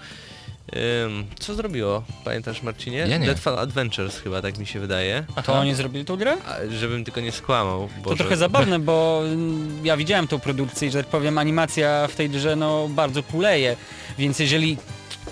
co 1.40 1.55
zrobiło? 1.55 2.03
Pamiętasz 2.24 2.62
Marcinie? 2.62 2.99
Ja 2.99 3.18
nie. 3.18 3.26
Deadfall 3.26 3.59
Adventures 3.59 4.18
chyba, 4.18 4.42
tak 4.42 4.59
mi 4.59 4.66
się 4.66 4.80
wydaje. 4.80 5.24
To 5.44 5.53
oni 5.55 5.74
zrobili 5.74 6.05
tą 6.05 6.16
grę? 6.16 6.36
A, 6.47 6.55
żebym 6.70 7.05
tylko 7.05 7.20
nie 7.20 7.32
skłamał. 7.32 7.88
To 7.97 8.03
Boże. 8.03 8.16
trochę 8.16 8.36
zabawne, 8.36 8.78
bo 8.78 9.22
ja 9.84 9.97
widziałem 9.97 10.28
tą 10.28 10.38
produkcję 10.40 10.88
i 10.88 10.90
że 10.90 10.99
tak 11.03 11.11
powiem 11.11 11.38
animacja 11.38 12.07
w 12.09 12.14
tej 12.14 12.30
grze 12.30 12.57
no 12.57 12.88
bardzo 12.88 13.22
kuleje, 13.22 13.76
więc 14.18 14.38
jeżeli 14.38 14.76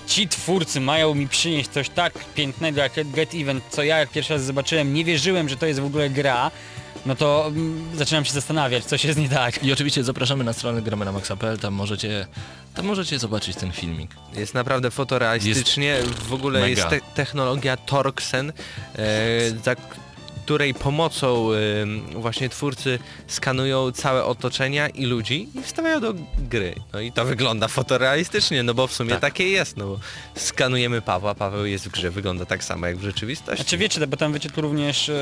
ci 0.07 0.28
twórcy 0.28 0.80
mają 0.80 1.14
mi 1.14 1.28
przynieść 1.28 1.70
coś 1.70 1.88
tak 1.88 2.12
pięknego 2.34 2.80
jak 2.80 2.92
Get 3.11 3.34
Even, 3.34 3.61
co 3.70 3.82
ja 3.82 3.98
jak 3.98 4.11
pierwszy 4.11 4.32
raz 4.32 4.44
zobaczyłem, 4.44 4.94
nie 4.94 5.05
wierzyłem, 5.05 5.48
że 5.48 5.57
to 5.57 5.66
jest 5.66 5.80
w 5.80 5.84
ogóle 5.84 6.11
gra, 6.11 6.50
no 7.07 7.16
to 7.16 7.46
mm, 7.46 7.96
zaczynam 7.96 8.24
się 8.24 8.32
zastanawiać, 8.32 8.84
coś 8.84 9.05
jest 9.05 9.18
nie 9.18 9.28
tak. 9.28 9.64
I 9.64 9.72
oczywiście 9.72 10.05
zapraszamy 10.05 10.44
na 10.44 10.52
stronę 10.52 10.82
gramy.maxa.pl, 10.82 11.59
tam 11.59 11.74
możecie, 11.74 12.26
tam 12.74 12.86
możecie 12.86 13.18
zobaczyć 13.18 13.57
ten 13.57 13.72
filmik. 13.72 14.11
Jest 14.36 14.55
naprawdę 14.55 14.90
fotorealistycznie, 14.90 15.98
w 16.28 16.32
ogóle 16.32 16.61
mega. 16.61 16.70
jest 16.70 16.88
te 16.88 17.00
technologia 17.14 17.76
Torxen, 17.76 18.52
e, 18.96 19.50
za 19.64 19.76
której 20.45 20.74
pomocą 20.74 21.49
właśnie 22.14 22.49
twórcy 22.49 22.99
skanują 23.26 23.92
całe 23.92 24.24
otoczenia 24.24 24.88
i 24.88 25.05
ludzi 25.05 25.49
i 25.55 25.62
wstawiają 25.62 26.01
do 26.01 26.14
gry. 26.38 26.74
No 26.92 27.01
i 27.01 27.12
to 27.12 27.24
wygląda 27.24 27.68
fotorealistycznie, 27.68 28.62
no 28.62 28.74
bo 28.74 28.86
w 28.86 28.92
sumie 28.92 29.11
Tak. 29.11 29.20
takie 29.20 29.49
jest, 29.49 29.76
no 29.76 29.86
bo 29.86 29.99
skanujemy 30.34 31.03
Pawła, 31.03 31.34
Paweł 31.34 31.66
jest 31.66 31.88
w 31.88 31.90
grze, 31.90 32.11
wygląda 32.11 32.47
tak 32.47 32.64
samo 32.64 32.86
jak 32.86 32.97
w 32.97 33.03
rzeczywistości. 33.03 33.62
Znaczy 33.62 33.78
wiecie, 33.78 34.07
bo 34.07 34.16
tam 34.16 34.32
wyciekł 34.32 34.61
również 34.61 35.09
e, 35.09 35.14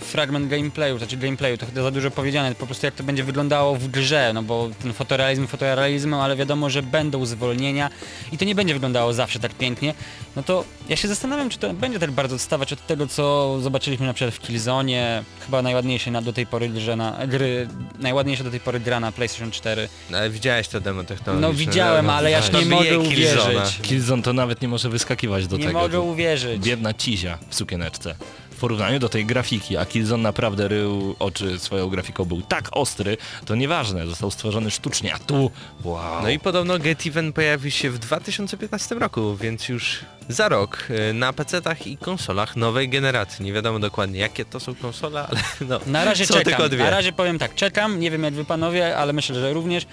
fragment 0.00 0.48
gameplayu, 0.48 0.98
znaczy 0.98 1.16
gameplayu, 1.16 1.58
to 1.58 1.66
chyba 1.66 1.82
za 1.82 1.90
dużo 1.90 2.10
powiedziane, 2.10 2.54
po 2.54 2.66
prostu 2.66 2.86
jak 2.86 2.94
to 2.94 3.02
będzie 3.02 3.24
wyglądało 3.24 3.76
w 3.76 3.88
grze, 3.88 4.30
no 4.34 4.42
bo 4.42 4.70
ten 4.82 4.92
fotorealizm 4.92 5.46
fotorealizmem, 5.46 6.20
ale 6.20 6.36
wiadomo, 6.36 6.70
że 6.70 6.82
będą 6.82 7.26
zwolnienia 7.26 7.90
i 8.32 8.38
to 8.38 8.44
nie 8.44 8.54
będzie 8.54 8.74
wyglądało 8.74 9.12
zawsze 9.12 9.40
tak 9.40 9.54
pięknie, 9.54 9.94
no 10.36 10.42
to 10.42 10.64
ja 10.88 10.96
się 10.96 11.08
zastanawiam, 11.08 11.50
czy 11.50 11.58
to 11.58 11.74
będzie 11.74 11.98
tak 11.98 12.10
bardzo 12.10 12.34
odstawać 12.36 12.72
od 12.72 12.86
tego, 12.86 13.06
co 13.06 13.56
zobaczyliśmy 13.60 14.06
na 14.06 14.14
przykład 14.14 14.34
w 14.34 14.38
Killzone, 14.58 15.24
chyba 15.44 15.62
najładniejszej 15.62 16.12
na, 16.12 16.22
do 16.22 16.32
tej 16.32 16.46
pory 16.46 16.68
grze 16.68 16.96
na, 16.96 17.26
gry, 17.26 17.68
najładniejsza 17.98 18.44
do 18.44 18.50
tej 18.50 18.60
pory 18.60 18.80
gra 18.80 19.00
na 19.00 19.12
PlayStation 19.12 19.50
4. 19.50 19.88
No, 20.10 20.18
ale 20.18 20.30
widziałeś 20.30 20.68
to 20.68 20.80
demo 20.80 21.04
technologiczne. 21.04 21.48
No 21.48 21.54
widziałem, 21.54 22.10
ale 22.10 22.30
ja 22.30 22.42
to 22.42 22.60
nie 22.60 22.66
mogę 22.66 22.98
uwierzyć. 22.98 23.80
Killzone 23.82 24.22
to 24.22 24.32
nawet 24.32 24.62
nie 24.62 24.68
może 24.68 24.88
wyskakiwać 24.88 25.46
do 25.46 25.56
Nie 25.56 25.66
tego. 25.66 25.78
mogę 25.78 25.92
To 25.92 26.02
uwierzyć. 26.02 26.62
Biedna 26.62 26.94
cizia 26.94 27.38
w 27.48 27.54
sukieneczce. 27.54 28.14
W 28.58 28.60
porównaniu 28.60 28.98
do 28.98 29.08
tej 29.08 29.26
grafiki, 29.26 29.76
a 29.76 29.86
Killzone 29.86 30.22
naprawdę 30.22 30.68
rył 30.68 31.16
oczy 31.18 31.58
swoją 31.58 31.88
grafiką, 31.88 32.24
był 32.24 32.42
tak 32.42 32.68
ostry, 32.72 33.16
to 33.46 33.54
nieważne, 33.54 34.06
został 34.06 34.30
stworzony 34.30 34.70
sztucznie, 34.70 35.14
a 35.14 35.18
tu, 35.18 35.50
wow. 35.84 36.22
No 36.22 36.30
i 36.30 36.38
podobno 36.38 36.78
Get 36.78 37.06
Even 37.06 37.32
pojawi 37.32 37.70
się 37.70 37.90
w 37.90 37.98
2015 37.98 38.94
roku, 38.94 39.36
więc 39.36 39.68
już 39.68 39.98
za 40.28 40.48
rok 40.48 40.84
e, 41.08 41.12
na 41.12 41.32
PC-tach 41.32 41.86
i 41.86 41.96
konsolach 41.96 42.56
nowej 42.56 42.88
generacji. 42.88 43.44
Nie 43.44 43.52
wiadomo 43.52 43.78
dokładnie 43.78 44.20
jakie 44.20 44.44
to 44.44 44.60
są 44.60 44.74
konsole, 44.74 45.26
ale 45.30 45.40
no, 45.68 45.80
Na 45.86 46.04
razie 46.04 46.26
są 46.26 46.34
czekam, 46.34 46.52
tylko 46.52 46.68
dwie. 46.68 46.84
na 46.84 46.90
razie 46.90 47.12
powiem 47.12 47.38
tak, 47.38 47.54
czekam, 47.54 48.00
nie 48.00 48.10
wiem 48.10 48.22
jak 48.24 48.34
wy 48.34 48.44
panowie, 48.44 48.96
ale 48.96 49.12
myślę, 49.12 49.34
że 49.34 49.52
również. 49.52 49.86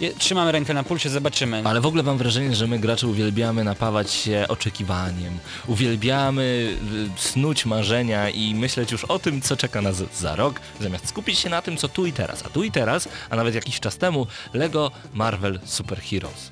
Je- 0.00 0.12
Trzymam 0.14 0.48
rękę 0.48 0.74
na 0.74 0.82
pulsie, 0.82 1.08
zobaczymy. 1.10 1.62
Ale 1.64 1.80
w 1.80 1.86
ogóle 1.86 2.02
mam 2.02 2.18
wrażenie, 2.18 2.54
że 2.54 2.66
my 2.66 2.78
gracze 2.78 3.06
uwielbiamy 3.06 3.64
napawać 3.64 4.10
się 4.12 4.44
oczekiwaniem. 4.48 5.38
Uwielbiamy 5.66 6.42
y, 7.16 7.20
snuć 7.20 7.66
marzenia 7.66 8.11
i 8.34 8.54
myśleć 8.54 8.92
już 8.92 9.04
o 9.04 9.18
tym, 9.18 9.40
co 9.40 9.56
czeka 9.56 9.82
nas 9.82 9.96
za 10.14 10.36
rok, 10.36 10.60
zamiast 10.80 11.08
skupić 11.08 11.38
się 11.38 11.50
na 11.50 11.62
tym, 11.62 11.76
co 11.76 11.88
tu 11.88 12.06
i 12.06 12.12
teraz. 12.12 12.42
A 12.46 12.48
tu 12.48 12.64
i 12.64 12.70
teraz, 12.70 13.08
a 13.30 13.36
nawet 13.36 13.54
jakiś 13.54 13.80
czas 13.80 13.96
temu, 13.96 14.26
Lego 14.54 14.90
Marvel 15.14 15.60
Super 15.64 16.00
Heroes. 16.02 16.50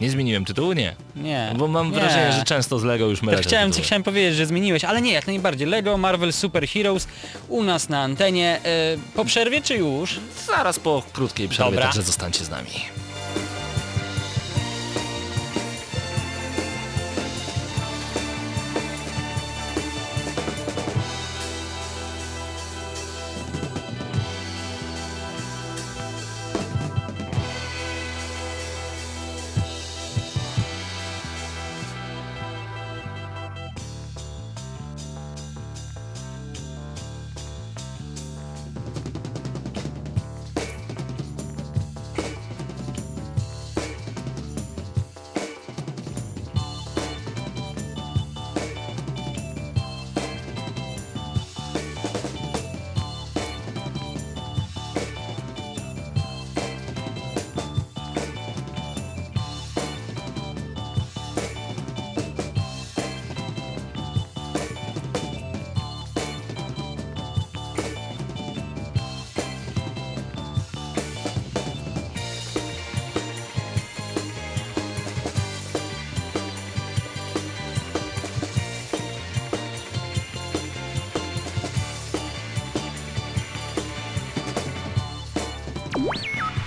Nie 0.00 0.10
zmieniłem 0.10 0.44
tytułu? 0.44 0.72
Nie. 0.72 0.94
Nie. 1.16 1.52
Bo 1.56 1.68
mam 1.68 1.90
nie. 1.90 1.94
wrażenie, 1.98 2.32
że 2.32 2.44
często 2.44 2.78
z 2.78 2.84
Lego 2.84 3.06
już 3.06 3.22
mylę 3.22 3.36
Tak 3.38 3.46
chciałem, 3.46 3.70
tytuły. 3.70 3.86
chciałem 3.86 4.02
powiedzieć, 4.02 4.34
że 4.36 4.46
zmieniłeś, 4.46 4.84
ale 4.84 5.02
nie, 5.02 5.12
jak 5.12 5.26
najbardziej. 5.26 5.66
Lego, 5.66 5.98
Marvel, 5.98 6.32
Super 6.32 6.68
Heroes 6.68 7.08
u 7.48 7.62
nas 7.62 7.88
na 7.88 8.02
antenie. 8.02 8.60
E, 8.64 8.96
po 9.14 9.24
przerwie 9.24 9.62
czy 9.62 9.74
już? 9.76 10.20
Zaraz 10.46 10.78
po 10.78 11.02
krótkiej 11.12 11.48
przerwie, 11.48 11.70
Dobra. 11.70 11.84
także 11.84 12.02
zostańcie 12.02 12.44
z 12.44 12.50
nami. 12.50 12.70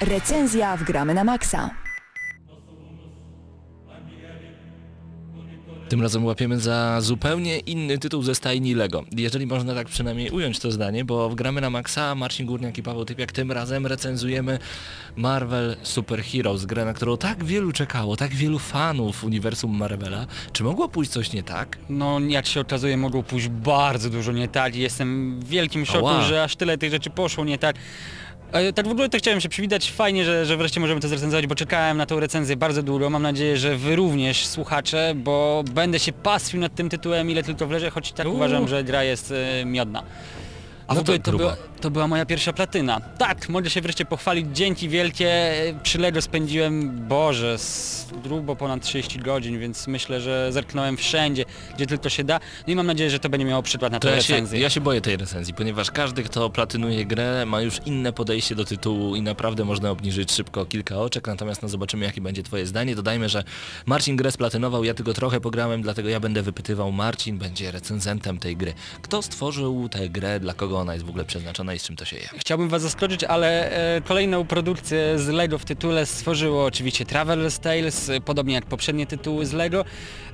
Recenzja 0.10 0.78
w 0.78 0.84
Gramy 0.84 1.14
na 1.14 1.24
Maxa. 1.24 1.70
Tym 5.90 6.02
razem 6.02 6.26
łapiemy 6.26 6.60
za 6.60 7.02
zupełnie 7.02 7.60
inny 7.60 7.98
tytuł 7.98 8.24
ze 8.24 8.36
stajni 8.36 8.76
Lego. 8.76 9.04
Jeżeli 9.18 9.48
można 9.48 9.76
tak 9.76 9.88
przynajmniej 9.88 10.30
ująć 10.30 10.60
to 10.60 10.72
zdanie, 10.72 11.06
bo 11.06 11.30
w 11.30 11.36
gramy 11.36 11.62
na 11.62 11.70
Maxa, 11.70 12.16
Marcin 12.16 12.46
Górniak 12.46 12.78
i 12.78 12.84
Paweł 12.84 13.06
Typiak 13.06 13.32
tym 13.32 13.52
razem 13.52 13.88
recenzujemy 13.88 14.60
Marvel 15.16 15.76
Super 15.84 16.24
Heroes, 16.24 16.66
grę, 16.66 16.86
na 16.86 16.94
którą 16.94 17.18
tak 17.18 17.44
wielu 17.44 17.72
czekało, 17.72 18.16
tak 18.16 18.36
wielu 18.36 18.60
fanów 18.60 19.24
uniwersum 19.24 19.78
Marvela. 19.78 20.26
Czy 20.54 20.64
mogło 20.64 20.90
pójść 20.90 21.12
coś 21.12 21.34
nie 21.34 21.44
tak? 21.44 21.78
No 21.90 22.20
jak 22.20 22.46
się 22.46 22.60
okazuje 22.60 22.98
mogło 22.98 23.24
pójść 23.24 23.48
bardzo 23.48 24.10
dużo 24.10 24.32
nie 24.32 24.48
tak 24.48 24.76
i 24.76 24.80
jestem 24.80 25.40
w 25.40 25.48
wielkim 25.48 25.86
szoku, 25.86 26.08
Ała. 26.08 26.22
że 26.22 26.44
aż 26.44 26.56
tyle 26.56 26.78
tych 26.78 26.92
rzeczy 26.92 27.10
poszło 27.10 27.46
nie 27.46 27.58
tak. 27.58 27.76
Tak 28.76 28.88
w 28.88 28.92
ogóle 28.92 29.10
to 29.10 29.18
chciałem 29.18 29.42
się 29.42 29.50
przywitać, 29.50 29.92
fajnie, 29.92 30.26
że, 30.26 30.46
że 30.46 30.58
wreszcie 30.58 30.80
możemy 30.80 31.02
to 31.02 31.08
zrecenzować, 31.08 31.48
bo 31.48 31.56
czekałem 31.56 31.98
na 31.98 32.06
tą 32.06 32.20
recenzję 32.20 32.56
bardzo 32.56 32.84
długo, 32.84 33.10
mam 33.10 33.22
nadzieję, 33.22 33.58
że 33.58 33.76
wy 33.78 33.96
również 33.96 34.46
słuchacze, 34.46 35.14
bo 35.16 35.64
będę 35.74 36.00
się 36.00 36.14
pastwił 36.14 36.60
nad 36.60 36.76
tym 36.76 36.90
tytułem 36.90 37.30
ile 37.32 37.44
tylko 37.44 37.68
wleże, 37.68 37.90
choć 37.90 38.12
tak 38.12 38.28
Uuu. 38.28 38.36
uważam, 38.36 38.68
że 38.68 38.84
gra 38.84 39.04
jest 39.04 39.32
e, 39.62 39.66
miodna. 39.66 40.04
A 40.88 40.94
No 40.94 41.02
ogóle 41.02 41.18
to 41.20 41.24
to, 41.24 41.32
grubo. 41.32 41.44
była, 41.44 41.58
to 41.82 41.92
była 41.92 42.08
moja 42.08 42.26
pierwsza 42.26 42.54
platyna. 42.54 43.00
Tak, 43.18 43.50
mogę 43.50 43.70
się 43.70 43.82
wreszcie 43.82 44.06
pochwalić, 44.06 44.46
dzięki 44.54 44.90
wielkie, 44.90 45.52
przy 45.84 45.98
Lego 45.98 46.22
spędziłem, 46.22 47.08
Boże, 47.08 47.54
s- 47.54 48.08
grubo 48.24 48.56
ponad 48.56 48.82
30 48.82 49.20
godzin, 49.20 49.60
więc 49.60 49.88
myślę, 49.88 50.22
że 50.22 50.52
zerknąłem 50.52 50.98
wszędzie, 50.98 51.46
gdzie 51.76 51.86
tylko 51.88 52.10
się 52.10 52.24
da. 52.24 52.40
No 52.68 52.74
i 52.74 52.76
mam 52.76 52.86
nadzieję, 52.88 53.10
że 53.10 53.20
to 53.20 53.30
będzie 53.30 53.46
miało 53.46 53.64
przykład 53.64 53.92
na 53.92 54.00
To 54.00 54.08
tę 54.08 54.16
ja 54.16 54.22
się, 54.22 54.34
recenzję. 54.34 54.60
ja 54.60 54.70
się 54.70 54.82
boję 54.82 55.02
tej 55.02 55.18
recenzji, 55.18 55.54
ponieważ 55.54 55.92
każdy, 55.92 56.24
kto 56.24 56.50
platynuje 56.50 57.06
grę, 57.06 57.46
ma 57.46 57.62
już 57.62 57.80
inne 57.86 58.14
podejście 58.14 58.56
do 58.56 58.66
tytułu 58.66 59.16
i 59.16 59.22
naprawdę 59.22 59.66
można 59.66 59.90
obniżyć 59.92 60.32
szybko 60.32 60.66
kilka 60.66 60.98
oczek, 60.98 61.28
natomiast 61.28 61.62
no 61.62 61.68
zobaczymy, 61.70 62.06
jakie 62.06 62.22
będzie 62.22 62.44
twoje 62.44 62.66
zdanie. 62.66 62.96
Dodajmy, 62.96 63.30
że 63.30 63.44
Marcin 63.86 64.16
grę 64.16 64.32
splatynował, 64.32 64.84
ja 64.84 64.94
tylko 64.94 65.14
trochę 65.14 65.42
pograłem, 65.42 65.82
dlatego 65.82 66.10
ja 66.10 66.20
będę 66.20 66.42
wypytywał. 66.42 66.92
Marcin 66.92 67.38
będzie 67.38 67.72
recenzentem 67.72 68.38
tej 68.40 68.58
gry. 68.58 68.74
Kto 69.02 69.22
stworzył 69.22 69.90
tę 69.90 70.10
grę, 70.10 70.40
dla 70.40 70.54
kogo 70.54 70.77
ona 70.80 70.94
jest 70.94 71.06
w 71.06 71.10
ogóle 71.10 71.26
przeznaczona 71.26 71.74
i 71.74 71.80
z 71.80 71.84
czym 71.84 71.96
to 71.96 72.06
się 72.06 72.18
je? 72.18 72.30
Chciałbym 72.38 72.70
was 72.70 72.82
zaskoczyć, 72.82 73.24
ale 73.24 73.72
e, 73.96 74.02
kolejną 74.02 74.46
produkcję 74.46 75.20
z 75.20 75.28
LEGO 75.28 75.58
w 75.58 75.66
tytule 75.66 76.06
stworzyło 76.06 76.66
oczywiście 76.66 77.06
Traveler's 77.06 77.60
Tales, 77.60 78.10
e, 78.10 78.22
podobnie 78.22 78.54
jak 78.54 78.66
poprzednie 78.66 79.08
tytuły 79.08 79.46
z 79.46 79.54
LEGO. 79.54 79.86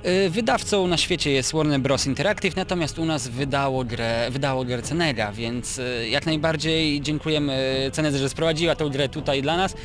E, 0.03 0.29
wydawcą 0.29 0.87
na 0.87 0.97
świecie 0.97 1.31
jest 1.31 1.53
Warner 1.53 1.79
Bros. 1.79 2.07
Interactive, 2.07 2.55
natomiast 2.55 2.99
u 2.99 3.05
nas 3.05 3.27
wydało 3.27 3.83
grę, 3.83 4.27
wydało 4.31 4.65
grę 4.65 4.81
Cenega, 4.81 5.31
więc 5.31 5.79
e, 5.79 6.09
jak 6.09 6.25
najbardziej 6.25 7.01
dziękujemy 7.01 7.89
Cenedze, 7.93 8.17
że 8.17 8.29
sprowadziła 8.29 8.75
tą 8.75 8.89
grę 8.89 9.09
tutaj 9.09 9.41
dla 9.41 9.57
nas. 9.57 9.75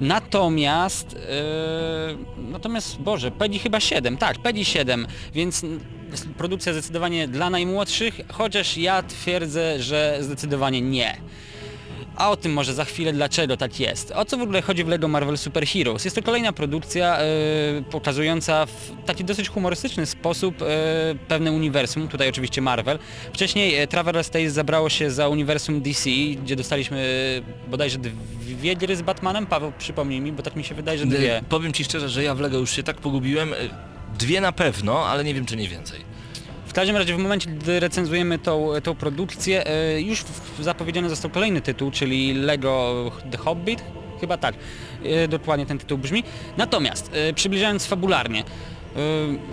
Natomiast, 0.00 1.16
e, 1.16 2.50
natomiast, 2.50 2.98
Boże, 2.98 3.30
PEGI 3.30 3.58
chyba 3.58 3.80
7, 3.80 4.16
tak, 4.16 4.38
PEGI 4.38 4.64
7, 4.64 5.06
więc 5.34 5.62
produkcja 6.38 6.72
zdecydowanie 6.72 7.28
dla 7.28 7.50
najmłodszych, 7.50 8.20
chociaż 8.32 8.76
ja 8.76 9.02
twierdzę, 9.02 9.82
że 9.82 10.18
zdecydowanie 10.20 10.80
nie. 10.80 11.16
A 12.16 12.30
o 12.30 12.36
tym 12.36 12.52
może 12.52 12.74
za 12.74 12.84
chwilę 12.84 13.12
dlaczego 13.12 13.56
tak 13.56 13.80
jest. 13.80 14.10
O 14.10 14.24
co 14.24 14.36
w 14.38 14.42
ogóle 14.42 14.62
chodzi 14.62 14.84
w 14.84 14.88
LEGO 14.88 15.08
Marvel 15.08 15.38
Super 15.38 15.66
Heroes? 15.66 16.04
Jest 16.04 16.16
to 16.16 16.22
kolejna 16.22 16.52
produkcja 16.52 17.18
e, 17.18 17.26
pokazująca 17.90 18.66
w 18.66 18.92
taki 19.06 19.24
dosyć 19.24 19.48
humorystyczny 19.48 20.06
sposób 20.06 20.62
e, 20.62 20.66
pewne 21.28 21.52
uniwersum, 21.52 22.08
tutaj 22.08 22.28
oczywiście 22.28 22.62
Marvel. 22.62 22.98
Wcześniej 23.32 23.74
e, 23.74 23.86
Traveler's 23.86 24.30
Tales 24.30 24.52
zabrało 24.52 24.88
się 24.88 25.10
za 25.10 25.28
uniwersum 25.28 25.82
DC, 25.82 26.10
gdzie 26.42 26.56
dostaliśmy 26.56 26.98
e, 27.66 27.70
bodajże 27.70 27.98
dwie 28.40 28.76
gry 28.76 28.96
z 28.96 29.02
Batmanem. 29.02 29.46
Paweł, 29.46 29.72
przypomnij 29.78 30.20
mi, 30.20 30.32
bo 30.32 30.42
tak 30.42 30.56
mi 30.56 30.64
się 30.64 30.74
wydaje, 30.74 30.98
że 30.98 31.06
dwie. 31.06 31.42
Powiem 31.48 31.72
ci 31.72 31.84
szczerze, 31.84 32.08
że 32.08 32.22
ja 32.22 32.34
w 32.34 32.40
Lego 32.40 32.58
już 32.58 32.70
się 32.70 32.82
tak 32.82 32.96
pogubiłem. 32.96 33.54
Dwie 34.18 34.40
na 34.40 34.52
pewno, 34.52 35.06
ale 35.06 35.24
nie 35.24 35.34
wiem, 35.34 35.46
czy 35.46 35.56
nie 35.56 35.68
więcej. 35.68 36.00
W 36.66 36.72
każdym 36.72 36.96
razie 36.96 37.14
w 37.14 37.18
momencie, 37.18 37.50
gdy 37.50 37.80
recenzujemy 37.80 38.38
tą, 38.38 38.68
tą 38.82 38.94
produkcję, 38.94 39.66
e, 39.66 40.00
już 40.00 40.24
zapowiedziany 40.60 41.08
został 41.08 41.30
kolejny 41.30 41.60
tytuł, 41.60 41.90
czyli 41.90 42.34
Lego 42.34 42.94
The 43.30 43.38
Hobbit, 43.38 43.84
chyba 44.20 44.36
tak, 44.38 44.54
e, 45.04 45.28
dokładnie 45.28 45.66
ten 45.66 45.78
tytuł 45.78 45.98
brzmi. 45.98 46.24
Natomiast, 46.56 47.10
e, 47.14 47.32
przybliżając 47.32 47.86
fabularnie, 47.86 48.44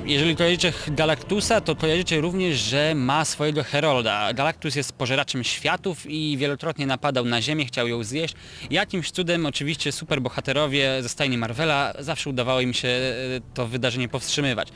jeżeli 0.06 0.36
kojarzycie 0.36 0.74
Galactusa, 0.88 1.62
to 1.62 1.76
kojarzycie 1.76 2.22
również, 2.22 2.60
że 2.60 2.96
ma 2.96 3.26
swojego 3.26 3.64
Herolda. 3.64 4.34
Galactus 4.34 4.76
jest 4.76 4.94
pożeraczem 4.94 5.44
światów 5.44 6.06
i 6.10 6.38
wielokrotnie 6.38 6.88
napadał 6.88 7.26
na 7.26 7.42
Ziemię, 7.42 7.66
chciał 7.66 7.88
ją 7.88 8.04
zjeść. 8.04 8.36
Jakimś 8.70 9.12
cudem 9.12 9.46
oczywiście 9.46 9.92
superbohaterowie 9.92 11.04
ze 11.04 11.10
stajni 11.10 11.38
Marvela 11.38 11.94
zawsze 12.00 12.30
udawało 12.30 12.62
im 12.62 12.74
się 12.74 12.88
e, 12.88 13.14
to 13.54 13.68
wydarzenie 13.68 14.10
powstrzymywać. 14.10 14.68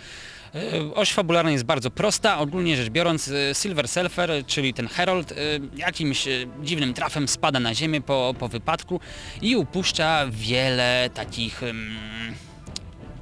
Oś 0.95 1.13
fabularna 1.13 1.51
jest 1.51 1.63
bardzo 1.63 1.91
prosta, 1.91 2.39
ogólnie 2.39 2.77
rzecz 2.77 2.89
biorąc 2.89 3.27
e, 3.27 3.55
Silver 3.55 3.87
Surfer, 3.87 4.31
czyli 4.47 4.73
ten 4.73 4.87
Herald, 4.87 5.31
e, 5.31 5.35
jakimś 5.75 6.27
dziwnym 6.63 6.93
trafem 6.93 7.27
spada 7.27 7.59
na 7.59 7.75
ziemię 7.75 8.01
po, 8.01 8.35
po 8.39 8.47
wypadku 8.47 8.99
i 9.41 9.55
upuszcza 9.55 10.25
wiele 10.31 11.09
takich... 11.13 11.61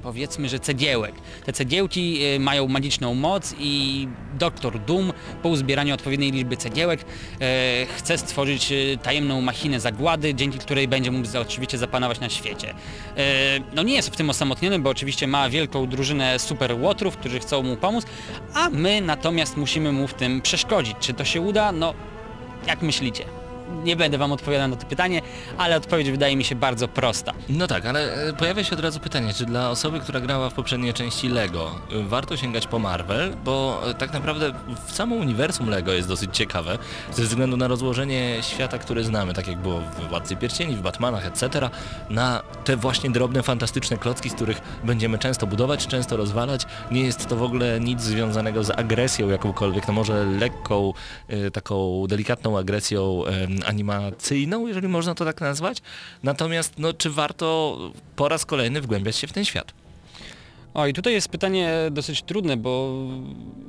powiedzmy, 0.06 0.48
że 0.48 0.60
cegiełek. 0.60 1.14
Te 1.44 1.52
cegiełki 1.52 2.24
e, 2.24 2.38
mają 2.38 2.68
magiczną 2.68 3.14
moc 3.14 3.54
i 3.58 4.08
doktor 4.38 4.80
Doom 4.80 5.12
po 5.42 5.48
uzbieraniu 5.48 5.94
odpowiedniej 5.94 6.32
liczby 6.32 6.56
cegiełek 6.56 7.00
e, 7.00 7.86
chce 7.96 8.18
stworzyć 8.18 8.72
e, 8.72 8.96
tajemną 8.96 9.40
machinę 9.40 9.80
zagłady, 9.80 10.34
dzięki 10.34 10.58
której 10.58 10.88
będzie 10.88 11.10
mógł 11.10 11.28
oczywiście 11.38 11.78
zapanować 11.78 12.20
na 12.20 12.28
świecie. 12.28 12.74
No 13.74 13.82
nie 13.82 13.94
jest 13.94 14.10
w 14.10 14.16
tym 14.16 14.30
osamotniony, 14.30 14.78
bo 14.78 14.90
oczywiście 14.90 15.26
ma 15.26 15.50
wielką 15.50 15.86
drużynę 15.86 16.38
super 16.38 16.72
łotrów, 16.80 17.16
którzy 17.16 17.40
chcą 17.40 17.62
mu 17.62 17.76
pomóc, 17.76 18.04
a 18.54 18.70
my 18.70 19.00
natomiast 19.00 19.56
musimy 19.56 19.92
mu 19.92 20.08
w 20.08 20.14
tym 20.14 20.40
przeszkodzić. 20.42 20.96
Czy 21.00 21.14
to 21.14 21.24
się 21.24 21.40
uda? 21.40 21.72
No, 21.72 21.94
jak 22.66 22.82
myślicie? 22.82 23.24
Nie 23.84 23.96
będę 23.96 24.18
wam 24.18 24.32
odpowiadał 24.32 24.68
na 24.68 24.76
to 24.76 24.86
pytanie, 24.86 25.22
ale 25.58 25.76
odpowiedź 25.76 26.10
wydaje 26.10 26.36
mi 26.36 26.44
się 26.44 26.54
bardzo 26.54 26.88
prosta. 26.88 27.32
No 27.48 27.66
tak, 27.66 27.86
ale 27.86 28.28
e, 28.28 28.32
pojawia 28.32 28.64
się 28.64 28.76
od 28.76 28.80
razu 28.80 29.00
pytanie, 29.00 29.34
czy 29.34 29.46
dla 29.46 29.70
osoby, 29.70 30.00
która 30.00 30.20
grała 30.20 30.50
w 30.50 30.54
poprzedniej 30.54 30.94
części 30.94 31.28
Lego, 31.28 31.70
e, 31.92 32.02
warto 32.02 32.36
sięgać 32.36 32.66
po 32.66 32.78
Marvel, 32.78 33.36
bo 33.44 33.82
e, 33.90 33.94
tak 33.94 34.12
naprawdę 34.12 34.52
w 34.86 34.92
samo 34.92 35.16
uniwersum 35.16 35.68
Lego 35.68 35.92
jest 35.92 36.08
dosyć 36.08 36.36
ciekawe, 36.36 36.78
ze 37.12 37.22
względu 37.22 37.56
na 37.56 37.68
rozłożenie 37.68 38.38
świata, 38.40 38.78
który 38.78 39.04
znamy, 39.04 39.34
tak 39.34 39.48
jak 39.48 39.58
było 39.58 39.80
w 39.80 40.08
Władcy 40.08 40.36
Pierścieni, 40.36 40.76
w 40.76 40.80
Batmanach, 40.80 41.26
etc., 41.26 41.70
na 42.10 42.42
te 42.64 42.76
właśnie 42.76 43.10
drobne, 43.10 43.42
fantastyczne 43.42 43.96
klocki, 43.96 44.30
z 44.30 44.34
których 44.34 44.60
będziemy 44.84 45.18
często 45.18 45.46
budować, 45.46 45.86
często 45.86 46.16
rozwalać. 46.16 46.62
Nie 46.90 47.00
jest 47.00 47.28
to 47.28 47.36
w 47.36 47.42
ogóle 47.42 47.80
nic 47.80 48.00
związanego 48.00 48.64
z 48.64 48.70
agresją 48.70 49.28
jakąkolwiek, 49.28 49.88
no 49.88 49.94
może 49.94 50.24
lekką, 50.24 50.92
taką 51.52 52.04
delikatną 52.08 52.58
agresją 52.58 53.22
animacyjną, 53.66 54.66
jeżeli 54.66 54.88
można 54.88 55.14
to 55.14 55.24
tak 55.24 55.40
nazwać. 55.40 55.82
Natomiast, 56.22 56.72
no, 56.78 56.92
czy 56.92 57.10
warto 57.10 57.78
po 58.16 58.28
raz 58.28 58.44
kolejny 58.46 58.80
wgłębiać 58.80 59.16
się 59.16 59.26
w 59.26 59.32
ten 59.32 59.44
świat? 59.44 59.85
O 60.76 60.86
i 60.86 60.92
tutaj 60.92 61.12
jest 61.12 61.28
pytanie 61.28 61.72
dosyć 61.90 62.22
trudne, 62.22 62.56
bo 62.56 62.92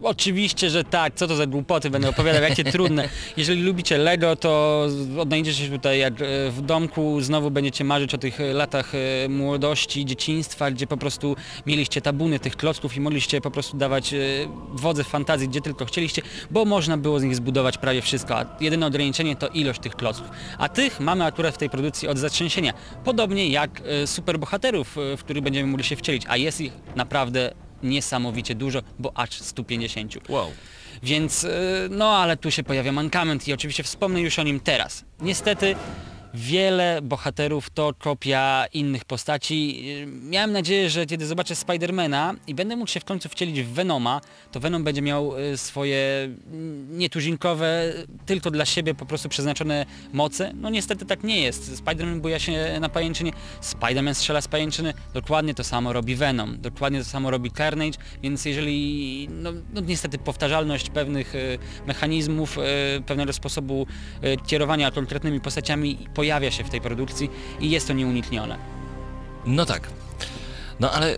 oczywiście, 0.03 0.70
że 0.70 0.84
tak, 0.84 1.16
co 1.16 1.28
to 1.28 1.36
za 1.36 1.45
głupoty, 1.45 1.89
będę 1.89 2.10
opowiadał, 2.10 2.41
jakie 2.41 2.64
trudne. 2.64 3.10
Jeżeli 3.38 3.62
lubicie 3.62 3.97
Lego, 3.97 4.36
to 4.36 4.84
odnajdziecie 5.20 5.66
się 5.66 5.72
tutaj 5.72 5.99
jak 5.99 6.14
e, 6.14 6.26
w 6.51 6.62
domku, 6.62 7.22
znowu 7.22 7.51
będziecie 7.51 7.84
marzyć 7.84 8.14
o 8.14 8.18
tych 8.18 8.41
e, 8.41 8.53
latach 8.53 8.93
e, 8.95 9.30
młodości, 9.30 10.05
dzieciństwa, 10.05 10.72
gdzie 10.72 10.88
po 10.88 10.97
prostu 10.97 11.36
mieliście 11.66 12.01
tabuny 12.01 12.39
tych 12.39 12.55
klocków 12.55 12.97
i 12.97 12.99
mogliście 13.01 13.41
po 13.41 13.51
prostu 13.51 13.78
dawać 13.78 14.16
wodze 14.74 15.03
fantazji, 15.03 15.49
gdzie 15.49 15.62
tylko 15.62 15.86
chcieliście, 15.86 16.22
bo 16.51 16.66
można 16.66 16.97
było 16.97 17.20
z 17.20 17.24
nich 17.24 17.36
zbudować 17.36 17.78
prawie 17.78 18.01
wszystko, 18.01 18.38
a 18.38 18.45
jedyne 18.60 18.86
ograniczenie 18.86 19.36
to 19.36 19.47
ilość 19.47 19.80
tych 19.80 19.95
klocków. 19.95 20.28
A 20.58 20.70
tych 20.70 20.99
mamy 20.99 21.26
akurat 21.26 21.55
w 21.55 21.58
tej 21.58 21.70
produkcji 21.70 22.08
od 22.08 22.18
zatrzęsienia. 22.18 22.74
Podobnie 23.03 23.49
jak 23.49 23.82
superbohaterów, 24.05 24.95
w 25.18 25.20
których 25.20 25.43
będziemy 25.43 25.72
mogli 25.72 25.86
się 25.86 25.95
wcielić, 25.95 26.24
a 26.28 26.38
jest 26.38 26.62
ich 26.62 26.72
naprawdę 26.98 27.54
niesamowicie 27.84 28.56
dużo, 28.56 28.82
bo 29.00 29.12
aż 29.16 29.41
150. 29.41 30.30
Wow. 30.30 30.52
Więc 31.04 31.43
y, 31.43 31.50
no 31.89 32.18
ale 32.18 32.38
tu 32.38 32.52
się 32.52 32.64
pojawia 32.64 32.91
mankament 32.91 33.48
i 33.48 33.54
oczywiście 33.54 33.84
wspomnę 33.84 34.22
już 34.22 34.39
o 34.39 34.43
nim 34.43 34.60
teraz. 34.60 35.06
Niestety 35.22 35.76
wiele 36.34 37.01
bohaterów 37.01 37.69
to 37.69 37.93
kopia 37.99 38.65
innych 38.73 39.05
postaci. 39.05 39.86
Miałem 40.05 40.51
nadzieję, 40.51 40.89
że 40.89 41.05
kiedy 41.05 41.25
zobaczę 41.25 41.55
Spidermana 41.55 42.36
i 42.47 42.55
będę 42.55 42.75
mógł 42.75 42.91
się 42.91 42.99
w 42.99 43.05
końcu 43.05 43.30
wcielić 43.30 43.61
w 43.61 43.73
Venoma, 43.73 44.21
to 44.51 44.59
Venom 44.59 44.84
będzie 44.84 45.01
miał 45.01 45.39
y, 45.39 45.57
swoje 45.57 46.30
mm, 46.51 46.97
nietuzinkowe, 46.97 47.93
tylko 48.25 48.51
dla 48.51 48.65
siebie 48.65 48.95
po 48.95 49.05
prostu 49.05 49.30
przeznaczone 49.30 49.86
moce. 50.13 50.51
No 50.55 50.69
niestety 50.69 51.05
tak 51.05 51.23
nie 51.23 51.41
jest. 51.41 51.78
Spiderman 51.78 52.21
buja 52.21 52.39
się 52.39 52.78
na 52.80 52.89
pajęczynie, 52.89 53.32
Spiderman 53.61 54.15
strzela 54.15 54.41
z 54.41 54.47
pajęczyny, 54.47 54.93
dokładnie 55.13 55.53
to 55.53 55.63
samo 55.63 55.93
robi 55.93 56.15
Venom, 56.15 56.61
dokładnie 56.61 56.99
to 56.99 57.05
samo 57.05 57.32
robi 57.32 57.51
Carnage, 57.51 57.99
więc 58.23 58.45
jeżeli, 58.45 59.30
no, 59.32 59.51
no 59.73 59.82
niestety 59.82 60.17
powtarzalność 60.17 60.89
pewnych 60.89 61.36
y, 61.36 61.59
mechanizmów, 61.88 62.57
y, 62.57 62.61
pewnego 63.01 63.34
sposobu 63.34 63.88
kierowania 64.47 64.91
konkretnymi 64.91 65.41
postaciami 65.41 65.97
pojawia 66.18 66.51
się 66.51 66.63
w 66.63 66.70
tej 66.70 66.82
produkcji 66.82 67.30
i 67.59 67.70
jest 67.70 67.88
to 67.88 67.93
nieuniknione. 67.93 68.57
No 69.45 69.65
tak. 69.65 69.89
No 70.80 70.91
ale 70.91 71.18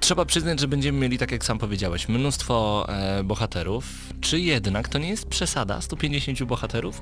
trzeba 0.00 0.24
przyznać, 0.24 0.60
że 0.60 0.68
będziemy 0.68 0.98
mieli, 0.98 1.18
tak 1.18 1.32
jak 1.32 1.44
sam 1.44 1.58
powiedziałeś, 1.58 2.08
mnóstwo 2.08 2.86
e, 2.88 3.24
bohaterów. 3.24 3.84
Czy 4.20 4.40
jednak 4.40 4.88
to 4.88 4.98
nie 4.98 5.08
jest 5.08 5.28
przesada 5.28 5.80
150 5.80 6.42
bohaterów? 6.42 7.00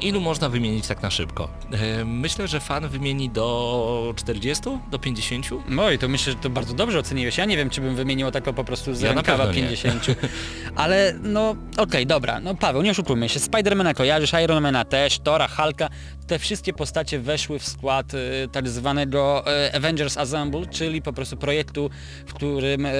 Ilu 0.00 0.20
można 0.20 0.48
wymienić 0.48 0.86
tak 0.86 1.02
na 1.02 1.10
szybko? 1.10 1.48
E, 1.72 2.04
myślę, 2.04 2.48
że 2.48 2.60
fan 2.60 2.88
wymieni 2.88 3.30
do 3.30 4.14
40, 4.16 4.62
do 4.90 4.98
50. 4.98 5.46
No 5.68 5.90
i 5.90 5.98
to 5.98 6.08
myślę, 6.08 6.32
że 6.32 6.38
to 6.38 6.50
bardzo 6.50 6.74
dobrze 6.74 6.98
oceniłeś. 6.98 7.38
Ja 7.38 7.44
nie 7.44 7.56
wiem, 7.56 7.70
czy 7.70 7.80
bym 7.80 7.96
wymienił 7.96 8.30
tak 8.30 8.44
po 8.44 8.64
prostu 8.64 8.94
z 8.94 9.00
Ja 9.00 9.12
rękawa 9.12 9.46
pewno 9.46 9.60
nie. 9.62 9.68
50. 9.68 10.06
Ale 10.76 11.14
no 11.22 11.56
okej, 11.76 12.06
dobra. 12.06 12.40
No 12.40 12.54
Paweł, 12.54 12.82
nie 12.82 12.90
oszukujmy 12.90 13.28
się. 13.28 13.40
Spidermana 13.40 13.94
kojarzysz, 13.94 14.32
Ironmana 14.44 14.84
też, 14.84 15.18
Tora, 15.18 15.48
Hulka. 15.48 15.88
Te 16.26 16.38
wszystkie 16.38 16.72
postacie 16.72 17.18
weszły 17.18 17.58
w 17.58 17.68
skład 17.68 18.14
y, 18.14 18.48
tak 18.52 18.68
zwanego 18.68 19.44
y, 19.66 19.74
Avengers 19.74 20.16
Assemble, 20.16 20.66
czyli 20.66 21.02
po 21.02 21.12
prostu 21.12 21.36
projektu, 21.36 21.90
w 22.26 22.34
którym, 22.34 22.86
y, 22.86 22.90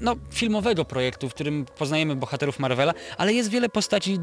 no 0.00 0.16
filmowego 0.30 0.84
projektu, 0.84 1.28
w 1.28 1.34
którym 1.34 1.66
poznajemy 1.78 2.16
bohaterów 2.16 2.58
Marvela, 2.58 2.94
ale 3.16 3.32
jest 3.32 3.50
wiele 3.50 3.68
postaci 3.68 4.18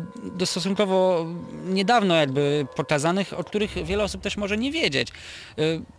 stosunkowo 0.46 1.26
niedawno 1.66 2.16
jakby 2.16 2.68
pokazanych, 2.76 3.40
o 3.40 3.44
których 3.44 3.86
wiele 3.86 4.04
osób 4.04 4.22
też 4.22 4.38
może 4.38 4.58
nie 4.58 4.72
wiedzieć. 4.72 5.08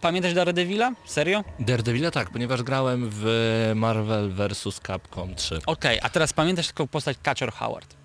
Pamiętasz 0.00 0.34
Daredevila? 0.34 0.92
Serio? 1.06 1.44
Daredevila 1.60 2.10
tak, 2.10 2.30
ponieważ 2.30 2.62
grałem 2.62 3.10
w 3.12 3.72
Marvel 3.74 4.32
vs. 4.32 4.80
Capcom 4.86 5.34
3. 5.34 5.58
Okej, 5.66 5.98
a 6.02 6.08
teraz 6.08 6.32
pamiętasz 6.32 6.66
tylko 6.66 6.86
postać 6.86 7.16
Catcher 7.22 7.52
Howard. 7.52 7.96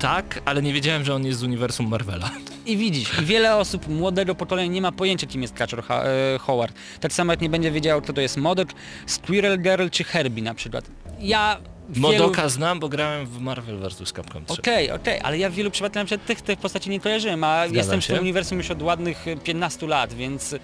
Tak, 0.00 0.42
ale 0.44 0.62
nie 0.62 0.72
wiedziałem, 0.72 1.04
że 1.04 1.14
on 1.14 1.24
jest 1.26 1.38
z 1.38 1.42
uniwersum 1.42 1.88
Marvela. 1.88 2.30
I 2.66 2.76
widzisz, 2.76 3.18
i 3.22 3.24
wiele 3.24 3.56
osób 3.56 3.88
młodego 3.88 4.34
pokolenia 4.34 4.72
nie 4.72 4.82
ma 4.82 4.92
pojęcia 4.92 5.26
kim 5.26 5.42
jest 5.42 5.54
Catcher 5.54 5.82
ha- 5.82 6.02
e, 6.34 6.38
Howard. 6.38 6.74
Tak 7.00 7.12
samo 7.12 7.32
jak 7.32 7.40
nie 7.40 7.48
będzie 7.50 7.70
wiedział 7.70 8.02
kto 8.02 8.12
to 8.12 8.20
jest 8.20 8.36
Modok, 8.36 8.68
Squirrel 9.06 9.62
Girl 9.62 9.88
czy 9.90 10.04
Herbie 10.04 10.42
na 10.42 10.54
przykład. 10.54 10.84
Ja 11.20 11.56
w 11.88 11.94
wielu... 12.00 12.12
Modoka 12.12 12.48
znam, 12.48 12.80
bo 12.80 12.88
grałem 12.88 13.26
w 13.26 13.40
Marvel 13.40 13.78
vs. 13.78 14.12
Capcom 14.12 14.44
3. 14.44 14.60
Okej, 14.60 14.90
okej, 14.90 15.20
ale 15.22 15.38
ja 15.38 15.50
w 15.50 15.54
wielu 15.54 15.70
przypadkach 15.70 16.00
na 16.02 16.04
przykład 16.06 16.26
tych, 16.26 16.40
tych 16.40 16.58
postaci 16.58 16.90
nie 16.90 17.00
kojarzyłem, 17.00 17.44
a 17.44 17.66
jestem 17.66 18.00
w 18.00 18.04
się. 18.04 18.12
tym 18.14 18.22
uniwersum 18.22 18.58
już 18.58 18.70
od 18.70 18.82
ładnych 18.82 19.28
e, 19.28 19.36
15 19.36 19.86
lat, 19.86 20.14
więc 20.14 20.54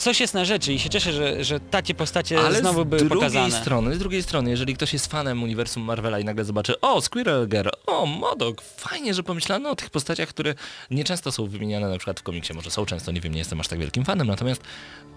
coś 0.00 0.20
jest 0.20 0.34
na 0.34 0.44
rzeczy 0.44 0.72
i 0.72 0.78
się 0.78 0.90
cieszę, 0.90 1.12
że, 1.12 1.44
że 1.44 1.60
takie 1.60 1.94
postacie 1.94 2.40
Ale 2.40 2.58
znowu 2.58 2.84
były 2.84 2.98
drugiej 2.98 3.18
pokazane. 3.18 3.60
strony, 3.60 3.94
z 3.94 3.98
drugiej 3.98 4.22
strony, 4.22 4.50
jeżeli 4.50 4.74
ktoś 4.74 4.92
jest 4.92 5.06
fanem 5.06 5.42
uniwersum 5.42 5.82
Marvela 5.82 6.18
i 6.20 6.24
nagle 6.24 6.44
zobaczy, 6.44 6.80
o, 6.80 7.00
Squirrel 7.00 7.48
Girl, 7.48 7.68
o, 7.86 8.06
Modok, 8.06 8.62
fajnie, 8.62 9.14
że 9.14 9.22
pomyślano 9.22 9.70
o 9.70 9.76
tych 9.76 9.90
postaciach, 9.90 10.28
które 10.28 10.54
nieczęsto 10.90 11.32
są 11.32 11.46
wymieniane 11.46 11.88
na 11.88 11.98
przykład 11.98 12.20
w 12.20 12.22
komiksie, 12.22 12.54
może 12.54 12.70
są 12.70 12.86
często, 12.86 13.12
nie 13.12 13.20
wiem, 13.20 13.32
nie 13.32 13.38
jestem 13.38 13.60
aż 13.60 13.68
tak 13.68 13.78
wielkim 13.78 14.04
fanem, 14.04 14.26
natomiast 14.26 14.62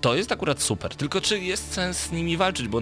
to 0.02 0.16
jest 0.16 0.32
akurat 0.32 0.62
super, 0.62 0.96
tylko 0.96 1.22
czy 1.22 1.40
jest 1.40 1.74
sens 1.74 1.98
z 1.98 2.12
nimi 2.12 2.38
walczyć, 2.38 2.68
bo 2.68 2.82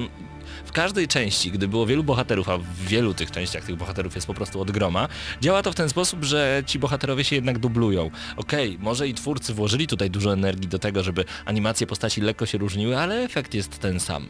w 0.66 0.72
każdej 0.72 1.08
części, 1.08 1.52
gdy 1.52 1.68
było 1.68 1.86
wielu 1.86 2.04
bohaterów, 2.04 2.50
a 2.50 2.58
w 2.58 2.66
wielu 2.88 3.14
tych 3.14 3.32
częściach 3.32 3.66
tych 3.66 3.76
bohaterów 3.76 4.16
jest 4.16 4.28
po 4.28 4.34
prostu 4.34 4.62
od 4.62 4.72
groma, 4.72 5.08
działa 5.42 5.64
to 5.64 5.72
w 5.72 5.76
ten 5.76 5.90
sposób, 5.90 6.24
że 6.24 6.64
ci 6.66 6.80
bohaterowie 6.80 7.24
się 7.24 7.36
jednak 7.36 7.60
dublują. 7.60 8.12
Okej, 8.38 8.78
może 8.80 9.08
i 9.08 9.14
twórcy 9.14 9.54
włożyli 9.54 9.88
tutaj 9.88 10.10
dużo 10.10 10.34
energii 10.34 10.68
do 10.68 10.80
tego, 10.80 11.04
żeby 11.04 11.26
animacje 11.46 11.88
postaci 11.92 12.22
lekko 12.22 12.46
się 12.46 12.58
różniły, 12.58 12.98
ale 12.98 13.24
efekt 13.24 13.54
jest 13.54 13.80
ten 13.80 14.00
sam. 14.00 14.28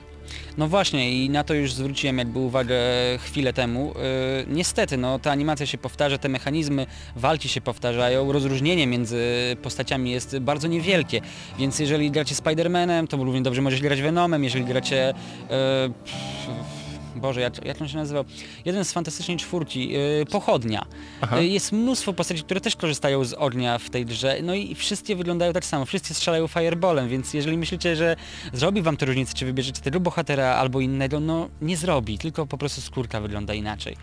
No 0.58 0.68
właśnie 0.68 1.26
i 1.26 1.30
na 1.30 1.44
to 1.44 1.54
już 1.54 1.74
zwróciłem 1.74 2.18
jakby 2.18 2.40
uwagę 2.40 2.76
chwilę 3.18 3.54
temu. 3.54 3.94
Yy, 3.96 4.56
niestety, 4.56 4.98
no 4.98 5.20
ta 5.20 5.32
animacja 5.32 5.66
się 5.66 5.78
powtarza, 5.78 6.18
te 6.18 6.30
mechanizmy 6.30 6.86
walki 7.16 7.50
się 7.50 7.62
powtarzają, 7.62 8.32
rozróżnienie 8.32 8.88
między 8.88 9.22
postaciami 9.62 10.12
jest 10.12 10.40
bardzo 10.40 10.68
niewielkie, 10.68 11.22
więc 11.60 11.80
jeżeli 11.80 12.12
gracie 12.12 12.36
Spider-Manem, 12.36 13.08
to 13.08 13.18
równie 13.18 13.42
dobrze 13.42 13.62
możecie 13.62 13.84
grać 13.84 14.02
Venomem, 14.02 14.44
jeżeli 14.44 14.66
gracie... 14.66 15.14
Yy, 15.50 16.81
Boże, 17.16 17.42
jak, 17.42 17.66
jak 17.66 17.82
on 17.82 17.88
się 17.88 17.98
nazywał? 17.98 18.26
Jeden 18.66 18.86
z 18.86 18.92
fantastycznej 18.92 19.38
czwórki, 19.38 19.90
yy, 19.90 20.26
Pochodnia. 20.32 20.86
Yy, 21.32 21.48
jest 21.48 21.72
mnóstwo 21.72 22.14
postaci, 22.14 22.44
które 22.44 22.62
też 22.62 22.76
korzystają 22.76 23.24
z 23.24 23.34
ognia 23.34 23.78
w 23.78 23.90
tej 23.90 24.06
grze, 24.06 24.38
no 24.44 24.56
i 24.56 24.76
wszystkie 24.76 25.16
wyglądają 25.16 25.54
tak 25.54 25.66
samo, 25.66 25.86
wszyscy 25.86 26.14
strzelają 26.14 26.48
fireballem, 26.48 27.10
więc 27.10 27.34
jeżeli 27.34 27.58
myślicie, 27.58 27.96
że 27.96 28.16
zrobi 28.54 28.82
wam 28.82 28.98
to 28.98 29.06
różnicę, 29.06 29.34
czy 29.34 29.46
wybierzecie 29.46 29.82
tego 29.82 30.00
bohatera 30.00 30.56
albo 30.56 30.82
innego, 30.82 31.20
no 31.20 31.50
nie 31.62 31.78
zrobi, 31.78 32.18
tylko 32.18 32.46
po 32.46 32.58
prostu 32.58 32.82
skórka 32.82 33.22
wygląda 33.22 33.54
inaczej. 33.54 33.98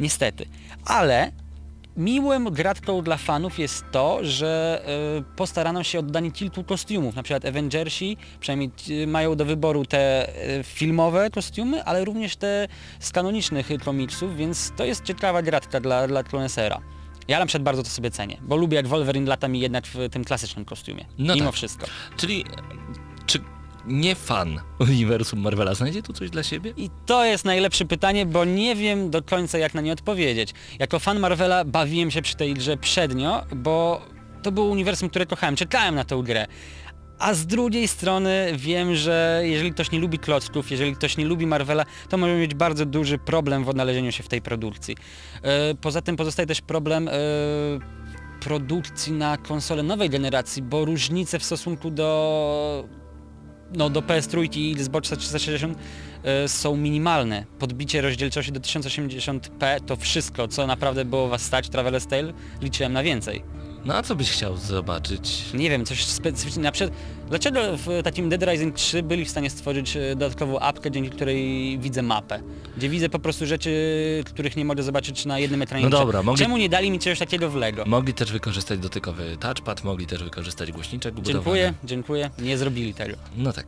Niestety. 0.00 0.46
Ale 0.84 1.32
miłym 1.98 2.44
gratką 2.44 3.02
dla 3.02 3.16
fanów 3.16 3.58
jest 3.58 3.84
to, 3.90 4.18
że 4.22 4.82
y, 5.18 5.36
postarano 5.36 5.84
się 5.84 5.98
o 5.98 6.00
oddanie 6.00 6.30
kilku 6.30 6.64
kostiumów. 6.64 7.14
Na 7.14 7.22
przykład 7.22 7.44
Avengersi 7.44 8.16
przynajmniej 8.40 8.70
y, 8.90 9.06
mają 9.06 9.36
do 9.36 9.44
wyboru 9.44 9.84
te 9.84 10.28
y, 10.58 10.64
filmowe 10.64 11.30
kostiumy, 11.30 11.84
ale 11.84 12.04
również 12.04 12.36
te 12.36 12.68
z 13.00 13.12
kanonicznych 13.12 13.68
komiksów, 13.84 14.36
więc 14.36 14.72
to 14.76 14.84
jest 14.84 15.04
ciekawa 15.04 15.42
gratka 15.42 15.80
dla, 15.80 16.08
dla 16.08 16.22
konesera. 16.22 16.80
Ja 17.28 17.38
na 17.38 17.46
przykład 17.46 17.62
bardzo 17.62 17.82
to 17.82 17.88
sobie 17.88 18.10
cenię, 18.10 18.38
bo 18.42 18.56
lubię 18.56 18.76
jak 18.76 18.86
Wolverine 18.86 19.28
lata 19.28 19.48
mi 19.48 19.60
jednak 19.60 19.86
w 19.86 20.08
tym 20.10 20.24
klasycznym 20.24 20.64
kostiumie. 20.64 21.04
No 21.18 21.34
mimo 21.34 21.46
tak. 21.46 21.54
wszystko. 21.54 21.86
Czyli 22.16 22.44
czy 22.44 23.07
nie 23.88 24.14
fan 24.14 24.60
uniwersum 24.78 25.40
Marvela 25.40 25.74
znajdzie 25.74 26.02
tu 26.02 26.12
coś 26.12 26.30
dla 26.30 26.42
siebie? 26.42 26.72
I 26.76 26.90
to 27.06 27.24
jest 27.24 27.44
najlepsze 27.44 27.84
pytanie, 27.84 28.26
bo 28.26 28.44
nie 28.44 28.76
wiem 28.76 29.10
do 29.10 29.22
końca 29.22 29.58
jak 29.58 29.74
na 29.74 29.80
nie 29.80 29.92
odpowiedzieć. 29.92 30.54
Jako 30.78 30.98
fan 30.98 31.20
Marvela 31.20 31.64
bawiłem 31.64 32.10
się 32.10 32.22
przy 32.22 32.36
tej 32.36 32.54
grze 32.54 32.76
przednio, 32.76 33.44
bo 33.56 34.00
to 34.42 34.52
było 34.52 34.66
uniwersum, 34.66 35.08
które 35.08 35.26
kochałem, 35.26 35.56
czekałem 35.56 35.94
na 35.94 36.04
tę 36.04 36.22
grę. 36.24 36.46
A 37.18 37.34
z 37.34 37.46
drugiej 37.46 37.88
strony 37.88 38.52
wiem, 38.56 38.94
że 38.94 39.42
jeżeli 39.44 39.72
ktoś 39.72 39.90
nie 39.90 39.98
lubi 39.98 40.18
klocków, 40.18 40.70
jeżeli 40.70 40.94
ktoś 40.94 41.16
nie 41.16 41.24
lubi 41.24 41.46
Marvela, 41.46 41.84
to 42.08 42.16
może 42.16 42.36
mieć 42.36 42.54
bardzo 42.54 42.86
duży 42.86 43.18
problem 43.18 43.64
w 43.64 43.68
odnalezieniu 43.68 44.12
się 44.12 44.22
w 44.22 44.28
tej 44.28 44.42
produkcji. 44.42 44.96
E, 45.42 45.74
Poza 45.74 46.02
tym 46.02 46.16
pozostaje 46.16 46.46
też 46.46 46.60
problem 46.60 47.08
e, 47.08 47.12
produkcji 48.40 49.12
na 49.12 49.36
konsole 49.36 49.82
nowej 49.82 50.10
generacji, 50.10 50.62
bo 50.62 50.84
różnice 50.84 51.38
w 51.38 51.44
stosunku 51.44 51.90
do 51.90 52.88
no, 53.74 53.90
do 53.90 54.02
PS3 54.02 54.56
i 54.56 54.72
Xboxa 54.72 55.16
360 55.16 55.78
e, 56.22 56.48
są 56.48 56.76
minimalne. 56.76 57.44
Podbicie 57.58 58.00
rozdzielczości 58.00 58.52
do 58.52 58.60
1080p 58.60 59.80
to 59.86 59.96
wszystko, 59.96 60.48
co 60.48 60.66
naprawdę 60.66 61.04
było 61.04 61.28
was 61.28 61.42
stać, 61.42 61.68
Traveler's 61.68 62.06
Tale, 62.06 62.32
liczyłem 62.60 62.92
na 62.92 63.02
więcej. 63.02 63.42
No 63.84 63.94
a 63.94 64.02
co 64.02 64.14
byś 64.14 64.30
chciał 64.30 64.56
zobaczyć? 64.56 65.44
Nie 65.54 65.70
wiem, 65.70 65.84
coś 65.86 66.04
specyficznie, 66.04 66.62
na 66.62 66.72
przykład, 66.72 66.98
dlaczego 67.28 67.60
w 67.76 67.88
takim 68.04 68.28
Dead 68.28 68.42
Rising 68.42 68.74
3 68.74 69.02
byli 69.02 69.24
w 69.24 69.30
stanie 69.30 69.50
stworzyć 69.50 69.96
e, 69.96 70.16
dodatkową 70.16 70.58
apkę, 70.60 70.90
dzięki 70.90 71.10
której 71.10 71.78
widzę 71.78 72.02
mapę, 72.02 72.40
gdzie 72.76 72.88
widzę 72.88 73.08
po 73.08 73.18
prostu 73.18 73.46
rzeczy, 73.46 73.70
których 74.26 74.56
nie 74.56 74.64
mogę 74.64 74.82
zobaczyć 74.82 75.26
na 75.26 75.38
jednym 75.38 75.62
ekranie. 75.62 75.84
No 75.84 75.90
dobra, 75.90 76.22
mogli- 76.22 76.38
Czemu 76.38 76.56
nie 76.56 76.68
dali 76.68 76.90
mi 76.90 76.98
czegoś 76.98 77.18
takiego 77.18 77.50
w 77.50 77.54
Lego? 77.56 77.84
Mogli 77.86 78.14
też 78.14 78.32
wykorzystać 78.32 78.78
dotykowy 78.78 79.36
touchpad, 79.40 79.84
mogli 79.84 80.06
też 80.06 80.22
wykorzystać 80.24 80.72
głośniczek. 80.72 81.14
Dziękuję, 81.22 81.74
dziękuję, 81.84 82.30
nie 82.38 82.58
zrobili 82.58 82.94
tego. 82.94 83.16
No 83.36 83.52
tak. 83.52 83.66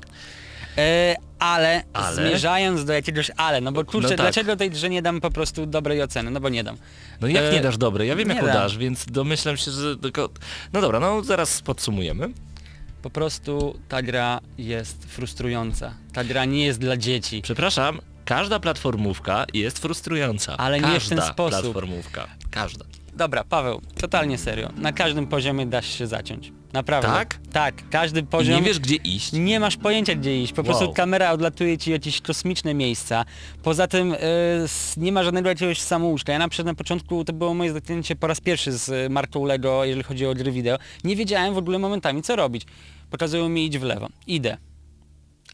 E, 0.79 1.17
ale, 1.39 1.83
Ale? 1.93 2.17
zmierzając 2.17 2.85
do 2.85 2.93
jakiegoś 2.93 3.31
ale, 3.37 3.61
no 3.61 3.73
bo 3.73 3.85
kurczę, 3.85 4.03
No 4.03 4.09
tak. 4.09 4.17
dlaczego 4.17 4.57
tej 4.57 4.71
grze 4.71 4.91
nie 4.91 5.03
dam 5.03 5.21
po 5.21 5.31
prostu 5.31 5.67
dobrej 5.67 6.03
oceny? 6.03 6.31
No 6.31 6.41
bo 6.41 6.49
nie 6.49 6.65
dam. 6.65 6.77
No 7.21 7.29
jak 7.29 7.45
E, 7.45 7.53
nie 7.53 7.61
dasz 7.61 7.77
dobrej? 7.79 8.09
Ja 8.09 8.17
wiem 8.17 8.29
nie 8.29 8.35
jaką 8.35 8.47
dam. 8.47 8.55
dasz, 8.57 8.79
więc 8.79 9.07
domyślam 9.07 9.57
się, 9.57 9.71
że 9.71 9.97
tylko... 9.97 10.29
No 10.73 10.81
dobra, 10.81 11.01
no 11.01 11.23
zaraz 11.25 11.63
podsumujemy. 11.63 12.29
Po 13.03 13.11
prostu 13.11 13.79
ta 13.89 14.03
gra 14.03 14.41
jest 14.59 15.05
frustrująca. 15.09 15.95
Ta 16.13 16.25
gra 16.25 16.45
nie 16.45 16.65
jest 16.65 16.79
dla 16.81 16.97
dzieci. 16.97 17.43
Przepraszam, 17.43 18.01
każda 18.25 18.61
platformówka 18.61 19.47
jest 19.55 19.79
frustrująca. 19.79 20.57
Ale 20.57 20.81
nie 20.81 20.87
w 20.87 20.93
każda 20.93 21.17
ten 21.17 21.25
sposób. 21.33 21.61
platformówka. 21.61 22.27
Każda. 22.51 22.85
Dobra, 23.17 23.45
Paweł, 23.45 23.81
totalnie 24.01 24.39
serio. 24.39 24.69
Na 24.77 24.93
każdym 24.93 25.27
poziomie 25.27 25.67
da 25.67 25.83
się 25.83 26.07
zaciąć. 26.07 26.53
Naprawdę. 26.73 27.09
Tak? 27.09 27.39
Tak, 27.53 27.75
każdy 27.91 28.21
I 28.21 28.23
poziom... 28.23 28.57
nie 28.57 28.63
wiesz 28.63 28.79
gdzie 28.79 28.95
iść. 28.97 29.33
Nie 29.33 29.61
masz 29.61 29.77
pojęcia 29.77 30.15
gdzie 30.15 30.43
iść, 30.43 30.53
po 30.53 30.63
Wow. 30.63 30.65
prostu 30.67 30.93
kamera 30.93 31.31
odlatuje 31.33 31.79
ci 31.79 31.91
jakieś 31.91 32.21
kosmiczne 32.21 32.75
miejsca. 32.75 33.25
Poza 33.63 33.87
tym 33.87 34.13
y, 34.13 34.17
s- 34.65 34.95
nie 34.97 35.13
ma 35.13 35.23
żadnego 35.25 35.49
jakiegoś 35.49 35.81
samouczka. 35.81 36.33
Ja 36.33 36.39
na 36.39 36.49
przykład 36.49 36.67
na 36.67 36.75
początku 36.75 37.25
to 37.25 37.33
było 37.33 37.55
moje 37.55 37.73
zetknięcie 37.73 38.17
po 38.17 38.27
raz 38.27 38.41
pierwszy 38.41 38.73
z 38.73 39.13
marką 39.13 39.45
Lego, 39.45 39.85
jeżeli 39.85 40.03
chodzi 40.03 40.27
o 40.27 40.35
gry 40.35 40.53
wideo. 40.53 40.79
Nie 41.05 41.17
wiedziałem 41.17 41.55
w 41.55 41.59
ogóle 41.59 41.79
momentami 41.79 42.23
co 42.23 42.37
robić. 42.37 42.63
Pokazują 43.11 43.49
mi 43.49 43.67
idź 43.67 43.79
w 43.79 43.83
lewo. 43.83 44.09
Idę. 44.27 44.57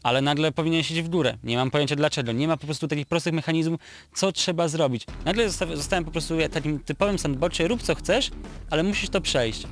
Ale 0.03 0.21
nagle 0.21 0.51
powinien 0.51 0.79
iść 0.81 1.01
w 1.01 1.09
górę. 1.09 1.37
Nie 1.43 1.57
mam 1.57 1.71
pojęcia 1.71 1.95
dlaczego. 1.95 2.31
Nie 2.31 2.47
ma 2.47 2.57
po 2.57 2.65
prostu 2.65 2.87
takich 2.87 3.05
prostych 3.05 3.33
mechanizmów, 3.33 3.79
co 4.15 4.31
trzeba 4.31 4.67
zrobić. 4.67 5.05
Nagle 5.25 5.49
zosta- 5.49 5.75
zostałem 5.75 6.05
po 6.05 6.11
prostu 6.11 6.35
takim 6.51 6.79
typowym 6.79 7.19
sandboxie, 7.19 7.67
rób 7.67 7.81
co 7.83 7.95
chcesz, 7.95 8.31
ale 8.69 8.83
musisz 8.83 9.09
to 9.09 9.21
przejść. 9.21 9.63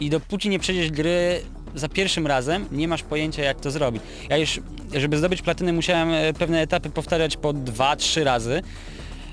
I 0.00 0.10
dopóki 0.10 0.48
nie 0.48 0.58
przejdziesz 0.58 0.90
gry 0.90 1.42
za 1.74 1.88
pierwszym 1.88 2.26
razem, 2.26 2.66
nie 2.72 2.88
masz 2.88 3.02
pojęcia 3.02 3.42
jak 3.42 3.60
to 3.60 3.70
zrobić. 3.70 4.02
Ja 4.28 4.36
już, 4.36 4.60
żeby 4.94 5.18
zdobyć 5.18 5.42
platynę 5.42 5.72
musiałem 5.72 6.10
e, 6.12 6.32
pewne 6.32 6.60
etapy 6.60 6.90
powtarzać 6.90 7.36
po 7.36 7.52
dwa, 7.52 7.96
trzy 7.96 8.24
razy 8.24 8.62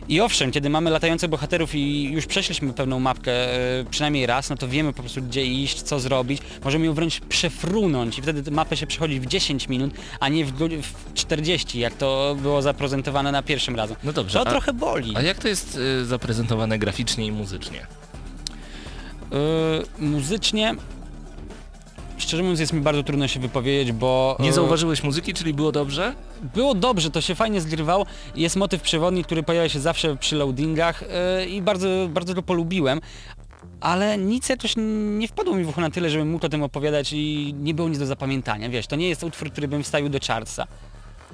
I 0.10 0.22
owszem, 0.22 0.52
kiedy 0.52 0.70
mamy 0.70 0.90
latających 0.90 1.30
bohaterów 1.30 1.76
i 1.76 2.04
już 2.04 2.26
przeszliśmy 2.26 2.74
pewną 2.74 3.00
mapkę 3.00 3.32
e, 3.80 3.86
przynajmniej 3.90 4.26
raz, 4.26 4.50
no 4.50 4.56
to 4.56 4.68
wiemy 4.68 4.94
po 4.94 5.02
prostu 5.02 5.22
gdzie 5.22 5.46
iść, 5.46 5.82
co 5.82 6.00
zrobić. 6.00 6.42
Możemy 6.64 6.86
ją 6.86 6.94
wręcz 6.94 7.20
przefrunąć 7.20 8.18
i 8.20 8.22
wtedy 8.22 8.52
mapę 8.52 8.78
się 8.78 8.88
przechodzi 8.88 9.20
w 9.20 9.26
10 9.26 9.68
minut, 9.70 9.94
a 10.20 10.30
nie 10.30 10.46
w, 10.46 10.58
go- 10.58 10.68
w 10.82 11.14
40, 11.14 11.80
jak 11.80 11.94
to 11.94 12.36
było 12.42 12.62
zaprezentowane 12.62 13.32
na 13.32 13.44
pierwszym 13.44 13.76
razem. 13.76 13.96
No 14.04 14.14
dobrze, 14.14 14.40
To 14.40 14.48
a- 14.48 14.52
trochę 14.52 14.74
boli. 14.74 15.14
A 15.18 15.22
jak 15.22 15.38
to 15.40 15.48
jest 15.48 15.76
y, 16.02 16.06
zaprezentowane 16.06 16.80
graficznie 16.80 17.26
i 17.26 17.32
muzycznie? 17.32 17.80
E, 17.80 19.36
muzycznie 20.00 20.76
szczerze 22.20 22.44
mówiąc 22.44 22.60
jest 22.60 22.74
mi 22.74 22.82
bardzo 22.82 23.04
trudno 23.04 23.28
się 23.28 23.40
wypowiedzieć, 23.40 23.92
bo... 23.92 24.38
Nie 24.40 24.50
e, 24.50 24.54
zauważyłeś 24.54 25.04
muzyki, 25.04 25.34
czyli 25.34 25.54
było 25.54 25.72
dobrze? 25.72 26.16
Było 26.56 26.76
dobrze, 26.76 27.12
to 27.12 27.22
się 27.22 27.36
fajnie 27.36 27.62
zgrywało. 27.62 28.06
Jest 28.36 28.56
motyw 28.56 28.82
przewodni, 28.82 29.24
który 29.24 29.44
pojawia 29.44 29.70
się 29.70 29.80
zawsze 29.80 30.16
przy 30.16 30.36
loadingach 30.36 31.04
yy, 31.38 31.46
i 31.46 31.62
bardzo, 31.62 31.88
bardzo 32.10 32.34
to 32.34 32.42
polubiłem. 32.42 33.02
Ale 33.82 34.18
nic 34.18 34.50
jakoś 34.50 34.74
nie 35.18 35.28
wpadło 35.28 35.56
mi 35.56 35.64
w 35.64 35.70
ucho 35.70 35.82
na 35.82 35.90
tyle, 35.90 36.10
żebym 36.10 36.30
mógł 36.30 36.46
o 36.46 36.50
tym 36.50 36.64
opowiadać 36.64 37.14
i 37.14 37.56
nie 37.60 37.74
było 37.74 37.90
nic 37.90 38.00
do 38.00 38.06
zapamiętania. 38.06 38.70
Wiesz, 38.70 38.88
to 38.88 38.96
nie 38.96 39.10
jest 39.10 39.24
utwór, 39.24 39.52
który 39.52 39.68
bym 39.68 39.84
wstawił 39.84 40.10
do 40.10 40.20
chartsa. 40.28 40.68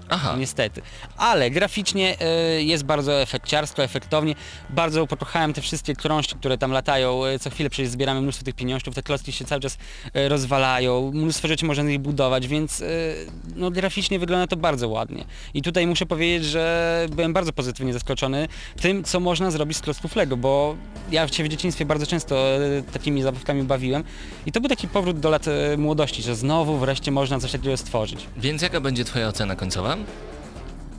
Aha, 0.09 0.35
Niestety. 0.39 0.81
Ale 1.17 1.49
graficznie 1.51 2.15
y, 2.59 2.63
jest 2.63 2.83
bardzo 2.83 3.21
efekciarsko, 3.21 3.83
efektownie. 3.83 4.35
Bardzo 4.69 5.07
pokochałem 5.07 5.53
te 5.53 5.61
wszystkie 5.61 5.95
krążki, 5.95 6.35
które 6.35 6.57
tam 6.57 6.71
latają. 6.71 7.25
Y, 7.25 7.39
Co 7.39 7.49
chwilę 7.49 7.69
przecież 7.69 7.91
zbieramy 7.91 8.21
mnóstwo 8.21 8.45
tych 8.45 8.55
pieniążków, 8.55 8.95
te 8.95 9.03
klocki 9.03 9.31
się 9.31 9.45
cały 9.45 9.61
czas 9.61 9.77
y, 10.15 10.29
rozwalają. 10.29 11.11
Mnóstwo 11.13 11.47
rzeczy 11.47 11.65
można 11.65 11.83
z 11.83 11.87
nich 11.87 11.99
budować, 11.99 12.47
więc 12.47 12.81
y, 12.81 13.15
no, 13.55 13.71
graficznie 13.71 14.19
wygląda 14.19 14.47
to 14.47 14.55
bardzo 14.57 14.89
ładnie. 14.89 15.25
I 15.53 15.61
tutaj 15.61 15.87
muszę 15.87 16.05
powiedzieć, 16.05 16.45
że 16.49 17.05
byłem 17.11 17.33
bardzo 17.33 17.53
pozytywnie 17.53 17.93
zaskoczony 17.93 18.47
tym, 18.81 19.03
co 19.03 19.19
można 19.19 19.51
zrobić 19.51 19.77
z 19.77 19.81
klocków 19.81 20.15
Lego, 20.15 20.37
bo 20.37 20.75
ja 21.11 21.27
się 21.27 21.43
w 21.43 21.47
dzieciństwie 21.47 21.85
bardzo 21.85 22.05
często 22.05 22.35
y, 22.61 22.83
takimi 22.93 23.21
zabawkami 23.21 23.63
bawiłem 23.63 24.03
i 24.45 24.51
to 24.51 24.61
był 24.61 24.69
taki 24.69 24.87
powrót 24.87 25.19
do 25.19 25.29
lat 25.29 25.45
y, 25.47 25.77
młodości, 25.77 26.21
że 26.23 26.35
znowu 26.35 26.77
wreszcie 26.77 27.11
można 27.11 27.39
coś 27.39 27.51
takiego 27.51 27.77
stworzyć. 27.77 28.27
więc 28.37 28.61
jaka 28.61 28.81
będzie 28.81 29.05
twoja 29.05 29.27
ocena 29.27 29.55
końcowa? 29.55 29.94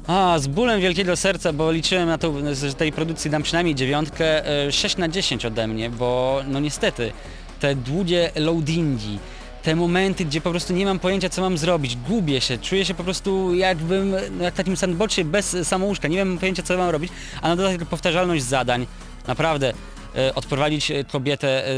A, 0.07 0.38
z 0.38 0.47
bólem 0.47 0.80
wielkiego 0.80 1.16
serca, 1.16 1.53
bo 1.53 1.72
liczyłem 1.72 2.09
na 2.09 2.18
to, 2.18 2.32
że 2.55 2.74
tej 2.74 2.92
produkcji 2.92 3.30
dam 3.30 3.42
przynajmniej 3.42 3.74
dziewiątkę, 3.74 4.47
e, 4.66 4.72
6 4.72 4.97
na 4.97 5.09
10 5.09 5.44
ode 5.44 5.66
mnie, 5.66 5.90
bo 5.90 6.40
no 6.49 6.61
niestety 6.61 7.12
te 7.61 7.74
długie 7.74 8.30
loadingi, 8.36 9.18
te 9.62 9.76
momenty, 9.76 10.24
gdzie 10.24 10.40
po 10.40 10.51
prostu 10.51 10.72
nie 10.72 10.84
mam 10.84 10.99
pojęcia 10.99 11.28
co 11.28 11.42
mam 11.42 11.59
zrobić, 11.59 11.97
gubię 11.97 12.40
się, 12.40 12.59
czuję 12.59 12.84
się 12.84 12.94
po 12.94 13.05
prostu 13.05 13.55
jakbym, 13.55 14.14
no 14.38 14.44
jak 14.44 14.55
w 14.55 14.57
takim 14.57 14.76
sandboxie 14.76 15.24
bez 15.24 15.57
samouczka, 15.62 16.09
nie 16.09 16.24
mam 16.24 16.38
pojęcia 16.38 16.62
co 16.62 16.78
mam 16.78 16.90
robić, 16.90 17.12
a 17.42 17.49
na 17.49 17.57
dodatek 17.57 17.88
powtarzalność 17.88 18.44
zadań, 18.44 18.86
naprawdę 19.26 19.68
e, 19.70 19.95
odprowadzić 20.35 20.91
e, 20.91 21.05
kobietę 21.05 21.67
e, 21.67 21.73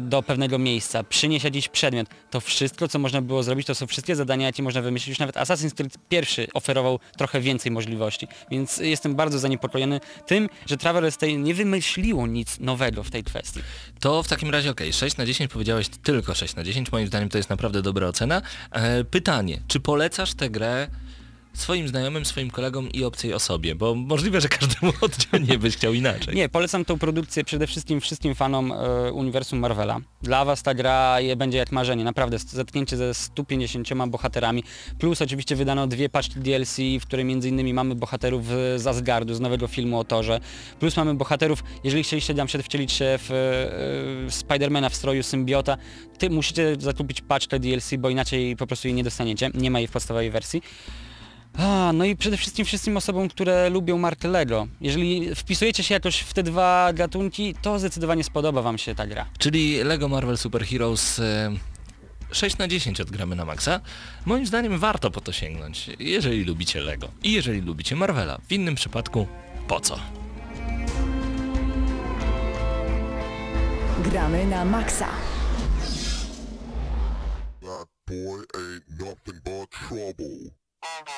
do 0.00 0.22
pewnego 0.22 0.58
miejsca, 0.58 1.04
przynieść 1.04 1.44
jakiś 1.44 1.68
przedmiot. 1.68 2.08
To 2.30 2.40
wszystko, 2.40 2.88
co 2.88 2.98
można 2.98 3.22
było 3.22 3.42
zrobić, 3.42 3.66
to 3.66 3.74
są 3.74 3.86
wszystkie 3.86 4.16
zadania, 4.16 4.46
jakie 4.46 4.62
można 4.62 4.82
wymyślić. 4.82 5.08
Już 5.08 5.18
nawet 5.18 5.36
Assassin's 5.36 5.74
Creed 5.74 5.98
pierwszy 6.08 6.46
oferował 6.54 6.98
trochę 7.18 7.40
więcej 7.40 7.72
możliwości. 7.72 8.28
Więc 8.50 8.78
jestem 8.78 9.14
bardzo 9.14 9.38
zaniepokojony 9.38 10.00
tym, 10.26 10.48
że 10.66 10.76
Travelers 10.76 11.16
Tale 11.16 11.32
nie 11.32 11.54
wymyśliło 11.54 12.26
nic 12.26 12.60
nowego 12.60 13.02
w 13.02 13.10
tej 13.10 13.24
kwestii. 13.24 13.60
To 14.00 14.22
w 14.22 14.28
takim 14.28 14.50
razie 14.50 14.70
okej, 14.70 14.92
6 14.92 15.16
na 15.16 15.26
10 15.26 15.52
powiedziałeś 15.52 15.88
tylko 15.88 16.34
6 16.34 16.54
na 16.54 16.64
10, 16.64 16.92
moim 16.92 17.06
zdaniem 17.06 17.28
to 17.28 17.38
jest 17.38 17.50
naprawdę 17.50 17.82
dobra 17.82 18.06
ocena. 18.06 18.42
E, 18.70 19.04
pytanie, 19.04 19.60
czy 19.68 19.80
polecasz 19.80 20.34
tę 20.34 20.50
grę 20.50 20.88
swoim 21.54 21.88
znajomym, 21.88 22.24
swoim 22.24 22.50
kolegom 22.50 22.88
i 22.88 23.04
obcej 23.04 23.34
osobie? 23.34 23.74
Bo 23.74 23.94
możliwe, 23.94 24.40
że 24.40 24.48
każdemu 24.48 24.92
oddzielnie 25.00 25.58
byś 25.58 25.76
chciał 25.76 25.94
inaczej. 25.94 26.34
Nie, 26.34 26.48
polecam 26.48 26.84
tą 26.84 26.98
produkcję 26.98 27.44
przede 27.44 27.66
wszystkim 27.66 28.00
wszystkim 28.00 28.34
fanom 28.34 28.72
e, 28.72 29.12
uniwersum 29.12 29.58
Marvela. 29.58 30.00
Dla 30.22 30.44
was 30.44 30.62
ta 30.62 30.74
gra 30.74 31.18
będzie 31.36 31.58
jak 31.58 31.72
marzenie, 31.72 32.04
naprawdę 32.04 32.38
zetknięcie 32.38 32.96
ze 32.96 33.14
150 33.14 33.88
bohaterami, 34.08 34.64
plus 34.98 35.22
oczywiście 35.22 35.56
wydano 35.56 35.86
dwie 35.86 36.08
paczki 36.08 36.40
DLC, 36.40 36.76
w 37.00 37.06
której 37.06 37.24
między 37.24 37.48
innymi 37.48 37.74
mamy 37.74 37.94
bohaterów 37.94 38.46
z 38.76 38.86
Asgardu, 38.86 39.34
z 39.34 39.40
nowego 39.40 39.66
filmu 39.66 39.98
o 39.98 40.04
Torze, 40.04 40.40
plus 40.80 40.96
mamy 40.96 41.14
bohaterów, 41.14 41.64
jeżeli 41.84 42.02
chcieliście 42.02 42.34
na 42.34 42.46
przykład 42.46 42.66
wcielić 42.66 42.92
się 42.92 43.18
w 43.18 43.30
e, 43.30 44.26
e, 44.26 44.30
Spidermana 44.30 44.88
w 44.88 44.94
stroju 44.94 45.22
symbiota, 45.22 45.76
ty 46.18 46.30
musicie 46.30 46.76
zakupić 46.78 47.20
paczkę 47.20 47.58
DLC, 47.58 47.90
bo 47.98 48.10
inaczej 48.10 48.56
po 48.56 48.66
prostu 48.66 48.88
jej 48.88 48.94
nie 48.94 49.04
dostaniecie, 49.04 49.50
nie 49.54 49.70
ma 49.70 49.78
jej 49.78 49.88
w 49.88 49.90
podstawowej 49.90 50.30
wersji. 50.30 50.62
A, 51.58 51.92
no 51.94 52.04
i 52.04 52.16
przede 52.16 52.36
wszystkim 52.36 52.64
wszystkim 52.64 52.96
osobom, 52.96 53.28
które 53.28 53.70
lubią 53.70 53.98
markę 53.98 54.28
Lego. 54.28 54.66
Jeżeli 54.80 55.34
wpisujecie 55.34 55.82
się 55.82 55.94
jakoś 55.94 56.20
w 56.20 56.34
te 56.34 56.42
dwa 56.42 56.92
gatunki, 56.92 57.54
to 57.62 57.78
zdecydowanie 57.78 58.24
spodoba 58.24 58.62
wam 58.62 58.78
się 58.78 58.94
ta 58.94 59.06
gra. 59.06 59.26
Czyli 59.38 59.84
Lego 59.84 60.08
Marvel 60.08 60.38
Super 60.38 60.66
Heroes 60.66 61.18
e, 61.18 61.52
6 62.32 62.58
na 62.58 62.68
10 62.68 63.00
odgramy 63.00 63.36
na 63.36 63.44
maksa. 63.44 63.80
Moim 64.26 64.46
zdaniem 64.46 64.78
warto 64.78 65.10
po 65.10 65.20
to 65.20 65.32
sięgnąć, 65.32 65.90
jeżeli 65.98 66.44
lubicie 66.44 66.80
Lego 66.80 67.08
i 67.22 67.32
jeżeli 67.32 67.60
lubicie 67.60 67.96
Marvela. 67.96 68.38
W 68.48 68.52
innym 68.52 68.74
przypadku 68.74 69.26
po 69.68 69.80
co? 69.80 69.98
Gramy 74.04 74.46
na 74.46 74.64
maksa. 74.64 75.08
That 77.60 77.88
boy 78.06 78.44
ain't 78.54 79.00
nothing 79.00 79.40
but 79.44 79.70
trouble. 79.70 80.63
Thank 80.84 81.08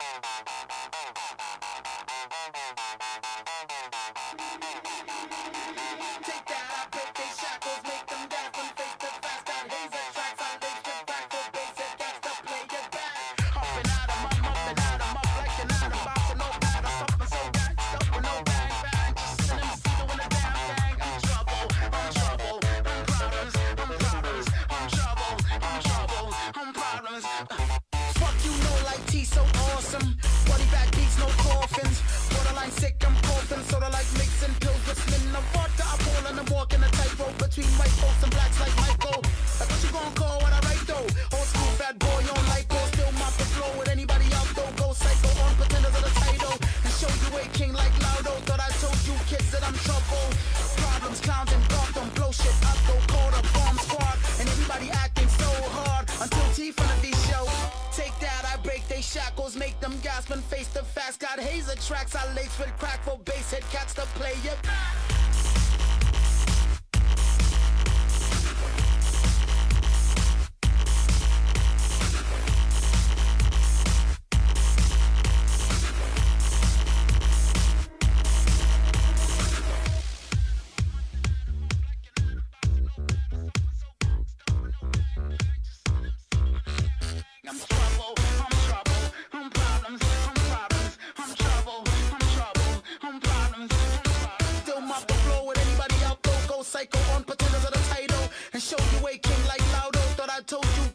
Tracks, 61.87 62.15
I 62.15 62.31
lace 62.33 62.57
with 62.59 62.77
crack 62.77 63.03
for 63.03 63.17
bass 63.25 63.51
head 63.51 63.63
cats 63.71 63.93
to 63.95 64.01
play 64.13 64.35
it. 64.43 65.00
psycho 96.71 96.99
on 97.13 97.21
potatoes 97.25 97.65
of 97.65 97.73
the 97.73 97.83
title 97.93 98.29
and 98.53 98.61
show 98.63 98.77
you 98.79 99.05
a 99.05 99.17
king 99.17 99.45
like 99.45 99.59
Laudo. 99.75 99.99
Thought 100.15 100.29
I 100.29 100.39
told 100.39 100.65
you 100.77 100.90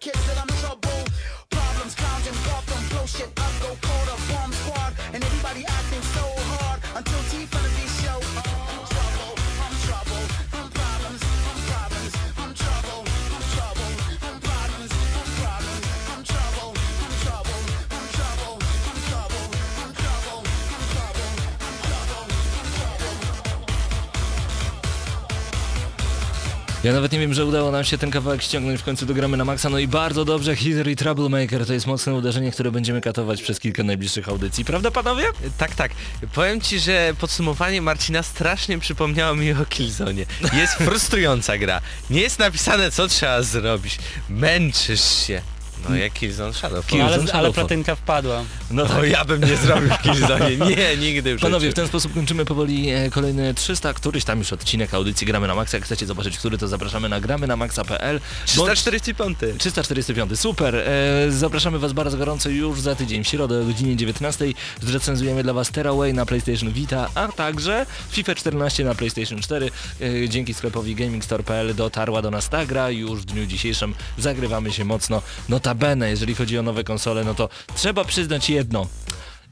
Ja 26.87 26.93
nawet 26.93 27.12
nie 27.12 27.18
wiem, 27.18 27.34
że 27.34 27.47
udało 27.47 27.70
nam 27.70 27.84
się 27.84 27.99
ten 27.99 28.11
kawałek 28.11 28.43
ściągnąć 28.43 28.80
w 28.80 28.84
końcu 28.84 29.07
do 29.07 29.14
gramy 29.14 29.37
na 29.37 29.45
maksa, 29.45 29.70
no 29.70 29.78
i 29.78 29.89
bardzo 29.89 30.24
dobrze, 30.24 30.57
Hither 30.57 30.89
i 30.89 30.97
Troublemaker 30.97 31.66
to 31.66 31.72
jest 31.72 31.87
mocne 31.87 32.14
uderzenie, 32.14 32.53
które 32.53 32.70
będziemy 32.70 33.01
katować 33.01 33.43
przez 33.43 33.61
kilka 33.61 33.82
najbliższych 33.82 34.28
audycji, 34.28 34.64
prawda 34.64 34.91
panowie? 34.91 35.24
Tak, 35.59 35.74
tak. 35.74 35.93
Powiem 36.34 36.61
ci, 36.61 36.80
że 36.80 37.12
podsumowanie 37.18 37.82
Marcina 37.82 38.22
strasznie 38.22 38.78
przypomniało 38.78 39.37
mi 39.37 39.53
o 39.53 39.64
Killzone. 39.64 40.24
Jest 40.53 40.74
frustrująca 40.87 41.59
gra. 41.59 41.80
Nie 42.11 42.20
jest 42.20 42.39
napisane 42.39 42.91
co 42.91 43.09
trzeba 43.09 43.43
zrobić. 43.43 43.99
Męczysz 44.28 45.26
się. 45.26 45.56
No 45.89 45.97
jak 45.97 46.12
Killzone 46.12 46.53
Shadowfall. 46.53 46.99
No, 46.99 47.05
ale, 47.05 47.18
ale 47.33 47.53
platynka 47.53 47.95
wpadła. 47.95 48.45
No 48.70 48.85
No 48.85 49.05
ja 49.05 49.24
bym 49.24 49.45
nie 49.45 49.57
zrobił 49.57 49.89
w 49.89 50.03
Killzone. 50.03 50.57
Nie, 50.77 50.97
nigdy 50.97 51.37
w 51.37 51.41
Panowie, 51.41 51.70
w 51.70 51.74
ten 51.74 51.89
sposób 51.89 52.14
kończymy 52.14 52.45
powoli 52.45 52.91
e, 52.91 53.11
kolejny 53.11 53.55
300, 53.55 53.95
któryś 53.95 54.24
tam 54.24 54.39
już 54.39 54.53
odcinek 54.53 54.95
audycji 54.95 55.27
Gramy 55.27 55.47
na 55.47 55.55
Maxa. 55.55 55.77
Jak 55.77 55.85
chcecie 55.85 56.07
zobaczyć, 56.07 56.39
który 56.39 56.59
to 56.59 56.68
zapraszamy 56.68 57.09
na 57.09 57.20
gramy 57.20 57.47
na 57.47 57.57
maxa.pl. 57.57 58.20
345. 58.47 59.39
345, 59.59 60.41
super. 60.41 60.77
E, 60.77 61.31
zapraszamy 61.31 61.79
Was 61.79 61.93
bardzo 61.93 62.16
gorąco 62.18 62.49
już 62.49 62.81
za 62.81 62.95
tydzień, 62.95 63.24
w 63.24 63.29
środę 63.29 63.61
o 63.61 63.64
godzinie 63.64 63.97
19. 63.97 64.47
Zrecenzujemy 64.83 65.43
dla 65.43 65.53
Was 65.53 65.70
Tearaway 65.70 66.14
na 66.14 66.27
PlayStation 66.27 66.72
Vita, 66.72 67.09
a 67.14 67.29
także 67.29 67.87
FIFA 68.11 68.35
14 68.35 68.85
na 68.85 68.95
PlayStation 68.95 69.41
4. 69.43 69.70
E, 70.01 70.29
dzięki 70.29 70.55
sklepowi 70.55 70.95
GamingStore.pl 70.95 71.74
dotarła 71.74 72.22
do 72.22 72.31
nas 72.31 72.49
ta 72.49 72.66
gra. 72.66 72.91
Już 72.91 73.20
w 73.20 73.24
dniu 73.24 73.47
dzisiejszym 73.47 73.95
zagrywamy 74.18 74.72
się 74.72 74.85
mocno. 74.85 75.22
Notabene, 75.67 76.11
jeżeli 76.11 76.35
chodzi 76.35 76.59
o 76.59 76.62
nowe 76.62 76.85
konsole, 76.85 77.25
no 77.25 77.35
to 77.35 77.49
trzeba 77.75 78.05
przyznać 78.05 78.51
jedno. 78.51 78.87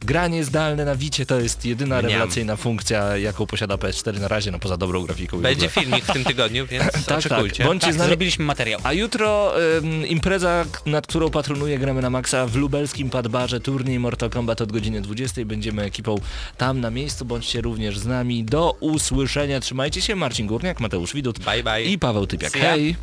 Granie 0.00 0.44
zdalne 0.44 0.84
na 0.84 0.94
Vicie 0.96 1.26
to 1.26 1.40
jest 1.40 1.64
jedyna 1.64 2.00
rewelacyjna 2.00 2.56
funkcja, 2.56 3.16
jaką 3.16 3.46
posiada 3.46 3.74
PS4 3.74 4.20
na 4.20 4.28
razie, 4.28 4.50
no 4.50 4.58
poza 4.58 4.76
dobrą 4.76 5.02
grafiką. 5.02 5.40
Będzie 5.40 5.68
filmik 5.68 6.04
w 6.04 6.12
tym 6.12 6.24
tygodniu, 6.24 6.66
więc 6.70 7.06
tak, 7.06 7.18
oczekujcie. 7.18 7.64
bądźcie 7.64 7.86
Tak, 7.86 7.94
z 7.94 7.98
nami. 7.98 8.08
zrobiliśmy 8.08 8.44
materiał. 8.44 8.80
A 8.84 8.92
jutro 8.92 9.52
ym, 9.78 10.06
impreza, 10.06 10.64
nad 10.86 11.06
którą 11.06 11.30
patronuję 11.30 11.78
Gramy 11.78 12.02
na 12.02 12.10
Maxa 12.10 12.46
w 12.46 12.56
lubelskim 12.56 13.10
Padbarze, 13.10 13.60
turniej 13.60 13.98
Mortal 13.98 14.30
Kombat 14.30 14.60
od 14.60 14.72
godziny 14.72 15.00
20. 15.00 15.44
Będziemy 15.44 15.82
ekipą 15.82 16.16
tam 16.56 16.80
na 16.80 16.90
miejscu, 16.90 17.24
bądźcie 17.24 17.60
również 17.60 17.98
z 17.98 18.06
nami. 18.06 18.44
Do 18.44 18.76
usłyszenia, 18.80 19.60
trzymajcie 19.60 20.00
się, 20.00 20.16
Marcin 20.16 20.46
Górniak, 20.46 20.80
Mateusz 20.80 21.14
Widut 21.14 21.38
Bye, 21.38 21.62
bye. 21.62 21.82
i 21.84 21.98
Paweł 21.98 22.26
Typiak. 22.26 22.52
Hej! 22.52 22.96